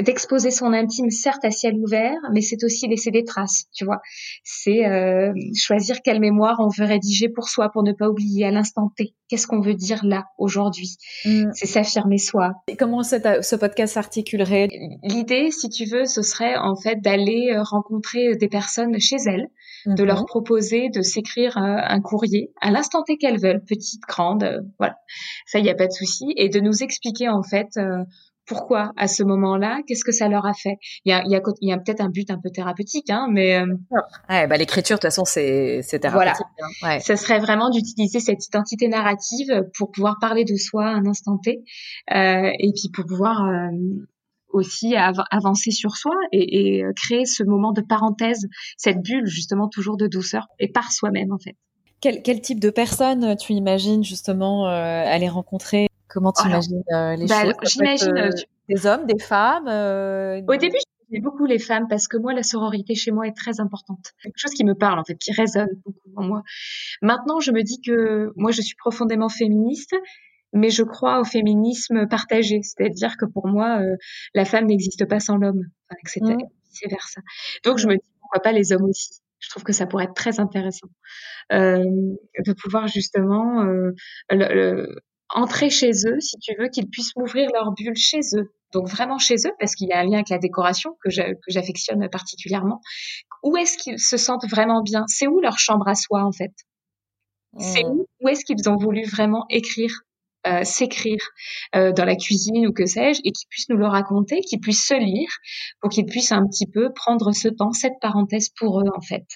d'exposer 0.00 0.50
son 0.50 0.72
intime, 0.72 1.10
certes 1.10 1.44
à 1.44 1.50
ciel 1.50 1.74
ouvert, 1.76 2.18
mais 2.32 2.40
c'est 2.40 2.62
aussi 2.64 2.86
laisser 2.86 3.10
des 3.10 3.24
traces, 3.24 3.64
tu 3.74 3.84
vois. 3.84 4.00
C'est 4.44 4.86
euh, 4.86 5.32
choisir 5.56 6.02
quelle 6.02 6.20
mémoire 6.20 6.56
on 6.60 6.68
veut 6.68 6.84
rédiger 6.86 7.28
pour 7.28 7.48
soi, 7.48 7.70
pour 7.70 7.82
ne 7.82 7.92
pas 7.92 8.08
oublier 8.08 8.46
à 8.46 8.50
l'instant 8.50 8.92
T. 8.96 9.14
Qu'est-ce 9.28 9.46
qu'on 9.46 9.60
veut 9.60 9.74
dire 9.74 10.04
là, 10.04 10.26
aujourd'hui? 10.38 10.96
Mm. 11.24 11.50
C'est 11.52 11.66
s'affirmer 11.66 12.18
soi. 12.18 12.52
Et 12.68 12.76
comment 12.76 13.02
ce 13.02 13.56
podcast 13.56 13.94
s'articulerait? 13.94 14.68
L'idée, 15.02 15.50
si 15.50 15.68
tu 15.68 15.84
veux, 15.84 16.04
ce 16.04 16.22
serait 16.22 16.56
en 16.56 16.76
fait 16.76 17.00
d'aller 17.02 17.52
euh, 17.52 17.62
rencontrer 17.62 18.36
des 18.36 18.48
personnes 18.48 18.98
chez 19.00 19.16
elles, 19.26 19.48
de 19.86 20.04
leur 20.04 20.20
mhm. 20.20 20.26
proposer 20.26 20.88
de 20.90 21.02
s'écrire 21.02 21.56
euh, 21.56 21.76
un 21.78 22.00
courrier 22.00 22.50
à 22.60 22.70
l'instant 22.70 23.02
T 23.02 23.16
qu'elles 23.16 23.40
veulent, 23.40 23.62
petite, 23.64 24.02
grande, 24.08 24.64
voilà. 24.78 24.96
Ça, 25.46 25.58
il 25.58 25.62
n'y 25.62 25.70
a 25.70 25.74
pas 25.74 25.86
de 25.86 25.92
souci. 25.92 26.32
Et 26.36 26.48
de 26.48 26.60
nous 26.60 26.82
expliquer 26.82 27.28
en 27.28 27.42
fait 27.42 27.78
pourquoi 28.48 28.92
à 28.96 29.06
ce 29.06 29.22
moment-là, 29.22 29.80
qu'est-ce 29.86 30.04
que 30.04 30.12
ça 30.12 30.28
leur 30.28 30.46
a 30.46 30.54
fait? 30.54 30.78
Il 31.04 31.10
y 31.10 31.12
a, 31.12 31.22
il 31.24 31.30
y 31.30 31.36
a, 31.36 31.42
il 31.60 31.68
y 31.68 31.72
a 31.72 31.78
peut-être 31.78 32.00
un 32.00 32.08
but 32.08 32.30
un 32.30 32.38
peu 32.42 32.50
thérapeutique, 32.50 33.10
hein, 33.10 33.28
mais 33.30 33.56
euh, 33.56 33.66
ouais, 34.30 34.46
bah, 34.46 34.56
l'écriture 34.56 34.96
de 34.96 35.00
toute 35.00 35.10
façon 35.10 35.24
c'est 35.24 35.80
c'est 35.82 36.00
thérapeutique. 36.00 36.46
Voilà, 36.58 36.72
hein. 36.82 36.96
ouais. 36.96 37.00
ça 37.00 37.16
serait 37.16 37.38
vraiment 37.38 37.70
d'utiliser 37.70 38.20
cette 38.20 38.44
identité 38.46 38.88
narrative 38.88 39.64
pour 39.76 39.90
pouvoir 39.90 40.16
parler 40.20 40.44
de 40.44 40.56
soi 40.56 40.86
à 40.86 40.90
un 40.90 41.06
instant 41.06 41.36
T, 41.38 41.62
euh, 42.14 42.50
et 42.58 42.72
puis 42.72 42.90
pour 42.92 43.04
pouvoir 43.04 43.44
euh, 43.44 43.68
aussi 44.48 44.96
avancer 44.96 45.70
sur 45.70 45.96
soi 45.96 46.14
et, 46.32 46.78
et, 46.78 46.84
créer 46.96 47.26
ce 47.26 47.44
moment 47.44 47.72
de 47.72 47.82
parenthèse, 47.82 48.46
cette 48.78 49.02
bulle 49.02 49.26
justement 49.26 49.68
toujours 49.68 49.98
de 49.98 50.06
douceur 50.06 50.46
et 50.58 50.68
par 50.72 50.90
soi-même 50.90 51.32
en 51.32 51.38
fait. 51.38 51.54
Quel, 52.00 52.22
quel 52.22 52.40
type 52.40 52.60
de 52.60 52.70
personnes 52.70 53.36
tu 53.36 53.52
imagines 53.52 54.04
justement 54.04 54.68
euh, 54.68 55.04
aller 55.04 55.28
rencontrer? 55.28 55.88
Comment 56.18 56.32
tu 56.32 56.48
imagines 56.48 56.82
euh, 56.92 57.14
les 57.14 57.26
bah, 57.26 57.44
choses? 57.44 57.54
J'imagine 57.62 58.18
euh, 58.18 58.30
des 58.68 58.86
hommes, 58.86 59.06
des 59.06 59.20
femmes. 59.20 59.68
Euh, 59.68 60.42
Au 60.48 60.56
début, 60.56 60.78
j'ai 61.12 61.20
beaucoup 61.20 61.46
les 61.46 61.60
femmes 61.60 61.86
parce 61.88 62.08
que 62.08 62.16
moi, 62.16 62.34
la 62.34 62.42
sororité 62.42 62.96
chez 62.96 63.12
moi 63.12 63.28
est 63.28 63.36
très 63.36 63.60
importante. 63.60 64.14
Quelque 64.20 64.36
chose 64.36 64.50
qui 64.50 64.64
me 64.64 64.74
parle 64.74 64.98
en 64.98 65.04
fait, 65.04 65.14
qui 65.14 65.32
résonne 65.32 65.68
beaucoup 65.84 66.10
en 66.16 66.24
moi. 66.24 66.42
Maintenant, 67.02 67.38
je 67.38 67.52
me 67.52 67.62
dis 67.62 67.80
que 67.80 68.32
moi, 68.34 68.50
je 68.50 68.62
suis 68.62 68.74
profondément 68.74 69.28
féministe, 69.28 69.94
mais 70.52 70.70
je 70.70 70.82
crois 70.82 71.20
au 71.20 71.24
féminisme 71.24 72.08
partagé, 72.08 72.62
c'est-à-dire 72.62 73.16
que 73.16 73.26
pour 73.26 73.46
moi, 73.46 73.80
la 74.34 74.44
femme 74.44 74.66
n'existe 74.66 75.08
pas 75.08 75.20
sans 75.20 75.36
l'homme, 75.36 75.62
etc. 76.02 76.20
Mmh. 76.34 76.38
C'est 76.70 76.90
vers 76.90 77.06
ça. 77.06 77.20
Donc, 77.64 77.78
je 77.78 77.86
me 77.86 77.94
dis 77.94 78.02
pourquoi 78.20 78.40
pas 78.42 78.50
les 78.50 78.72
hommes 78.72 78.86
aussi? 78.86 79.20
Je 79.38 79.50
trouve 79.50 79.62
que 79.62 79.72
ça 79.72 79.86
pourrait 79.86 80.04
être 80.04 80.14
très 80.14 80.40
intéressant 80.40 80.88
euh, 81.52 81.84
de 81.84 82.52
pouvoir 82.52 82.88
justement 82.88 83.64
euh, 83.64 83.92
le, 84.30 85.00
entrer 85.34 85.70
chez 85.70 85.90
eux, 86.06 86.20
si 86.20 86.38
tu 86.38 86.54
veux, 86.58 86.68
qu'ils 86.68 86.88
puissent 86.88 87.14
m'ouvrir 87.16 87.50
leur 87.52 87.72
bulle 87.72 87.96
chez 87.96 88.20
eux. 88.34 88.52
Donc 88.72 88.88
vraiment 88.88 89.18
chez 89.18 89.36
eux, 89.46 89.52
parce 89.58 89.74
qu'il 89.74 89.88
y 89.88 89.92
a 89.92 90.00
un 90.00 90.04
lien 90.04 90.14
avec 90.14 90.28
la 90.28 90.38
décoration 90.38 90.96
que 91.02 91.10
j'affectionne 91.48 92.08
particulièrement. 92.10 92.80
Où 93.42 93.56
est-ce 93.56 93.78
qu'ils 93.78 93.98
se 93.98 94.16
sentent 94.16 94.48
vraiment 94.48 94.82
bien? 94.82 95.04
C'est 95.06 95.26
où 95.26 95.40
leur 95.40 95.58
chambre 95.58 95.88
à 95.88 95.94
soi, 95.94 96.24
en 96.24 96.32
fait? 96.32 96.52
C'est 97.58 97.84
mmh. 97.84 97.88
où, 97.88 98.06
où 98.20 98.28
est-ce 98.28 98.44
qu'ils 98.44 98.68
ont 98.68 98.76
voulu 98.76 99.04
vraiment 99.04 99.46
écrire 99.48 100.02
euh, 100.46 100.62
s'écrire 100.62 101.18
euh, 101.74 101.92
dans 101.92 102.04
la 102.04 102.14
cuisine 102.14 102.68
ou 102.68 102.72
que 102.72 102.86
sais-je, 102.86 103.20
et 103.24 103.32
qu'ils 103.32 103.48
puissent 103.48 103.68
nous 103.68 103.76
le 103.76 103.88
raconter, 103.88 104.40
qu'ils 104.40 104.60
puissent 104.60 104.86
se 104.86 104.94
lire, 104.94 105.28
pour 105.80 105.90
qu'ils 105.90 106.06
puissent 106.06 106.30
un 106.30 106.46
petit 106.46 106.66
peu 106.66 106.92
prendre 106.92 107.32
ce 107.32 107.48
temps, 107.48 107.72
cette 107.72 107.98
parenthèse 108.00 108.48
pour 108.50 108.80
eux 108.80 108.88
en 108.94 109.00
fait? 109.00 109.26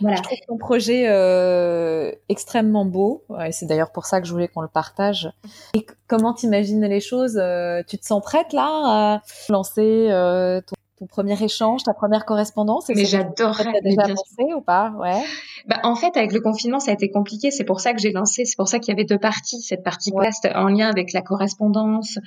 Voilà. 0.00 0.16
Je 0.16 0.22
trouve 0.22 0.38
ton 0.46 0.56
projet 0.56 1.04
euh, 1.08 2.12
extrêmement 2.28 2.84
beau. 2.84 3.24
et 3.44 3.52
c'est 3.52 3.66
d'ailleurs 3.66 3.92
pour 3.92 4.06
ça 4.06 4.20
que 4.20 4.26
je 4.26 4.32
voulais 4.32 4.48
qu'on 4.48 4.60
le 4.60 4.68
partage. 4.68 5.30
Et 5.74 5.86
comment 6.06 6.32
t'imagines 6.34 6.84
les 6.84 7.00
choses 7.00 7.36
euh, 7.36 7.82
Tu 7.86 7.98
te 7.98 8.04
sens 8.04 8.22
prête 8.22 8.52
là 8.52 8.66
à 8.68 9.22
lancer 9.48 10.08
euh, 10.10 10.60
ton 10.60 10.74
ton 10.98 11.06
premier 11.06 11.40
échange, 11.42 11.82
ta 11.84 11.94
première 11.94 12.24
correspondance 12.24 12.88
Mais 12.88 13.04
j'adorerais. 13.04 13.80
déjà 13.82 14.02
pensé 14.02 14.54
ou 14.56 14.60
pas? 14.60 14.92
Ouais. 14.98 15.22
Bah, 15.66 15.78
en 15.84 15.94
fait, 15.94 16.16
avec 16.16 16.32
le 16.32 16.40
confinement, 16.40 16.80
ça 16.80 16.90
a 16.90 16.94
été 16.94 17.10
compliqué. 17.10 17.50
C'est 17.50 17.64
pour 17.64 17.80
ça 17.80 17.92
que 17.92 18.00
j'ai 18.00 18.10
lancé. 18.10 18.44
C'est 18.44 18.56
pour 18.56 18.68
ça 18.68 18.78
qu'il 18.78 18.92
y 18.92 18.96
avait 18.96 19.04
deux 19.04 19.18
parties. 19.18 19.60
Cette 19.60 19.84
partie 19.84 20.12
ouais. 20.12 20.28
en 20.54 20.68
lien 20.68 20.88
avec 20.88 21.12
la 21.12 21.22
correspondance. 21.22 22.18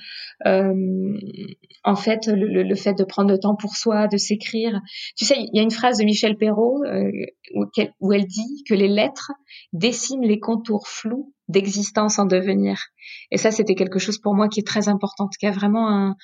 Euh, 0.46 1.18
en 1.84 1.96
fait, 1.96 2.26
le, 2.26 2.62
le, 2.62 2.74
fait 2.74 2.94
de 2.94 3.04
prendre 3.04 3.30
le 3.30 3.38
temps 3.38 3.56
pour 3.56 3.76
soi, 3.76 4.08
de 4.08 4.16
s'écrire. 4.16 4.80
Tu 5.16 5.24
sais, 5.24 5.34
il 5.38 5.50
y 5.52 5.60
a 5.60 5.62
une 5.62 5.70
phrase 5.70 5.98
de 5.98 6.04
Michel 6.04 6.36
Perrault 6.36 6.82
euh, 6.84 7.10
où, 7.54 7.66
où 8.00 8.12
elle 8.12 8.26
dit 8.26 8.64
que 8.68 8.74
les 8.74 8.88
lettres 8.88 9.32
dessinent 9.72 10.24
les 10.24 10.40
contours 10.40 10.88
flous 10.88 11.32
d'existence 11.48 12.18
en 12.18 12.24
devenir. 12.24 12.78
Et 13.30 13.36
ça, 13.36 13.50
c'était 13.50 13.74
quelque 13.74 13.98
chose 13.98 14.18
pour 14.18 14.34
moi 14.34 14.48
qui 14.48 14.60
est 14.60 14.66
très 14.66 14.88
important, 14.88 15.28
qui 15.38 15.46
a 15.46 15.50
vraiment 15.50 15.88
un, 15.88 16.16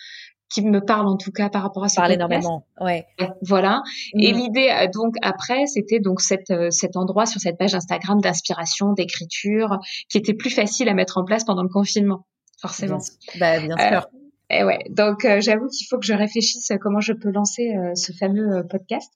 qui 0.50 0.62
me 0.62 0.80
parle 0.80 1.06
en 1.06 1.16
tout 1.16 1.32
cas 1.32 1.48
par 1.48 1.62
rapport 1.62 1.84
à 1.84 1.88
ça. 1.88 2.02
Parle 2.02 2.12
énormément, 2.12 2.66
ouais. 2.80 3.06
Voilà. 3.42 3.82
Et 4.18 4.32
mm. 4.32 4.36
l'idée 4.36 4.70
euh, 4.70 4.86
donc 4.92 5.14
après, 5.22 5.66
c'était 5.66 6.00
donc 6.00 6.20
cet 6.20 6.50
euh, 6.50 6.70
cet 6.70 6.96
endroit 6.96 7.26
sur 7.26 7.40
cette 7.40 7.58
page 7.58 7.74
Instagram 7.74 8.20
d'inspiration, 8.20 8.92
d'écriture, 8.92 9.78
qui 10.08 10.18
était 10.18 10.34
plus 10.34 10.50
facile 10.50 10.88
à 10.88 10.94
mettre 10.94 11.18
en 11.18 11.24
place 11.24 11.44
pendant 11.44 11.62
le 11.62 11.68
confinement, 11.68 12.26
forcément. 12.60 12.98
Bien, 13.34 13.40
bah, 13.40 13.60
bien 13.60 13.76
sûr. 13.76 13.98
Euh, 13.98 14.18
et 14.50 14.64
ouais, 14.64 14.78
donc 14.88 15.26
euh, 15.26 15.42
j'avoue 15.42 15.68
qu'il 15.68 15.86
faut 15.90 15.98
que 15.98 16.06
je 16.06 16.14
réfléchisse 16.14 16.70
à 16.70 16.78
comment 16.78 17.00
je 17.00 17.12
peux 17.12 17.30
lancer 17.30 17.74
ce 17.94 18.12
fameux 18.12 18.66
podcast. 18.70 19.12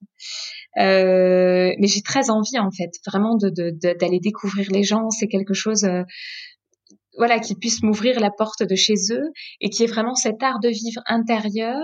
mais 0.77 1.87
j'ai 1.87 2.03
très 2.03 2.29
envie 2.29 2.59
en 2.59 2.71
fait, 2.71 2.91
vraiment 3.07 3.37
de 3.37 3.49
d'aller 3.49 4.19
de, 4.19 4.23
découvrir 4.23 4.71
les 4.71 4.83
gens. 4.83 5.09
C'est 5.09 5.29
quelque 5.29 5.55
chose 5.55 5.89
voilà, 7.17 7.39
qu'ils 7.39 7.59
puissent 7.59 7.83
m'ouvrir 7.83 8.21
la 8.21 8.31
porte 8.31 8.63
de 8.63 8.75
chez 8.75 8.95
eux 9.11 9.33
et 9.61 9.71
qui 9.71 9.85
est 9.85 9.87
vraiment 9.87 10.15
cet 10.15 10.43
art 10.43 10.61
de 10.61 10.69
vivre 10.69 11.03
intérieur 11.07 11.83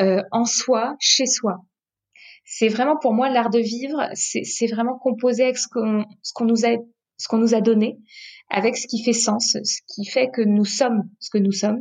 euh, 0.00 0.22
en 0.32 0.44
soi, 0.44 0.96
chez 1.00 1.26
soi. 1.26 1.58
C'est 2.44 2.68
vraiment 2.68 2.96
pour 3.00 3.14
moi 3.14 3.30
l'art 3.30 3.50
de 3.50 3.58
vivre, 3.58 4.08
c'est 4.14 4.66
vraiment 4.66 4.98
composé 4.98 5.44
avec 5.44 5.58
ce 5.58 5.66
qu'on 5.68 6.44
nous 6.44 6.66
a 6.66 6.76
ce 7.16 7.28
qu'on 7.28 7.38
nous 7.38 7.54
a 7.54 7.60
donné, 7.60 7.96
avec 8.50 8.76
ce 8.76 8.88
qui 8.88 9.02
fait 9.02 9.12
sens, 9.12 9.56
ce 9.62 9.80
qui 9.94 10.04
fait 10.04 10.30
que 10.30 10.42
nous 10.42 10.64
sommes 10.64 11.04
ce 11.20 11.30
que 11.30 11.38
nous 11.38 11.52
sommes. 11.52 11.78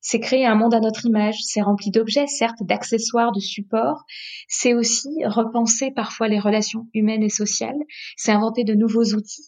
c'est 0.00 0.20
créer 0.20 0.46
un 0.46 0.56
monde 0.56 0.74
à 0.74 0.80
notre 0.80 1.06
image, 1.06 1.36
c'est 1.42 1.62
rempli 1.62 1.90
d'objets, 1.90 2.26
certes, 2.26 2.62
d'accessoires, 2.62 3.30
de 3.32 3.40
supports. 3.40 4.04
C'est 4.48 4.74
aussi 4.74 5.10
repenser 5.24 5.92
parfois 5.92 6.28
les 6.28 6.40
relations 6.40 6.88
humaines 6.92 7.22
et 7.22 7.28
sociales. 7.28 7.78
C'est 8.16 8.32
inventer 8.32 8.64
de 8.64 8.74
nouveaux 8.74 9.14
outils 9.14 9.46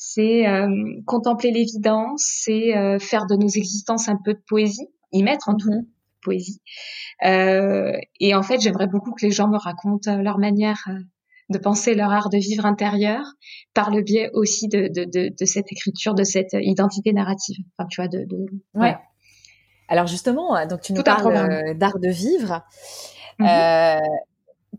c'est 0.00 0.46
euh, 0.46 0.68
contempler 1.06 1.50
l'évidence, 1.50 2.22
c'est 2.24 2.76
euh, 2.76 3.00
faire 3.00 3.26
de 3.26 3.34
nos 3.34 3.48
existences 3.48 4.08
un 4.08 4.16
peu 4.24 4.32
de 4.32 4.40
poésie, 4.46 4.86
y 5.10 5.24
mettre 5.24 5.48
en 5.48 5.56
tout 5.56 5.72
mhm. 5.72 5.86
poésie. 6.22 6.62
Euh, 7.24 7.98
et 8.20 8.32
en 8.32 8.44
fait, 8.44 8.60
j'aimerais 8.60 8.86
beaucoup 8.86 9.10
que 9.10 9.26
les 9.26 9.32
gens 9.32 9.48
me 9.48 9.58
racontent 9.58 10.16
leur 10.22 10.38
manière 10.38 10.88
de 11.50 11.58
penser 11.58 11.96
leur 11.96 12.12
art 12.12 12.28
de 12.28 12.38
vivre 12.38 12.64
intérieur 12.64 13.24
par 13.74 13.90
le 13.90 14.02
biais 14.02 14.30
aussi 14.34 14.68
de, 14.68 14.82
de, 14.86 15.04
de, 15.04 15.34
de 15.36 15.44
cette 15.44 15.72
écriture, 15.72 16.14
de 16.14 16.22
cette 16.22 16.52
identité 16.52 17.12
narrative. 17.12 17.56
Enfin, 17.76 17.88
tu 17.90 18.00
vois, 18.00 18.08
de, 18.08 18.24
de 18.24 18.46
ouais. 18.74 18.96
Alors 19.88 20.06
justement, 20.06 20.64
donc 20.68 20.80
tu 20.80 20.92
nous 20.92 21.02
parles 21.02 21.76
d'art 21.76 21.98
de 21.98 22.08
vivre. 22.08 22.62
Mhm 23.40 23.48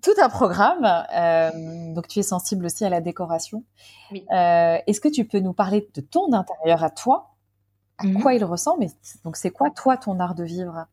tout 0.02 0.14
un 0.22 0.30
programme. 0.30 0.86
Euh, 1.16 1.94
donc, 1.94 2.08
tu 2.08 2.20
es 2.20 2.24
sensible 2.24 2.66
aussi 2.66 2.86
à 2.86 2.90
la 2.90 3.02
décoration. 3.02 3.64
Oui. 4.12 4.26
Euh, 4.32 4.78
Est-ce 4.88 5.02
que 5.02 5.10
tu 5.10 5.26
peux 5.26 5.40
nous 5.40 5.54
parler 5.54 5.88
de 5.94 6.02
ton 6.02 6.32
intérieur 6.34 6.84
à 6.84 6.90
toi? 6.90 7.36
À 7.98 8.06
mhm. 8.06 8.22
quoi 8.22 8.34
il 8.34 8.44
ressemble? 8.44 8.86
Donc, 9.24 9.36
c'est 9.36 9.52
quoi, 9.52 9.70
toi, 9.70 9.98
ton 9.98 10.20
art 10.20 10.36
de 10.36 10.44
vivre? 10.44 10.88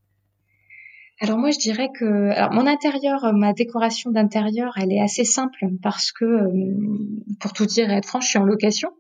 Alors 1.21 1.39
moi 1.39 1.51
je 1.51 1.59
dirais 1.59 1.89
que 1.99 2.31
alors 2.31 2.53
mon 2.53 2.67
intérieur, 2.67 3.33
ma 3.33 3.55
décoration 3.55 4.11
d'intérieur, 4.11 4.75
elle 4.77 4.93
est 4.93 5.01
assez 5.01 5.25
simple 5.25 5.67
parce 5.83 6.13
que 6.13 6.25
euh, 6.25 6.77
pour 7.41 7.55
tout 7.55 7.65
dire 7.65 7.91
et 7.91 7.95
être 7.95 8.07
franche, 8.07 8.25
je 8.25 8.31
suis 8.31 8.39
en 8.39 8.45
location. 8.45 8.91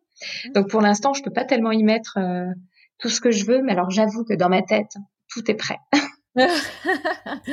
Mhm. 0.46 0.52
Donc 0.52 0.70
pour 0.70 0.80
l'instant, 0.80 1.12
je 1.12 1.22
peux 1.22 1.32
pas 1.32 1.44
tellement 1.44 1.72
y 1.72 1.82
mettre 1.82 2.18
euh, 2.18 2.46
tout 2.98 3.10
ce 3.10 3.20
que 3.20 3.30
je 3.30 3.44
veux, 3.44 3.60
mais 3.62 3.72
alors 3.72 3.90
j'avoue 3.90 4.24
que 4.24 4.32
dans 4.32 4.48
ma 4.48 4.62
tête, 4.62 4.96
tout 5.28 5.50
est 5.50 5.54
prêt. 5.54 5.78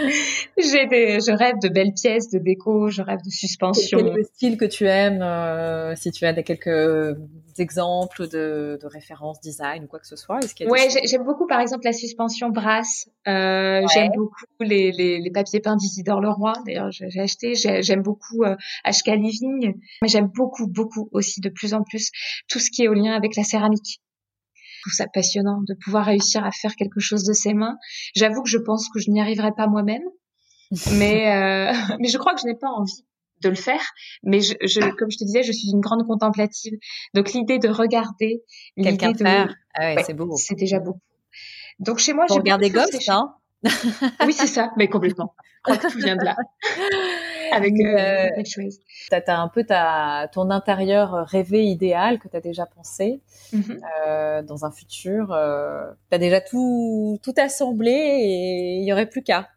J'ai 0.58 0.88
des, 0.88 1.20
je 1.22 1.32
rêve 1.32 1.56
de 1.62 1.70
belles 1.70 1.94
pièces 1.94 2.30
de 2.30 2.38
déco, 2.38 2.90
je 2.90 3.02
rêve 3.02 3.22
de 3.24 3.30
suspension. 3.30 3.98
Quel 3.98 4.08
est 4.08 4.14
le 4.14 4.24
style 4.24 4.58
que 4.58 4.66
tu 4.66 4.88
aimes 4.88 5.22
euh, 5.22 5.96
Si 5.96 6.12
tu 6.12 6.26
as 6.26 6.34
des, 6.34 6.44
quelques 6.44 7.18
exemples 7.58 8.28
de, 8.28 8.78
de 8.82 8.88
références 8.88 9.40
design 9.40 9.86
ou 9.86 9.88
quoi 9.88 10.00
que 10.00 10.08
ce 10.08 10.16
soit 10.16 10.40
est 10.42 10.68
Ouais, 10.68 10.90
j'aime 11.06 11.24
beaucoup 11.24 11.48
par 11.48 11.62
exemple 11.62 11.86
la 11.86 11.94
suspension 11.94 12.50
brasse. 12.50 13.10
Euh, 13.28 13.82
ouais. 13.82 13.88
J'aime 13.94 14.12
beaucoup 14.16 14.46
les, 14.60 14.92
les, 14.92 15.20
les, 15.20 15.32
papiers 15.32 15.62
peints 15.62 15.78
d'Isidore 15.78 16.20
Leroy. 16.20 16.54
D'ailleurs, 16.66 16.92
j'ai 16.92 17.20
acheté. 17.20 17.54
J'aime 17.56 18.02
beaucoup 18.02 18.44
euh, 18.44 18.56
HK 18.86 19.16
Living, 19.16 19.76
mais 20.02 20.08
j'aime 20.08 20.28
beaucoup, 20.28 20.68
beaucoup 20.68 21.08
aussi 21.12 21.40
de 21.40 21.50
plus 21.50 21.74
en 21.74 21.84
plus 21.84 22.12
tout 22.50 22.60
ce 22.60 22.70
qui 22.70 22.84
est 22.84 22.88
au 22.88 22.94
lien 22.94 23.14
avec 23.14 23.36
la 23.36 23.44
céramique 23.44 24.02
trouve 24.84 24.94
ça 24.94 25.08
passionnant 25.08 25.62
de 25.68 25.74
pouvoir 25.74 26.06
réussir 26.06 26.46
à 26.46 26.52
faire 26.52 26.76
quelque 26.76 27.00
chose 27.00 27.24
de 27.24 27.34
ses 27.34 27.54
mains. 27.54 27.78
J'avoue 28.16 28.44
que 28.44 28.50
je 28.50 28.58
pense 28.58 28.90
que 28.90 29.00
je 29.00 29.10
n'y 29.10 29.22
arriverai 29.22 29.52
pas 29.56 29.68
moi-même, 29.68 30.04
mais 30.94 31.32
euh, 31.32 31.74
mais 32.00 32.08
je 32.08 32.18
crois 32.18 32.34
que 32.34 32.42
je 32.42 32.48
n'ai 32.48 32.56
pas 32.56 32.70
envie 32.70 33.06
de 33.42 33.50
le 33.50 33.56
faire. 33.56 33.82
Mais 34.24 34.42
je, 34.42 34.54
je, 34.62 34.80
comme 34.96 35.12
je 35.12 35.18
te 35.18 35.24
disais, 35.24 35.44
je 35.44 35.52
suis 35.52 35.70
une 35.72 35.82
grande 35.82 36.06
contemplative. 36.06 36.74
Donc 37.14 37.34
l'idée 37.34 37.60
de 37.60 37.70
regarder, 37.70 38.44
quelqu'un 38.82 39.14
faire, 39.14 39.54
ah 39.76 39.96
ouais, 39.96 40.04
c'est 40.04 40.14
beau. 40.14 40.36
C'est 40.38 40.56
déjà 40.56 40.80
beaucoup. 40.80 41.00
Donc 41.80 42.00
chez 42.00 42.14
moi, 42.14 42.26
j'ai 42.30 42.36
regarder 42.36 42.70
Ghost, 42.70 43.10
hein 43.10 43.36
oui, 44.26 44.34
c'est 44.34 44.48
ça, 44.48 44.72
mais 44.78 44.88
complètement. 44.88 45.36
Je 45.38 45.74
crois 45.74 45.78
que 45.78 45.92
tout 45.92 46.00
vient 46.00 46.18
de 46.18 46.26
là. 46.26 46.36
Avec 47.52 47.74
euh, 47.80 48.30
euh 48.38 48.70
T'as 49.10 49.38
un 49.38 49.48
peu 49.48 49.64
ta, 49.64 50.30
ton 50.32 50.50
intérieur 50.50 51.26
rêvé 51.28 51.64
idéal 51.64 52.20
que 52.20 52.28
tu 52.28 52.36
as 52.36 52.42
déjà 52.42 52.66
pensé 52.66 53.22
mm-hmm. 53.54 53.80
euh, 54.08 54.42
dans 54.44 54.66
un 54.66 54.72
futur. 54.72 55.32
Euh, 55.32 55.86
tu 56.10 56.16
as 56.16 56.20
déjà 56.20 56.42
tout, 56.42 57.20
tout 57.24 57.34
assemblé 57.38 57.92
et 57.92 58.78
il 58.80 58.88
y 58.88 58.94
aurait 58.94 59.10
plus 59.10 59.24
qu'à. 59.24 59.50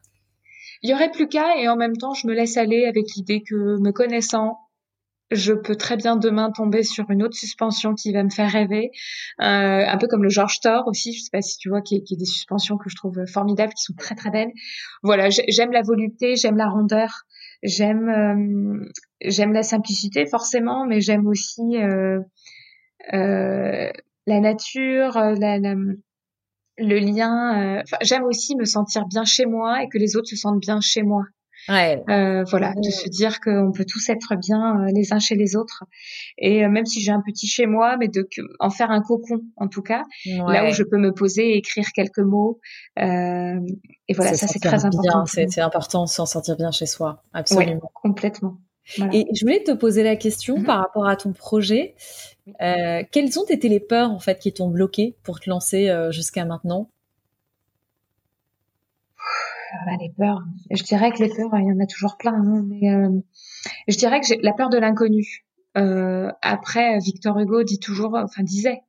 Il 0.83 0.91
y 0.91 0.95
aurait 0.95 1.11
plus 1.11 1.29
qu'à 1.29 1.59
et 1.59 1.69
en 1.69 1.77
même 1.77 1.97
temps, 1.97 2.15
je 2.15 2.27
me 2.27 2.35
laisse 2.35 2.57
aller 2.57 2.85
avec 2.87 3.07
l'idée 3.17 3.43
que 3.43 3.81
me 3.81 3.93
connaissant, 3.93 4.59
je 5.31 5.53
peux 5.53 5.75
très 5.75 5.97
bien 5.97 6.17
demain 6.17 6.51
tomber 6.51 6.83
sur 6.83 7.11
une 7.11 7.23
autre 7.23 7.37
suspension 7.37 7.95
qui 7.95 8.13
va 8.13 8.23
me 8.23 8.31
faire 8.31 8.51
rêver, 8.51 8.91
euh, 9.41 9.45
un 9.87 9.97
peu 9.99 10.07
comme 10.07 10.23
le 10.23 10.29
George 10.29 10.61
Thor 10.61 10.87
aussi, 10.87 11.13
je 11.13 11.23
sais 11.23 11.31
pas 11.33 11.43
si 11.43 11.59
tu 11.59 11.69
vois, 11.69 11.83
qui 11.83 11.97
est, 11.97 12.03
qui 12.03 12.17
des 12.17 12.25
suspensions 12.25 12.77
que 12.77 12.89
je 12.89 12.97
trouve 12.97 13.25
formidables, 13.27 13.73
qui 13.73 13.83
sont 13.83 13.95
très 13.95 14.15
très 14.15 14.31
belles. 14.31 14.53
Voilà, 15.03 15.29
j'aime 15.31 15.73
la 15.73 15.83
volupté, 15.83 16.37
j'aime 16.37 16.57
la 16.57 16.69
rondeur, 16.69 17.25
j'aime 17.63 18.09
euh, 18.09 18.91
j'aime 19.21 19.53
la 19.53 19.63
simplicité 19.63 20.27
forcément, 20.27 20.87
mais 20.87 21.01
j'aime 21.01 21.27
aussi 21.27 21.77
euh, 21.77 22.21
euh 23.13 23.91
la 24.29 24.41
nature, 24.41 25.17
le 26.79 26.99
lien. 26.99 27.83
J'aime 28.03 28.25
aussi 28.25 28.57
me 28.57 28.65
sentir 28.65 29.07
bien 29.07 29.25
chez 29.25 29.47
moi 29.47 29.85
et 29.85 29.89
que 29.89 29.99
les 29.99 30.17
autres 30.17 30.29
se 30.29 30.35
sentent 30.35 30.61
bien 30.61 30.81
chez 30.81 31.05
moi. 31.05 31.23
Ouais. 31.69 32.03
Euh, 32.09 32.45
voilà, 32.45 32.73
de 32.75 32.91
se 32.91 33.09
dire 33.09 33.41
qu'on 33.41 33.73
peut 33.73 33.85
tous 33.85 34.09
être 34.09 34.37
bien 34.37 34.81
euh, 34.81 34.87
les 34.95 35.13
uns 35.13 35.19
chez 35.19 35.35
les 35.35 35.57
autres. 35.57 35.85
Et 36.39 36.65
euh, 36.65 36.69
même 36.69 36.87
si 36.87 37.01
j'ai 37.01 37.11
un 37.11 37.23
petit 37.25 37.47
chez 37.47 37.67
moi, 37.67 37.97
mais 37.99 38.09
de 38.09 38.29
en 38.61 38.71
faire 38.71 38.91
un 38.91 39.01
cocon 39.01 39.41
en 39.57 39.69
tout 39.69 39.83
cas, 39.83 40.03
là 40.27 40.69
où 40.69 40.73
je 40.73 40.83
peux 40.83 40.99
me 40.99 41.13
poser 41.13 41.55
et 41.55 41.57
écrire 41.57 41.87
quelques 41.95 42.19
mots. 42.19 42.61
Euh, 42.99 43.59
et 44.09 44.15
voilà, 44.15 44.35
ça 44.35 44.47
c'est 44.47 44.61
très 44.61 44.85
important. 44.85 45.27
C'est 45.27 45.61
important 45.61 46.05
de 46.05 46.09
s'en 46.09 46.27
sentir 46.27 46.57
bien 46.57 46.71
chez 46.71 46.87
soi, 46.87 47.23
absolument. 47.33 47.91
complètement. 47.95 48.59
Et 49.13 49.27
je 49.35 49.45
voulais 49.45 49.65
te 49.65 49.73
poser 49.73 50.05
la 50.05 50.15
question 50.15 50.59
mm-hmm. 50.59 50.65
par 50.65 50.79
rapport 50.79 51.09
à 51.09 51.17
ton 51.17 51.33
projet. 51.33 51.97
Euh, 52.63 53.03
quelles 53.11 53.37
ont 53.41 53.45
été 53.47 53.69
les 53.69 53.81
peurs 53.81 54.13
en 54.13 54.21
fait 54.21 54.39
qui 54.39 54.53
t'ont 54.53 54.69
bloqué 54.69 55.17
pour 55.25 55.41
te 55.41 55.51
lancer 55.51 55.93
jusqu'à 56.13 56.45
maintenant? 56.45 56.89
Les 60.01 60.13
peurs. 60.17 60.43
Je 60.71 60.83
dirais 60.83 61.11
que 61.13 61.23
les 61.23 61.29
peurs, 61.29 61.51
il 61.59 61.67
y 61.67 61.73
en 61.73 61.81
a 61.81 61.87
toujours 61.87 62.17
plein, 62.17 62.35
hein, 62.35 62.65
mais 62.67 62.93
euh, 62.93 63.11
je 63.89 63.97
dirais 63.97 64.21
que 64.21 64.27
j'ai 64.27 64.39
la 64.43 64.53
peur 64.53 64.69
de 64.71 64.79
l'inconnu. 64.79 65.45
Euh, 65.77 66.31
après, 66.43 66.99
Victor 66.99 67.39
Hugo 67.39 67.63
dit 67.63 67.79
toujours, 67.79 68.15
enfin 68.15 68.43
disait, 68.43 68.81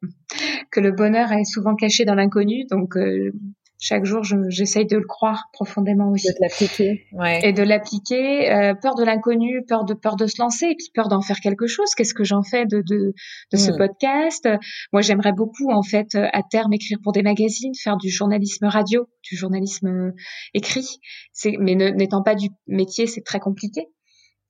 que 0.72 0.80
le 0.80 0.92
bonheur 0.92 1.32
est 1.32 1.46
souvent 1.46 1.76
caché 1.76 2.06
dans 2.06 2.16
l'inconnu. 2.16 2.66
Donc, 2.70 2.96
euh, 2.96 3.32
chaque 3.80 4.06
jour, 4.06 4.24
j'essaye 4.50 4.86
de 4.86 4.98
le 4.98 5.06
croire 5.06 5.46
profondément 5.54 6.10
aussi. 6.10 6.28
De 6.28 6.34
l'appliquer. 6.42 7.06
Ouais. 7.12 7.48
Et 7.48 7.54
de 7.54 7.62
l'appliquer. 7.64 8.52
Euh, 8.52 8.74
peur 8.74 8.96
de 8.96 9.04
l'inconnu, 9.04 9.64
peur 9.68 9.86
de 9.86 9.94
peur 9.94 10.16
de 10.16 10.26
se 10.26 10.42
lancer, 10.42 10.66
et 10.66 10.76
puis 10.76 10.88
peur 10.94 11.10
d'en 11.10 11.22
faire 11.22 11.40
quelque 11.40 11.68
chose. 11.68 11.94
Qu'est-ce 11.96 12.14
que 12.14 12.24
j'en 12.24 12.42
fais 12.42 12.66
de 12.66 12.82
de, 12.88 13.14
de 13.52 13.58
ce 13.58 13.72
mm. 13.72 13.78
podcast? 13.78 14.50
Moi, 14.94 15.02
j'aimerais 15.02 15.34
beaucoup, 15.34 15.72
en 15.72 15.84
fait, 15.84 16.16
à 16.16 16.42
terme, 16.44 16.74
écrire 16.74 16.98
pour 17.04 17.12
des 17.12 17.22
magazines, 17.22 17.74
faire 17.82 17.98
du 17.98 18.10
journalisme 18.10 18.66
radio, 18.66 19.08
du 19.24 19.36
journalisme 19.36 19.88
euh, 19.88 20.12
écrit. 20.54 21.00
C'est, 21.32 21.54
mais 21.60 21.76
n'étant 21.76 22.24
pas 22.24 22.36
du 22.36 22.48
métier, 22.68 23.06
c'est 23.06 23.22
très 23.22 23.40
compliqué. 23.40 23.88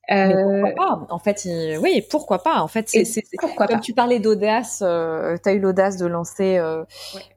Euh... 0.10 0.62
pourquoi 0.62 0.72
pas? 0.72 1.08
En 1.10 1.20
fait, 1.20 1.48
oui, 1.82 2.02
pourquoi 2.10 2.44
pas? 2.44 2.62
En 2.62 2.68
fait, 2.68 2.88
c'est 2.90 3.24
pourquoi 3.40 3.68
comme 3.68 3.82
tu 3.82 3.94
parlais 3.94 4.20
d'audace, 4.20 4.82
euh, 4.86 5.36
tu 5.44 5.50
as 5.50 5.54
eu 5.54 5.60
l'audace 5.60 5.98
de 5.98 6.06
lancer 6.06 6.58
euh, 6.58 6.84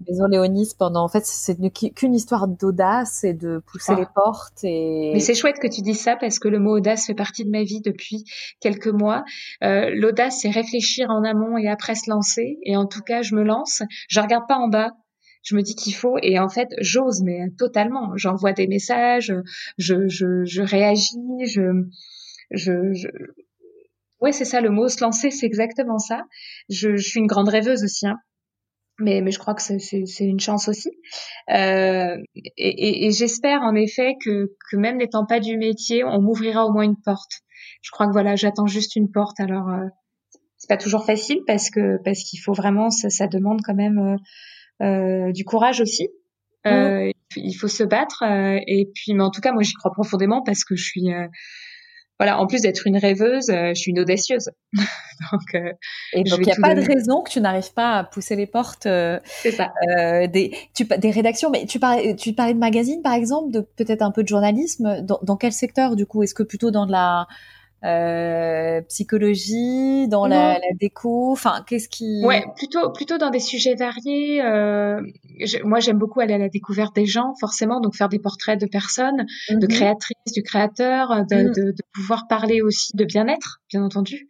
Maison 0.08 0.26
Léonis 0.26 0.70
pendant. 0.78 1.02
En 1.02 1.08
fait, 1.08 1.26
c'est 1.26 1.56
qu'une 1.94 2.14
histoire 2.14 2.46
d'audace 2.46 3.24
et 3.24 3.34
de 3.34 3.62
pousser 3.66 3.96
les 3.96 4.06
portes. 4.14 4.62
Et 4.62 5.10
mais 5.12 5.20
c'est 5.20 5.34
chouette 5.34 5.58
que 5.58 5.66
tu 5.66 5.82
dises 5.82 6.00
ça 6.00 6.16
parce 6.16 6.38
que 6.38 6.48
le 6.48 6.58
mot 6.58 6.76
audace 6.76 7.06
fait 7.06 7.14
partie 7.14 7.44
de 7.44 7.50
ma 7.50 7.64
vie 7.64 7.80
depuis 7.80 8.24
quelques 8.60 8.88
mois. 8.88 9.24
Euh, 9.64 9.90
l'audace, 9.92 10.40
c'est 10.42 10.50
réfléchir 10.50 11.10
en 11.10 11.24
amont 11.24 11.58
et 11.58 11.68
après 11.68 11.94
se 11.94 12.08
lancer. 12.08 12.58
Et 12.62 12.76
en 12.76 12.86
tout 12.86 13.02
cas, 13.02 13.22
je 13.22 13.34
me 13.34 13.42
lance. 13.42 13.82
Je 14.08 14.20
regarde 14.20 14.46
pas 14.46 14.56
en 14.56 14.68
bas 14.68 14.92
je 15.42 15.56
me 15.56 15.62
dis 15.62 15.74
qu'il 15.74 15.94
faut 15.94 16.16
et 16.22 16.38
en 16.38 16.50
fait 16.50 16.68
j'ose 16.80 17.22
mais 17.22 17.48
totalement 17.56 18.12
j'envoie 18.16 18.52
des 18.52 18.66
messages 18.66 19.32
je, 19.78 20.06
je, 20.08 20.44
je 20.44 20.62
réagis 20.62 21.16
je 21.46 21.86
je, 22.50 22.92
je... 22.92 23.08
ouais, 24.20 24.32
c'est 24.32 24.44
ça 24.44 24.60
le 24.60 24.70
mot, 24.70 24.88
se 24.88 25.02
lancer, 25.02 25.30
c'est 25.30 25.46
exactement 25.46 25.98
ça. 25.98 26.24
Je, 26.68 26.96
je, 26.96 27.08
suis 27.08 27.20
une 27.20 27.26
grande 27.26 27.48
rêveuse 27.48 27.84
aussi, 27.84 28.06
hein. 28.06 28.18
Mais, 28.98 29.22
mais 29.22 29.30
je 29.30 29.38
crois 29.38 29.54
que 29.54 29.62
c'est 29.62 30.04
une 30.20 30.40
chance 30.40 30.68
aussi. 30.68 30.90
Euh, 31.50 32.16
et, 32.34 32.52
et, 32.58 33.06
et 33.06 33.10
j'espère 33.12 33.62
en 33.62 33.74
effet 33.74 34.16
que, 34.22 34.52
que 34.70 34.76
même 34.76 34.98
n'étant 34.98 35.24
pas 35.24 35.40
du 35.40 35.56
métier, 35.56 36.04
on 36.04 36.20
m'ouvrira 36.20 36.66
au 36.66 36.72
moins 36.72 36.82
une 36.82 37.00
porte. 37.02 37.40
Je 37.80 37.90
crois 37.92 38.06
que 38.06 38.12
voilà, 38.12 38.36
j'attends 38.36 38.66
juste 38.66 38.96
une 38.96 39.10
porte. 39.10 39.40
Alors, 39.40 39.68
euh, 39.70 39.86
c'est 40.58 40.68
pas 40.68 40.76
toujours 40.76 41.04
facile 41.06 41.40
parce 41.46 41.70
que 41.70 41.96
parce 42.04 42.22
qu'il 42.22 42.40
faut 42.40 42.52
vraiment, 42.52 42.90
ça, 42.90 43.08
ça, 43.08 43.26
demande 43.26 43.60
quand 43.64 43.74
même 43.74 43.98
euh, 43.98 44.84
euh 44.84 45.32
du 45.32 45.44
courage 45.44 45.80
aussi. 45.80 46.08
Mmh. 46.66 46.68
Euh, 46.68 47.10
il 47.36 47.54
faut 47.54 47.68
se 47.68 47.84
battre. 47.84 48.22
Euh, 48.22 48.58
et 48.66 48.90
puis, 48.94 49.14
mais 49.14 49.22
en 49.22 49.30
tout 49.30 49.40
cas, 49.40 49.52
moi, 49.52 49.62
j'y 49.62 49.72
crois 49.72 49.92
profondément 49.92 50.42
parce 50.42 50.64
que 50.64 50.76
je 50.76 50.84
suis 50.84 51.08
voilà, 52.20 52.38
en 52.38 52.46
plus 52.46 52.60
d'être 52.60 52.86
une 52.86 52.98
rêveuse, 52.98 53.48
euh, 53.48 53.70
je 53.70 53.80
suis 53.80 53.92
une 53.92 54.00
audacieuse. 54.00 54.50
donc, 54.74 55.54
euh, 55.54 55.72
et 56.12 56.22
donc 56.22 56.40
il 56.40 56.44
n'y 56.44 56.52
a 56.52 56.56
pas 56.60 56.74
de 56.74 56.82
raison 56.82 57.22
que 57.22 57.30
tu 57.30 57.40
n'arrives 57.40 57.72
pas 57.72 57.96
à 57.96 58.04
pousser 58.04 58.36
les 58.36 58.46
portes. 58.46 58.84
Euh, 58.84 59.18
ça. 59.56 59.72
des, 60.26 60.54
tu, 60.74 60.84
des 60.84 61.10
rédactions, 61.10 61.48
mais 61.48 61.64
tu 61.64 61.80
parlais, 61.80 62.14
tu 62.16 62.34
parlais 62.34 62.52
de 62.52 62.58
magazines 62.58 63.00
par 63.00 63.14
exemple, 63.14 63.50
de 63.52 63.60
peut-être 63.60 64.02
un 64.02 64.10
peu 64.10 64.22
de 64.22 64.28
journalisme. 64.28 65.00
Dans, 65.00 65.18
dans 65.22 65.38
quel 65.38 65.54
secteur 65.54 65.96
du 65.96 66.04
coup? 66.04 66.22
Est-ce 66.22 66.34
que 66.34 66.42
plutôt 66.42 66.70
dans 66.70 66.84
de 66.84 66.92
la 66.92 67.26
euh, 67.84 68.80
psychologie, 68.82 70.06
dans 70.08 70.26
la, 70.26 70.54
la, 70.54 70.74
déco, 70.78 71.32
enfin 71.32 71.64
qu'est-ce 71.66 71.88
qui 71.88 72.22
Ouais, 72.24 72.44
plutôt 72.56 72.90
plutôt 72.92 73.18
dans 73.18 73.30
des 73.30 73.40
sujets 73.40 73.74
variés. 73.74 74.42
Euh, 74.42 75.00
moi, 75.64 75.80
j'aime 75.80 75.98
beaucoup 75.98 76.20
aller 76.20 76.34
à 76.34 76.38
la 76.38 76.48
découverte 76.48 76.94
des 76.94 77.06
gens, 77.06 77.34
forcément, 77.40 77.80
donc 77.80 77.94
faire 77.94 78.08
des 78.08 78.18
portraits 78.18 78.60
de 78.60 78.66
personnes, 78.66 79.24
de 79.48 79.56
mhm. 79.56 79.68
créatrices, 79.68 80.32
du 80.34 80.42
créateur, 80.42 81.24
de, 81.26 81.36
mhm. 81.36 81.52
de, 81.52 81.62
de, 81.72 81.82
pouvoir 81.94 82.26
parler 82.28 82.60
aussi 82.60 82.94
de 82.94 83.04
bien-être, 83.04 83.60
bien 83.70 83.82
entendu, 83.82 84.28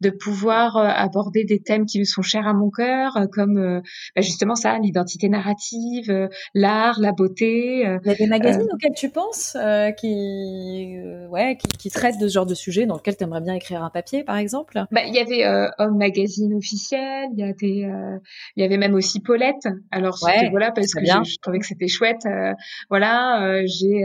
de 0.00 0.10
pouvoir 0.10 0.76
euh, 0.76 0.88
aborder 0.88 1.44
des 1.44 1.60
thèmes 1.60 1.86
qui 1.86 1.98
me 1.98 2.04
sont 2.04 2.22
chers 2.22 2.46
à 2.46 2.54
mon 2.54 2.70
cœur, 2.70 3.16
euh, 3.16 3.26
comme 3.30 3.58
euh, 3.58 3.80
bah 4.16 4.22
justement 4.22 4.54
ça, 4.54 4.78
l'identité 4.78 5.28
narrative, 5.28 6.28
l'art, 6.54 6.98
la 7.00 7.12
beauté. 7.12 7.80
Il 7.80 8.08
y 8.08 8.10
a 8.10 8.14
des 8.14 8.26
magazines 8.26 8.68
auxquels 8.72 8.94
tu 8.96 9.10
penses 9.10 9.56
qui 9.98 10.96
ouais 11.30 11.56
qui, 11.56 11.68
qui 11.78 11.90
traitent 11.90 12.18
de 12.18 12.28
ce 12.28 12.34
genre 12.34 12.46
de 12.46 12.54
sujets 12.54 12.86
dans 12.88 12.96
lequel 12.96 13.16
tu 13.16 13.24
aimerais 13.24 13.40
bien 13.40 13.54
écrire 13.54 13.82
un 13.82 13.90
papier, 13.90 14.24
par 14.24 14.36
exemple? 14.36 14.82
Bah, 14.90 15.02
Il 15.06 15.14
y 15.14 15.18
avait 15.18 15.46
euh, 15.46 15.70
Homme 15.78 15.96
Magazine 15.96 16.54
officiel, 16.54 17.28
il 17.32 17.38
y, 17.38 17.42
avait, 17.42 17.84
euh, 17.84 18.18
y 18.56 18.64
avait 18.64 18.78
même 18.78 18.94
aussi 18.94 19.20
Paulette. 19.20 19.68
Alors, 19.90 20.18
voilà, 20.50 20.72
parce 20.72 20.92
que 20.92 21.04
je, 21.04 21.36
trouvais 21.40 21.60
que 21.60 21.66
c'était 21.66 21.88
chouette. 21.88 22.26
Euh, 22.26 22.52
voilà, 22.90 23.44
euh, 23.44 23.62
j'ai 23.66 24.04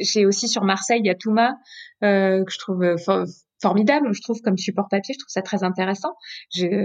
j'ai 0.00 0.26
aussi 0.26 0.48
sur 0.48 0.64
Marseille, 0.64 1.00
il 1.02 1.06
y 1.06 1.10
a 1.10 1.14
Touma, 1.14 1.54
que 2.00 2.44
je 2.48 2.58
trouve 2.58 2.96
formidable, 3.64 4.12
je 4.12 4.20
trouve, 4.20 4.40
comme 4.42 4.58
support 4.58 4.88
papier, 4.90 5.14
je 5.14 5.18
trouve 5.20 5.32
ça 5.32 5.42
très 5.42 5.64
intéressant. 5.64 6.12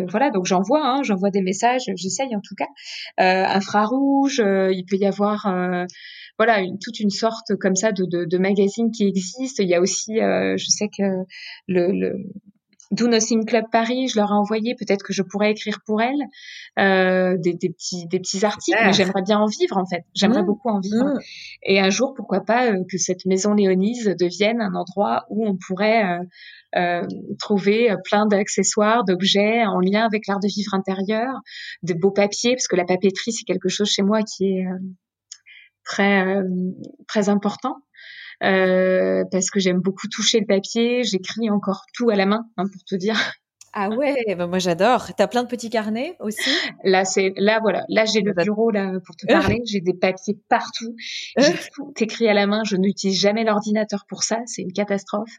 Voilà, 0.10 0.32
donc 0.32 0.46
j'envoie, 0.46 0.82
hein, 0.82 1.04
j'envoie 1.04 1.30
des 1.30 1.42
messages, 1.42 1.84
j'essaye 1.96 2.34
en 2.36 2.42
tout 2.42 2.56
cas. 2.56 2.68
Euh, 3.20 3.46
infrarouge, 3.46 4.40
il 4.40 4.86
peut 4.90 4.96
y 4.96 5.06
avoir 5.06 5.46
voilà 6.40 6.62
une, 6.62 6.80
toute 6.80 7.02
une 7.02 7.10
sorte 7.10 7.56
comme 7.60 7.76
ça 7.76 7.92
de, 7.92 8.06
de, 8.06 8.38
magazines 8.38 8.92
qui 8.92 9.06
existent. 9.06 9.62
Il 9.62 9.70
y 9.70 9.76
a 9.76 9.82
aussi, 9.82 10.22
euh, 10.22 10.56
je 10.58 10.66
sais 10.70 10.88
que 10.88 11.04
le 11.68 12.14
Do 12.92 13.08
Nothing 13.08 13.46
Club 13.46 13.66
Paris, 13.72 14.08
je 14.08 14.20
leur 14.20 14.32
ai 14.32 14.36
envoyé, 14.36 14.74
peut-être 14.76 15.04
que 15.04 15.14
je 15.14 15.22
pourrais 15.22 15.52
écrire 15.52 15.80
pour 15.86 16.02
elles 16.02 16.24
euh, 16.80 17.38
des, 17.38 17.54
des, 17.54 17.70
petits, 17.70 18.08
des 18.08 18.20
petits 18.20 18.44
articles, 18.44 18.80
mais 18.84 18.94
j'aimerais 18.94 19.22
bien 19.22 19.38
en 19.38 19.46
vivre 19.46 19.78
en 19.78 19.86
fait. 19.86 20.04
J'aimerais 20.16 20.42
mmh. 20.42 20.46
beaucoup 20.46 20.70
en 20.70 20.80
vivre. 20.80 21.06
Mmh. 21.06 21.20
Et 21.64 21.80
un 21.80 21.90
jour, 21.90 22.14
pourquoi 22.16 22.42
pas 22.42 22.72
euh, 22.72 22.84
que 22.90 22.98
cette 22.98 23.26
maison 23.26 23.54
Léonise 23.54 24.16
devienne 24.20 24.60
un 24.60 24.74
endroit 24.74 25.26
où 25.30 25.46
on 25.48 25.56
pourrait 25.56 26.04
euh, 26.04 26.24
euh 26.78 27.08
trouver 27.38 27.94
plein 28.06 28.26
d'accessoires, 28.26 29.04
d'objets 29.04 29.66
en 29.66 29.80
lien 29.80 30.06
avec 30.06 30.28
l'art 30.28 30.40
de 30.40 30.48
vivre 30.48 30.74
intérieur, 30.74 31.34
de 31.84 31.94
beaux 31.94 32.12
papiers, 32.12 32.56
parce 32.56 32.68
que 32.68 32.76
la 32.76 32.86
papeterie 32.86 33.32
c'est 33.32 33.46
quelque 33.46 33.70
chose 33.70 33.90
chez 33.90 34.02
moi 34.02 34.24
qui 34.24 34.46
est 34.46 34.66
très 35.90 36.24
euh, 36.24 36.44
très 37.08 37.30
important 37.30 37.78
euh, 38.44 39.24
parce 39.32 39.50
que 39.50 39.60
j'aime 39.60 39.80
beaucoup 39.80 40.08
toucher 40.08 40.40
le 40.40 40.46
papier. 40.46 41.04
J'écris 41.04 41.50
encore 41.50 41.84
tout 41.94 42.10
à 42.10 42.16
la 42.16 42.26
main, 42.26 42.46
hein, 42.58 42.66
pour 42.72 42.84
te 42.84 42.96
dire. 42.96 43.16
Ah 43.74 43.90
ouais, 43.90 44.36
bah 44.36 44.48
moi 44.48 44.58
j'adore. 44.60 45.14
T'as 45.16 45.28
plein 45.28 45.44
de 45.44 45.48
petits 45.48 45.70
carnets 45.70 46.16
aussi? 46.20 46.50
Là 46.84 47.06
c'est 47.06 47.34
là 47.38 47.60
voilà, 47.62 47.84
là 47.88 48.04
j'ai 48.06 48.22
le 48.22 48.34
bureau 48.34 48.72
là 48.72 48.94
pour 49.06 49.16
te 49.16 49.28
parler, 49.28 49.62
j'ai 49.66 49.80
des 49.80 49.94
papiers 49.94 50.38
partout, 50.50 50.96
j'ai 51.38 51.54
tout 51.76 51.94
écrit 52.00 52.28
à 52.28 52.34
la 52.34 52.48
main. 52.48 52.64
Je 52.66 52.76
n'utilise 52.78 53.20
jamais 53.20 53.44
l'ordinateur 53.44 54.06
pour 54.08 54.24
ça, 54.24 54.40
c'est 54.48 54.64
une 54.64 54.74
catastrophe. 54.74 55.30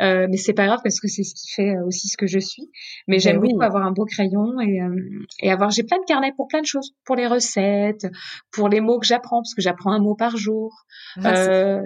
Euh, 0.00 0.26
mais 0.30 0.36
c'est 0.36 0.52
pas 0.52 0.66
grave 0.66 0.80
parce 0.82 1.00
que 1.00 1.08
c'est 1.08 1.22
ce 1.22 1.34
qui 1.34 1.52
fait 1.52 1.74
euh, 1.74 1.86
aussi 1.86 2.08
ce 2.08 2.18
que 2.18 2.26
je 2.26 2.38
suis. 2.38 2.70
Mais 3.08 3.16
ben 3.16 3.20
j'aime 3.20 3.40
beaucoup 3.40 3.62
avoir 3.62 3.84
un 3.86 3.92
beau 3.92 4.04
crayon 4.04 4.60
et, 4.60 4.82
euh, 4.82 5.24
et 5.42 5.50
avoir. 5.50 5.70
J'ai 5.70 5.84
plein 5.84 5.98
de 5.98 6.06
carnets 6.06 6.32
pour 6.36 6.48
plein 6.48 6.60
de 6.60 6.66
choses, 6.66 6.94
pour 7.04 7.16
les 7.16 7.26
recettes, 7.26 8.06
pour 8.50 8.68
les 8.68 8.80
mots 8.80 8.98
que 8.98 9.06
j'apprends 9.06 9.40
parce 9.40 9.54
que 9.54 9.62
j'apprends 9.62 9.92
un 9.92 10.00
mot 10.00 10.14
par 10.14 10.36
jour. 10.36 10.84
Ah, 11.24 11.34
euh, 11.34 11.80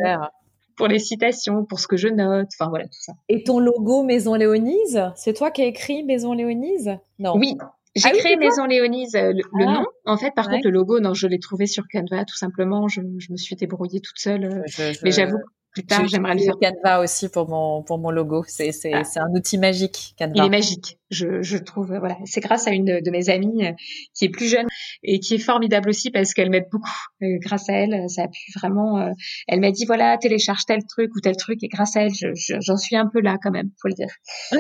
pour 0.77 0.89
les 0.89 0.99
citations, 0.99 1.64
pour 1.64 1.81
ce 1.81 1.87
que 1.87 1.97
je 1.97 2.09
note, 2.09 2.49
enfin 2.59 2.68
voilà 2.68 2.85
tout 2.85 3.01
ça. 3.01 3.12
Et 3.29 3.45
ton 3.45 3.59
logo 3.59 4.03
Maison 4.03 4.35
Léonise, 4.35 5.03
c'est 5.16 5.35
toi 5.35 5.51
qui 5.51 5.62
as 5.62 5.66
écrit 5.66 6.05
Maison 6.05 6.33
Léonise? 6.33 6.99
Non. 7.18 7.37
Oui, 7.37 7.57
j'ai 7.95 8.09
ah 8.09 8.16
créé 8.16 8.37
Maison 8.37 8.66
Léonise, 8.66 9.14
euh, 9.14 9.33
le, 9.33 9.43
ah. 9.66 9.72
nom. 9.72 9.87
En 10.05 10.16
fait, 10.16 10.33
par 10.35 10.49
contre, 10.49 10.66
le 10.66 10.70
logo, 10.70 10.99
non, 10.99 11.14
je 11.14 11.29
l'ai 11.29 11.39
trouvé 11.39 11.66
sur 11.66 11.85
Canva, 11.91 12.25
tout 12.25 12.37
simplement. 12.37 12.89
Je, 12.89 13.01
je 13.18 13.31
me 13.31 13.37
suis 13.37 13.55
débrouillée 13.55 14.01
toute 14.01 14.18
seule. 14.18 14.45
Euh, 14.45 14.93
mais 15.05 15.12
j'avoue, 15.12 15.39
plus 15.75 15.85
tard, 15.85 16.07
j'aimerais 16.07 16.35
le 16.35 16.41
faire. 16.41 16.55
Canva 16.62 17.01
aussi 17.01 17.29
pour 17.29 17.49
mon 17.49 17.83
pour 17.83 17.99
mon 17.99 18.11
logo. 18.11 18.45
C'est 18.47 18.70
c'est 18.70 18.93
ah. 18.93 19.03
c'est 19.03 19.18
un 19.18 19.29
outil 19.35 19.59
magique. 19.59 20.14
Canva. 20.16 20.33
Il 20.37 20.45
est 20.45 20.49
magique. 20.49 20.99
Je 21.11 21.43
je 21.43 21.59
trouve 21.59 21.97
voilà. 21.99 22.16
C'est 22.27 22.41
grâce 22.41 22.68
à 22.68 22.70
une 22.70 23.01
de 23.01 23.11
mes 23.11 23.29
amies 23.29 23.66
euh, 23.66 23.72
qui 24.14 24.25
est 24.25 24.29
plus 24.29 24.47
jeune 24.47 24.66
et 25.03 25.18
qui 25.18 25.35
est 25.35 25.39
formidable 25.39 25.89
aussi 25.89 26.12
parce 26.12 26.33
qu'elle 26.33 26.49
m'aide 26.49 26.68
beaucoup. 26.70 26.89
Euh, 27.22 27.39
grâce 27.41 27.68
à 27.68 27.72
elle, 27.72 28.09
ça 28.09 28.22
a 28.22 28.29
pu 28.29 28.53
vraiment. 28.57 29.01
Euh, 29.01 29.11
elle 29.49 29.61
m'a 29.61 29.72
dit 29.72 29.85
voilà 29.85 30.16
télécharge 30.16 30.64
tel 30.64 30.85
truc 30.87 31.11
ou 31.16 31.20
tel 31.20 31.37
truc 31.37 31.62
et 31.64 31.68
grâce 31.68 31.97
à 31.97 32.03
elle, 32.03 32.12
j'en 32.61 32.77
suis 32.77 32.97
un 32.97 33.07
peu 33.07 33.20
là 33.20 33.37
quand 33.43 33.51
même, 33.51 33.70
faut 33.83 33.89
le 33.89 33.95
dire. 33.95 34.11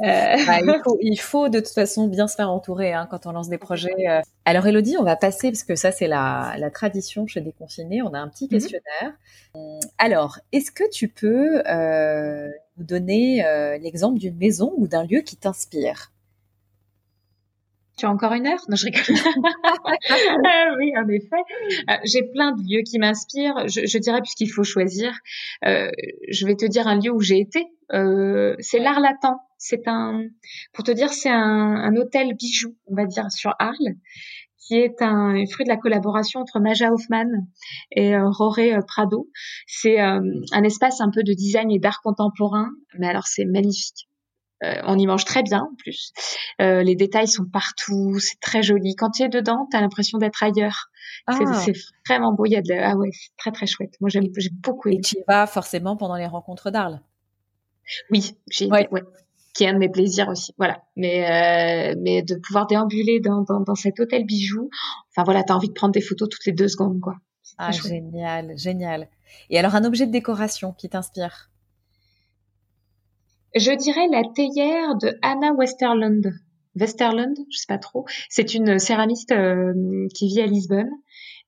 bah, 0.00 0.60
il 0.60 0.80
faut 0.84 0.98
il 1.00 1.20
faut 1.20 1.48
de 1.48 1.58
toute 1.58 1.74
façon 1.74 2.06
bien 2.06 2.28
se 2.28 2.36
faire 2.36 2.50
entourer 2.50 2.92
hein, 2.92 3.08
quand 3.10 3.26
on 3.26 3.32
lance 3.32 3.48
des 3.48 3.58
projets. 3.58 4.22
Alors 4.44 4.64
Elodie, 4.66 4.96
on 4.96 5.04
va 5.04 5.16
passer 5.16 5.50
parce 5.50 5.64
que 5.64 5.74
ça 5.74 5.90
c'est 5.90 6.06
la 6.06 6.54
la 6.56 6.70
tradition 6.70 7.26
chez 7.26 7.40
Déconfiné. 7.40 8.00
On 8.02 8.14
a 8.14 8.20
un 8.20 8.28
petit 8.28 8.44
mhm. 8.44 8.50
questionnaire. 8.50 9.12
Alors 9.98 10.38
est-ce 10.52 10.70
que 10.70 10.88
tu 10.90 11.08
peux 11.08 11.62
euh, 11.66 12.50
nous 12.76 12.84
donner 12.84 13.44
euh, 13.44 13.78
l'exemple 13.78 14.18
d'une 14.18 14.36
maison 14.36 14.72
ou 14.76 14.86
d'un 14.86 15.04
lieu 15.04 15.20
qui 15.20 15.36
t'inspire? 15.36 16.12
Tu 17.98 18.06
as 18.06 18.10
encore 18.10 18.32
une 18.32 18.46
heure? 18.46 18.60
Non, 18.68 18.76
je 18.76 18.86
rigole. 18.86 19.02
Ah 20.44 20.74
oui, 20.78 20.92
en 20.96 21.08
effet. 21.08 21.36
Euh, 21.90 21.94
j'ai 22.04 22.22
plein 22.22 22.52
de 22.52 22.62
lieux 22.62 22.82
qui 22.82 22.98
m'inspirent. 22.98 23.68
Je, 23.68 23.86
je, 23.86 23.98
dirais, 23.98 24.20
puisqu'il 24.20 24.50
faut 24.50 24.64
choisir, 24.64 25.12
je 25.62 26.46
vais 26.46 26.56
te 26.56 26.66
dire 26.66 26.86
un 26.86 26.98
lieu 26.98 27.10
où 27.10 27.20
j'ai 27.20 27.38
été. 27.38 27.66
c'est 27.90 28.78
l'Arlatan. 28.78 29.40
C'est 29.58 29.86
un, 29.86 30.24
pour 30.72 30.82
te 30.84 30.90
dire, 30.90 31.12
c'est 31.12 31.30
un, 31.30 31.36
un 31.36 31.94
hôtel 31.96 32.34
bijou, 32.34 32.74
on 32.88 32.96
va 32.96 33.04
dire, 33.04 33.30
sur 33.30 33.54
Arles 33.60 33.94
qui 34.72 34.78
est 34.78 35.02
un 35.02 35.44
fruit 35.50 35.64
de 35.64 35.68
la 35.68 35.76
collaboration 35.76 36.40
entre 36.40 36.58
Maja 36.58 36.90
Hoffman 36.90 37.28
et 37.90 38.14
euh, 38.14 38.30
Roré 38.30 38.74
euh, 38.74 38.80
Prado. 38.80 39.28
C'est 39.66 40.00
euh, 40.00 40.22
un 40.52 40.62
espace 40.62 41.02
un 41.02 41.10
peu 41.10 41.22
de 41.22 41.34
design 41.34 41.70
et 41.70 41.78
d'art 41.78 42.00
contemporain, 42.02 42.70
mais 42.98 43.06
alors 43.06 43.26
c'est 43.26 43.44
magnifique. 43.44 44.08
on 44.62 44.96
y 44.96 45.06
mange 45.06 45.26
très 45.26 45.42
bien 45.42 45.68
en 45.70 45.74
plus. 45.76 46.12
les 46.58 46.96
détails 46.96 47.28
sont 47.28 47.44
partout, 47.44 48.18
c'est 48.18 48.40
très 48.40 48.62
joli. 48.62 48.94
Quand 48.96 49.10
tu 49.10 49.24
es 49.24 49.28
dedans, 49.28 49.66
tu 49.70 49.76
as 49.76 49.82
l'impression 49.82 50.16
d'être 50.16 50.42
ailleurs. 50.42 50.88
Ah. 51.26 51.60
C'est 51.64 51.74
vraiment 52.08 52.32
beau. 52.32 52.46
Il 52.46 52.52
y 52.52 52.56
a 52.56 52.62
de 52.62 52.72
ah 52.72 52.96
ouais, 52.96 53.10
c'est 53.12 53.36
très 53.36 53.52
très 53.52 53.66
chouette. 53.66 53.94
Moi 54.00 54.08
j'aime, 54.08 54.28
j'ai 54.38 54.50
beaucoup 54.50 54.88
aimé. 54.88 54.98
Et 54.98 55.00
tu 55.02 55.18
y 55.18 55.24
vas 55.28 55.46
forcément 55.46 55.98
pendant 55.98 56.16
les 56.16 56.26
rencontres 56.26 56.70
d'Arles? 56.70 57.02
Oui, 58.10 58.34
j'ai 58.50 58.68
ouais 58.68 58.88
qui 59.54 59.64
est 59.64 59.68
un 59.68 59.74
de 59.74 59.78
mes 59.78 59.88
plaisirs 59.88 60.28
aussi. 60.28 60.54
Voilà. 60.58 60.82
Mais 60.96 61.92
euh, 61.92 61.94
mais 62.00 62.22
de 62.22 62.36
pouvoir 62.36 62.66
déambuler 62.66 63.20
dans, 63.20 63.42
dans, 63.42 63.60
dans 63.60 63.74
cet 63.74 64.00
hôtel 64.00 64.24
bijou, 64.24 64.70
enfin 65.10 65.24
voilà, 65.24 65.42
t'as 65.42 65.54
envie 65.54 65.68
de 65.68 65.74
prendre 65.74 65.92
des 65.92 66.00
photos 66.00 66.28
toutes 66.28 66.46
les 66.46 66.52
deux 66.52 66.68
secondes, 66.68 67.00
quoi. 67.00 67.16
Ah 67.58 67.70
génial, 67.70 68.56
génial. 68.56 69.08
Et 69.50 69.58
alors 69.58 69.74
un 69.74 69.84
objet 69.84 70.06
de 70.06 70.12
décoration 70.12 70.72
qui 70.72 70.88
t'inspire? 70.88 71.50
Je 73.54 73.70
dirais 73.72 74.08
la 74.10 74.22
théière 74.34 74.96
de 74.96 75.18
Anna 75.20 75.52
Westerland. 75.52 76.32
Westerland, 76.74 77.36
je 77.50 77.58
sais 77.58 77.66
pas 77.68 77.76
trop. 77.76 78.06
C'est 78.30 78.54
une 78.54 78.78
céramiste 78.78 79.32
euh, 79.32 80.06
qui 80.14 80.28
vit 80.28 80.40
à 80.40 80.46
Lisbonne 80.46 80.90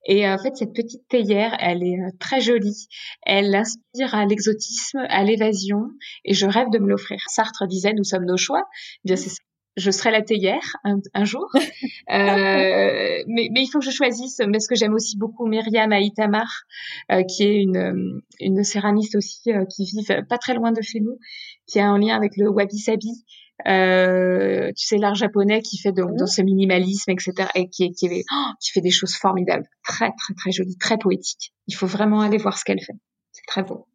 et 0.05 0.27
en 0.27 0.37
fait, 0.37 0.55
cette 0.55 0.73
petite 0.73 1.07
théière, 1.07 1.55
elle 1.59 1.83
est 1.83 1.99
euh, 1.99 2.09
très 2.19 2.41
jolie. 2.41 2.87
Elle 3.23 3.53
inspire 3.55 4.13
à 4.13 4.25
l'exotisme, 4.25 4.99
à 5.09 5.23
l'évasion, 5.23 5.89
et 6.23 6.33
je 6.33 6.45
rêve 6.45 6.69
de 6.71 6.79
me 6.79 6.87
l'offrir. 6.87 7.19
Sartre 7.27 7.67
disait 7.67 7.93
"Nous 7.93 8.03
sommes 8.03 8.25
nos 8.25 8.37
choix." 8.37 8.63
Eh 9.03 9.09
bien, 9.09 9.15
c'est 9.15 9.31
je 9.77 9.91
serai 9.91 10.11
la 10.11 10.21
théière 10.21 10.77
un, 10.83 11.25
jour, 11.25 11.49
euh, 12.09 13.23
mais, 13.27 13.49
mais, 13.51 13.61
il 13.61 13.67
faut 13.67 13.79
que 13.79 13.85
je 13.85 13.91
choisisse 13.91 14.39
parce 14.51 14.67
que 14.67 14.75
j'aime 14.75 14.93
aussi 14.93 15.17
beaucoup 15.17 15.47
Myriam 15.47 15.91
Aitamar, 15.91 16.63
euh, 17.11 17.23
qui 17.23 17.43
est 17.43 17.61
une, 17.61 18.21
une 18.39 18.63
céramiste 18.63 19.15
aussi 19.15 19.51
euh, 19.51 19.65
qui 19.65 19.85
vit 19.85 20.05
pas 20.29 20.37
très 20.37 20.53
loin 20.53 20.71
de 20.71 20.81
chez 20.81 21.01
nous, 21.01 21.19
qui 21.67 21.79
a 21.79 21.87
un 21.87 21.99
lien 21.99 22.15
avec 22.15 22.37
le 22.37 22.49
wabi 22.49 22.77
sabi 22.77 23.25
euh, 23.67 24.71
tu 24.75 24.85
sais 24.85 24.97
l'art 24.97 25.15
japonais 25.15 25.61
qui 25.61 25.77
fait 25.77 25.91
de, 25.91 26.03
mmh. 26.03 26.17
dans 26.17 26.27
ce 26.27 26.41
minimalisme 26.41 27.11
etc 27.11 27.49
et 27.55 27.69
qui 27.69 27.91
qui, 27.91 28.09
oh, 28.09 28.51
qui 28.59 28.71
fait 28.71 28.81
des 28.81 28.91
choses 28.91 29.15
formidables. 29.15 29.65
Très 29.83 30.11
très 30.11 30.33
très 30.33 30.51
jolies 30.51 30.77
très 30.77 30.97
poétiques. 30.97 31.53
Il 31.67 31.75
faut 31.75 31.87
vraiment 31.87 32.21
aller 32.21 32.37
voir 32.37 32.57
ce 32.57 32.65
qu'elle 32.65 32.81
fait. 32.81 32.95
C'est 33.31 33.45
très 33.47 33.63
beau. 33.63 33.87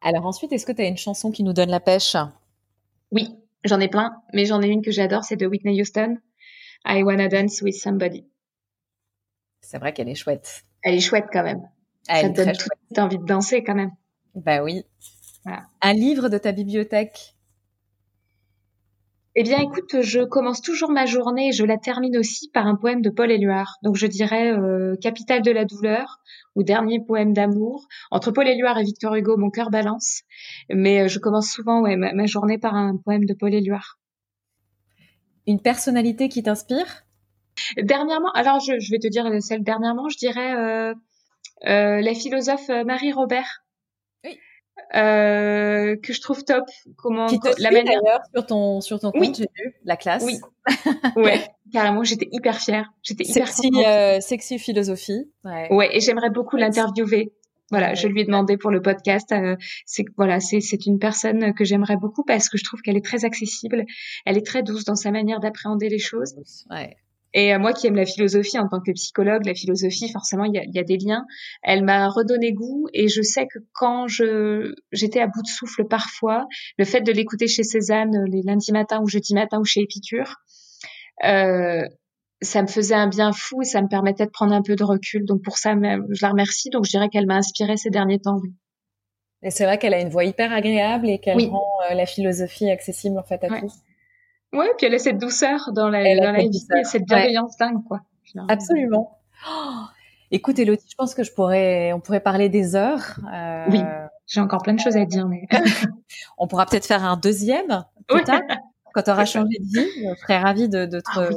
Alors 0.00 0.26
ensuite 0.26 0.52
est-ce 0.52 0.66
que 0.66 0.72
tu 0.72 0.82
as 0.82 0.86
une 0.86 0.96
chanson 0.96 1.30
qui 1.30 1.42
nous 1.42 1.52
donne 1.52 1.70
la 1.70 1.80
pêche? 1.80 2.16
Oui 3.10 3.28
j'en 3.64 3.80
ai 3.80 3.88
plein 3.88 4.12
mais 4.32 4.44
j'en 4.44 4.62
ai 4.62 4.68
une 4.68 4.82
que 4.82 4.92
j'adore 4.92 5.24
c'est 5.24 5.36
de 5.36 5.46
Whitney 5.46 5.80
Houston 5.80 6.18
I 6.86 7.02
Wanna 7.02 7.28
Dance 7.28 7.62
with 7.62 7.74
Somebody. 7.74 8.24
C'est 9.60 9.78
vrai 9.78 9.92
qu'elle 9.92 10.08
est 10.08 10.14
chouette. 10.14 10.62
Elle 10.82 10.94
est 10.94 11.00
chouette 11.00 11.26
quand 11.32 11.42
même. 11.42 11.68
Elle 12.08 12.26
ça 12.26 12.44
donne 12.44 12.52
toute 12.56 12.98
envie 12.98 13.18
de 13.18 13.24
danser 13.24 13.64
quand 13.64 13.74
même. 13.74 13.90
Bah 14.36 14.62
oui. 14.62 14.84
Un 15.80 15.92
livre 15.92 16.28
de 16.28 16.38
ta 16.38 16.52
bibliothèque? 16.52 17.35
Eh 19.38 19.42
bien, 19.42 19.58
écoute, 19.58 20.00
je 20.00 20.20
commence 20.24 20.62
toujours 20.62 20.90
ma 20.90 21.04
journée 21.04 21.48
et 21.48 21.52
je 21.52 21.62
la 21.62 21.76
termine 21.76 22.16
aussi 22.16 22.48
par 22.48 22.66
un 22.66 22.74
poème 22.74 23.02
de 23.02 23.10
Paul 23.10 23.30
Éluard. 23.30 23.76
Donc, 23.82 23.94
je 23.94 24.06
dirais 24.06 24.50
euh, 24.50 24.96
Capitale 25.02 25.42
de 25.42 25.50
la 25.50 25.66
douleur 25.66 26.20
ou 26.54 26.62
Dernier 26.62 27.00
poème 27.06 27.34
d'amour. 27.34 27.86
Entre 28.10 28.30
Paul 28.30 28.48
Éluard 28.48 28.78
et 28.78 28.82
Victor 28.82 29.14
Hugo, 29.14 29.36
mon 29.36 29.50
cœur 29.50 29.68
balance. 29.68 30.22
Mais 30.70 31.02
euh, 31.02 31.08
je 31.08 31.18
commence 31.18 31.50
souvent 31.50 31.82
ouais, 31.82 31.96
ma, 31.96 32.24
journée 32.24 32.56
par 32.56 32.74
un 32.74 32.96
poème 32.96 33.26
de 33.26 33.34
Paul 33.34 33.52
Éluard. 33.52 33.98
Une 35.46 35.60
personnalité 35.60 36.30
qui 36.30 36.42
t'inspire? 36.42 37.04
Dernièrement, 37.76 38.32
alors 38.32 38.60
je, 38.60 38.72
vais 38.90 38.98
te 38.98 39.08
dire 39.08 39.30
celle 39.40 39.62
dernièrement, 39.62 40.08
je 40.08 40.16
dirais 40.16 40.54
euh, 40.56 40.94
la 41.60 42.14
philosophe 42.14 42.68
Marie 42.86 43.12
Robert 43.12 43.66
euh, 44.94 45.96
que 45.96 46.12
je 46.12 46.20
trouve 46.20 46.44
top. 46.44 46.64
Comment 46.96 47.26
qui 47.26 47.40
te 47.40 47.48
la 47.60 47.70
manière 47.70 48.00
sur 48.34 48.46
ton 48.46 48.80
sur 48.80 49.00
ton 49.00 49.10
compte, 49.10 49.36
j'ai 49.36 49.48
vu 49.56 49.74
la 49.84 49.96
classe. 49.96 50.24
Oui. 50.24 50.38
ouais, 51.16 51.44
carrément, 51.72 52.04
j'étais 52.04 52.28
hyper 52.32 52.58
fière. 52.58 52.92
J'étais 53.02 53.24
hyper 53.24 53.48
sexy, 53.48 53.70
euh, 53.84 54.20
sexy 54.20 54.58
philosophie. 54.58 55.30
Ouais, 55.44 55.72
ouais 55.72 55.96
et 55.96 56.00
j'aimerais 56.00 56.30
beaucoup 56.30 56.56
l'interviewer. 56.56 57.32
Voilà, 57.70 57.94
je 57.94 58.06
lui 58.06 58.20
ai 58.20 58.24
demandé 58.24 58.56
pour 58.56 58.70
le 58.70 58.80
podcast. 58.80 59.32
Euh, 59.32 59.56
c'est 59.86 60.04
voilà, 60.16 60.38
c'est 60.38 60.60
c'est 60.60 60.86
une 60.86 60.98
personne 60.98 61.52
que 61.52 61.64
j'aimerais 61.64 61.96
beaucoup 61.96 62.24
parce 62.24 62.48
que 62.48 62.58
je 62.58 62.64
trouve 62.64 62.80
qu'elle 62.80 62.96
est 62.96 63.04
très 63.04 63.24
accessible. 63.24 63.84
Elle 64.24 64.38
est 64.38 64.46
très 64.46 64.62
douce 64.62 64.84
dans 64.84 64.94
sa 64.94 65.10
manière 65.10 65.40
d'appréhender 65.40 65.88
les 65.88 65.98
choses. 65.98 66.36
Ouais. 66.70 66.96
Et 67.36 67.52
euh, 67.52 67.58
moi 67.58 67.74
qui 67.74 67.86
aime 67.86 67.96
la 67.96 68.06
philosophie 68.06 68.58
en 68.58 68.66
tant 68.66 68.80
que 68.80 68.90
psychologue, 68.92 69.44
la 69.44 69.52
philosophie, 69.52 70.10
forcément, 70.10 70.44
il 70.44 70.54
y 70.54 70.58
a, 70.58 70.64
y 70.64 70.78
a, 70.78 70.82
des 70.82 70.96
liens. 70.96 71.26
Elle 71.62 71.84
m'a 71.84 72.08
redonné 72.08 72.54
goût 72.54 72.88
et 72.94 73.08
je 73.08 73.20
sais 73.20 73.46
que 73.46 73.58
quand 73.74 74.08
je 74.08 74.74
j'étais 74.90 75.20
à 75.20 75.26
bout 75.26 75.42
de 75.42 75.46
souffle 75.46 75.84
parfois, 75.86 76.46
le 76.78 76.86
fait 76.86 77.02
de 77.02 77.12
l'écouter 77.12 77.46
chez 77.46 77.62
Cézanne 77.62 78.24
les 78.26 78.40
lundis 78.40 78.72
matins 78.72 79.02
ou 79.02 79.06
jeudi 79.06 79.34
matin 79.34 79.58
ou 79.60 79.66
chez 79.66 79.82
Épicure, 79.82 80.36
euh, 81.24 81.86
ça 82.40 82.62
me 82.62 82.68
faisait 82.68 82.94
un 82.94 83.08
bien 83.08 83.32
fou 83.32 83.60
et 83.60 83.66
ça 83.66 83.82
me 83.82 83.88
permettait 83.88 84.24
de 84.24 84.30
prendre 84.30 84.54
un 84.54 84.62
peu 84.62 84.74
de 84.74 84.84
recul. 84.84 85.26
Donc 85.26 85.42
pour 85.44 85.58
ça, 85.58 85.74
je 85.74 86.22
la 86.22 86.30
remercie. 86.30 86.70
Donc 86.70 86.86
je 86.86 86.90
dirais 86.90 87.10
qu'elle 87.10 87.26
m'a 87.26 87.36
inspirée 87.36 87.76
ces 87.76 87.90
derniers 87.90 88.18
temps. 88.18 88.40
Et 89.42 89.50
c'est 89.50 89.64
vrai 89.64 89.76
qu'elle 89.76 89.92
a 89.92 90.00
une 90.00 90.08
voix 90.08 90.24
hyper 90.24 90.54
agréable 90.54 91.10
et 91.10 91.18
qu'elle 91.18 91.50
rend 91.50 91.68
euh, 91.90 91.94
la 91.94 92.06
philosophie 92.06 92.70
accessible 92.70 93.18
en 93.18 93.24
fait 93.24 93.44
à 93.44 93.60
tous. 93.60 93.74
Ouais, 94.56 94.70
puis 94.76 94.86
elle 94.86 94.94
a 94.94 94.98
cette 94.98 95.18
douceur 95.18 95.72
dans 95.72 95.88
la, 95.88 96.02
dans 96.16 96.32
la 96.32 96.40
vie, 96.40 96.66
cette 96.84 97.04
bienveillance 97.04 97.56
dingue, 97.58 97.84
quoi. 97.84 98.00
Absolument. 98.48 99.18
Oh, 99.48 99.84
écoute, 100.30 100.58
Elodie, 100.58 100.86
je 100.88 100.94
pense 100.94 101.14
que 101.14 101.22
je 101.22 101.32
pourrais, 101.32 101.92
on 101.92 102.00
pourrait 102.00 102.20
parler 102.20 102.48
des 102.48 102.74
heures. 102.74 103.18
Euh... 103.32 103.66
Oui, 103.70 103.80
j'ai 104.26 104.40
encore 104.40 104.62
plein 104.62 104.74
de 104.74 104.80
choses 104.80 104.96
à 104.96 105.04
dire, 105.04 105.28
mais 105.28 105.46
on 106.38 106.46
pourra 106.46 106.66
peut-être 106.66 106.86
faire 106.86 107.04
un 107.04 107.16
deuxième 107.16 107.84
plus 108.08 108.24
tard, 108.24 108.40
quand 108.92 109.02
tu 109.02 109.10
auras 109.10 109.24
changé 109.24 109.58
de 109.58 109.80
vie. 109.80 109.88
Je 110.08 110.20
serais 110.20 110.38
ravie 110.38 110.68
de, 110.68 110.86
de 110.86 111.00
te, 111.00 111.06
ah, 111.16 111.28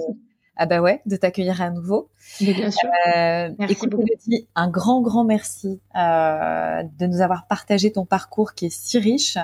ah, 0.61 0.65
bah 0.65 0.81
ouais, 0.81 1.01
de 1.05 1.15
t'accueillir 1.15 1.61
à 1.61 1.69
nouveau. 1.69 2.09
bien 2.41 2.69
sûr. 2.69 2.89
Euh, 3.15 3.49
merci 3.57 3.73
écoute, 3.73 3.93
Elodie, 3.93 4.47
un 4.55 4.69
grand, 4.69 5.01
grand 5.01 5.23
merci 5.23 5.79
euh, 5.95 6.83
de 6.99 7.05
nous 7.05 7.21
avoir 7.21 7.47
partagé 7.47 7.93
ton 7.93 8.05
parcours 8.05 8.53
qui 8.53 8.65
est 8.65 8.69
si 8.69 8.99
riche, 8.99 9.37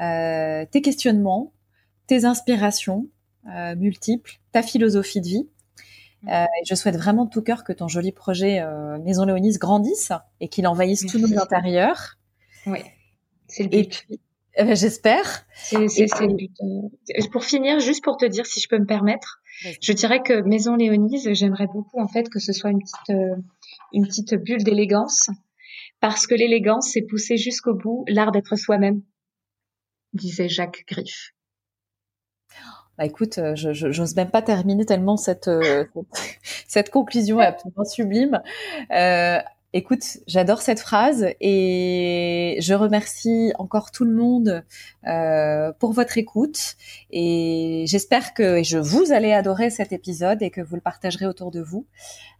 euh, 0.00 0.64
tes 0.70 0.80
questionnements, 0.80 1.52
tes 2.06 2.24
inspirations. 2.24 3.08
multiples, 3.76 4.40
ta 4.52 4.62
philosophie 4.62 5.20
de 5.20 5.26
vie. 5.26 5.48
Mm. 6.22 6.46
je 6.64 6.74
souhaite 6.74 6.96
vraiment 6.96 7.26
de 7.26 7.30
tout 7.30 7.42
cœur 7.42 7.62
que 7.62 7.72
ton 7.72 7.86
joli 7.86 8.10
projet 8.10 8.60
Maison 9.04 9.24
Léonis 9.24 9.58
grandisse 9.58 10.12
et 10.40 10.48
qu'il 10.48 10.66
envahisse 10.66 11.06
tous 11.06 11.18
nos 11.18 11.38
intérieurs. 11.38 12.16
Oui, 12.66 12.80
c'est 13.46 13.62
le 13.62 13.68
but. 13.68 14.06
Ben, 14.58 14.74
j'espère. 14.74 15.46
C'est 15.54 15.76
le 15.78 16.34
but. 16.34 17.30
Pour 17.30 17.44
finir, 17.44 17.78
juste 17.78 18.02
pour 18.02 18.16
te 18.16 18.24
dire, 18.24 18.46
si 18.46 18.58
je 18.58 18.68
peux 18.68 18.78
me 18.78 18.86
permettre, 18.86 19.40
je 19.80 19.92
dirais 19.92 20.22
que 20.22 20.42
Maison 20.42 20.76
Léonise, 20.76 21.32
j'aimerais 21.32 21.66
beaucoup 21.66 22.00
en 22.00 22.08
fait 22.08 22.28
que 22.28 22.38
ce 22.38 22.52
soit 22.52 22.70
une 22.70 22.80
petite, 22.80 23.16
une 23.92 24.06
petite 24.06 24.34
bulle 24.34 24.64
d'élégance 24.64 25.28
parce 26.00 26.26
que 26.26 26.34
l'élégance, 26.34 26.90
c'est 26.92 27.02
pousser 27.02 27.36
jusqu'au 27.36 27.74
bout 27.74 28.04
l'art 28.08 28.32
d'être 28.32 28.56
soi-même, 28.56 29.02
disait 30.12 30.48
Jacques 30.48 30.84
Griff. 30.88 31.32
Bah 32.98 33.04
écoute, 33.04 33.36
euh, 33.38 33.54
je 33.54 33.72
j'ose 33.72 34.16
même 34.16 34.30
pas 34.30 34.40
terminer 34.40 34.86
tellement 34.86 35.18
cette 35.18 35.48
euh, 35.48 35.84
cette 36.66 36.90
conclusion 36.90 37.40
est 37.40 37.46
absolument 37.46 37.84
sublime. 37.84 38.40
Euh, 38.90 39.38
écoute, 39.74 40.18
j'adore 40.26 40.62
cette 40.62 40.80
phrase 40.80 41.26
et 41.40 42.56
je 42.60 42.74
remercie 42.74 43.52
encore 43.58 43.90
tout 43.90 44.04
le 44.04 44.14
monde 44.14 44.64
euh, 45.06 45.72
pour 45.78 45.92
votre 45.92 46.16
écoute 46.16 46.76
et 47.10 47.84
j'espère 47.86 48.32
que 48.32 48.62
je 48.62 48.78
vous 48.78 49.12
allez 49.12 49.32
adorer 49.32 49.68
cet 49.68 49.92
épisode 49.92 50.42
et 50.42 50.50
que 50.50 50.62
vous 50.62 50.76
le 50.76 50.80
partagerez 50.80 51.26
autour 51.26 51.50
de 51.50 51.60
vous. 51.60 51.86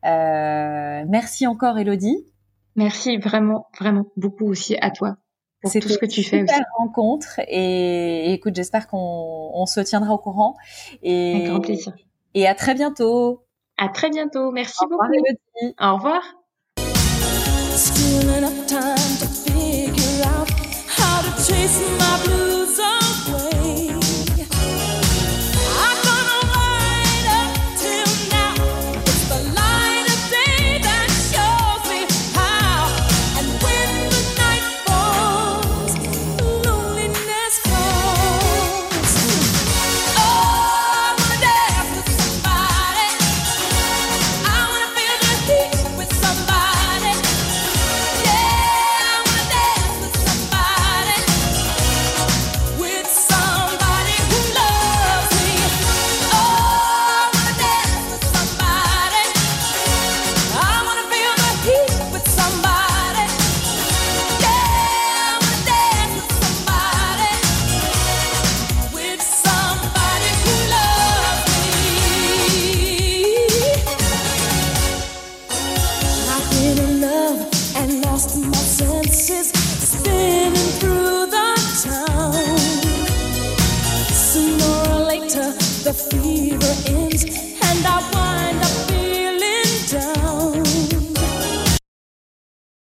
Euh, 0.05 1.05
merci 1.07 1.47
encore, 1.47 1.79
Elodie. 1.79 2.25
Merci 2.77 3.19
vraiment, 3.19 3.69
vraiment 3.79 4.07
beaucoup 4.17 4.47
aussi 4.47 4.77
à 4.81 4.91
toi 4.91 5.19
pour 5.63 5.73
tout 5.73 5.89
ce 5.89 5.99
que 5.99 6.07
tu 6.07 6.23
fais 6.23 6.43
aussi. 6.43 6.55
rencontre 6.79 7.41
et, 7.49 8.33
écoute, 8.33 8.55
j'espère 8.55 8.87
qu'on 8.89 9.67
se 9.67 9.81
tiendra 9.81 10.13
au 10.13 10.19
courant. 10.19 10.57
Et, 11.03 11.35
Avec 11.35 11.49
grand 11.49 11.61
plaisir. 11.61 11.93
Et 12.35 12.47
à 12.47 12.55
très 12.55 12.75
bientôt. 12.75 13.43
À 13.79 13.89
très 13.89 14.11
bientôt. 14.11 14.53
Merci 14.53 14.85
au 14.85 14.89
beaucoup. 14.89 15.05
Au 15.81 15.97
revoir. 15.97 16.23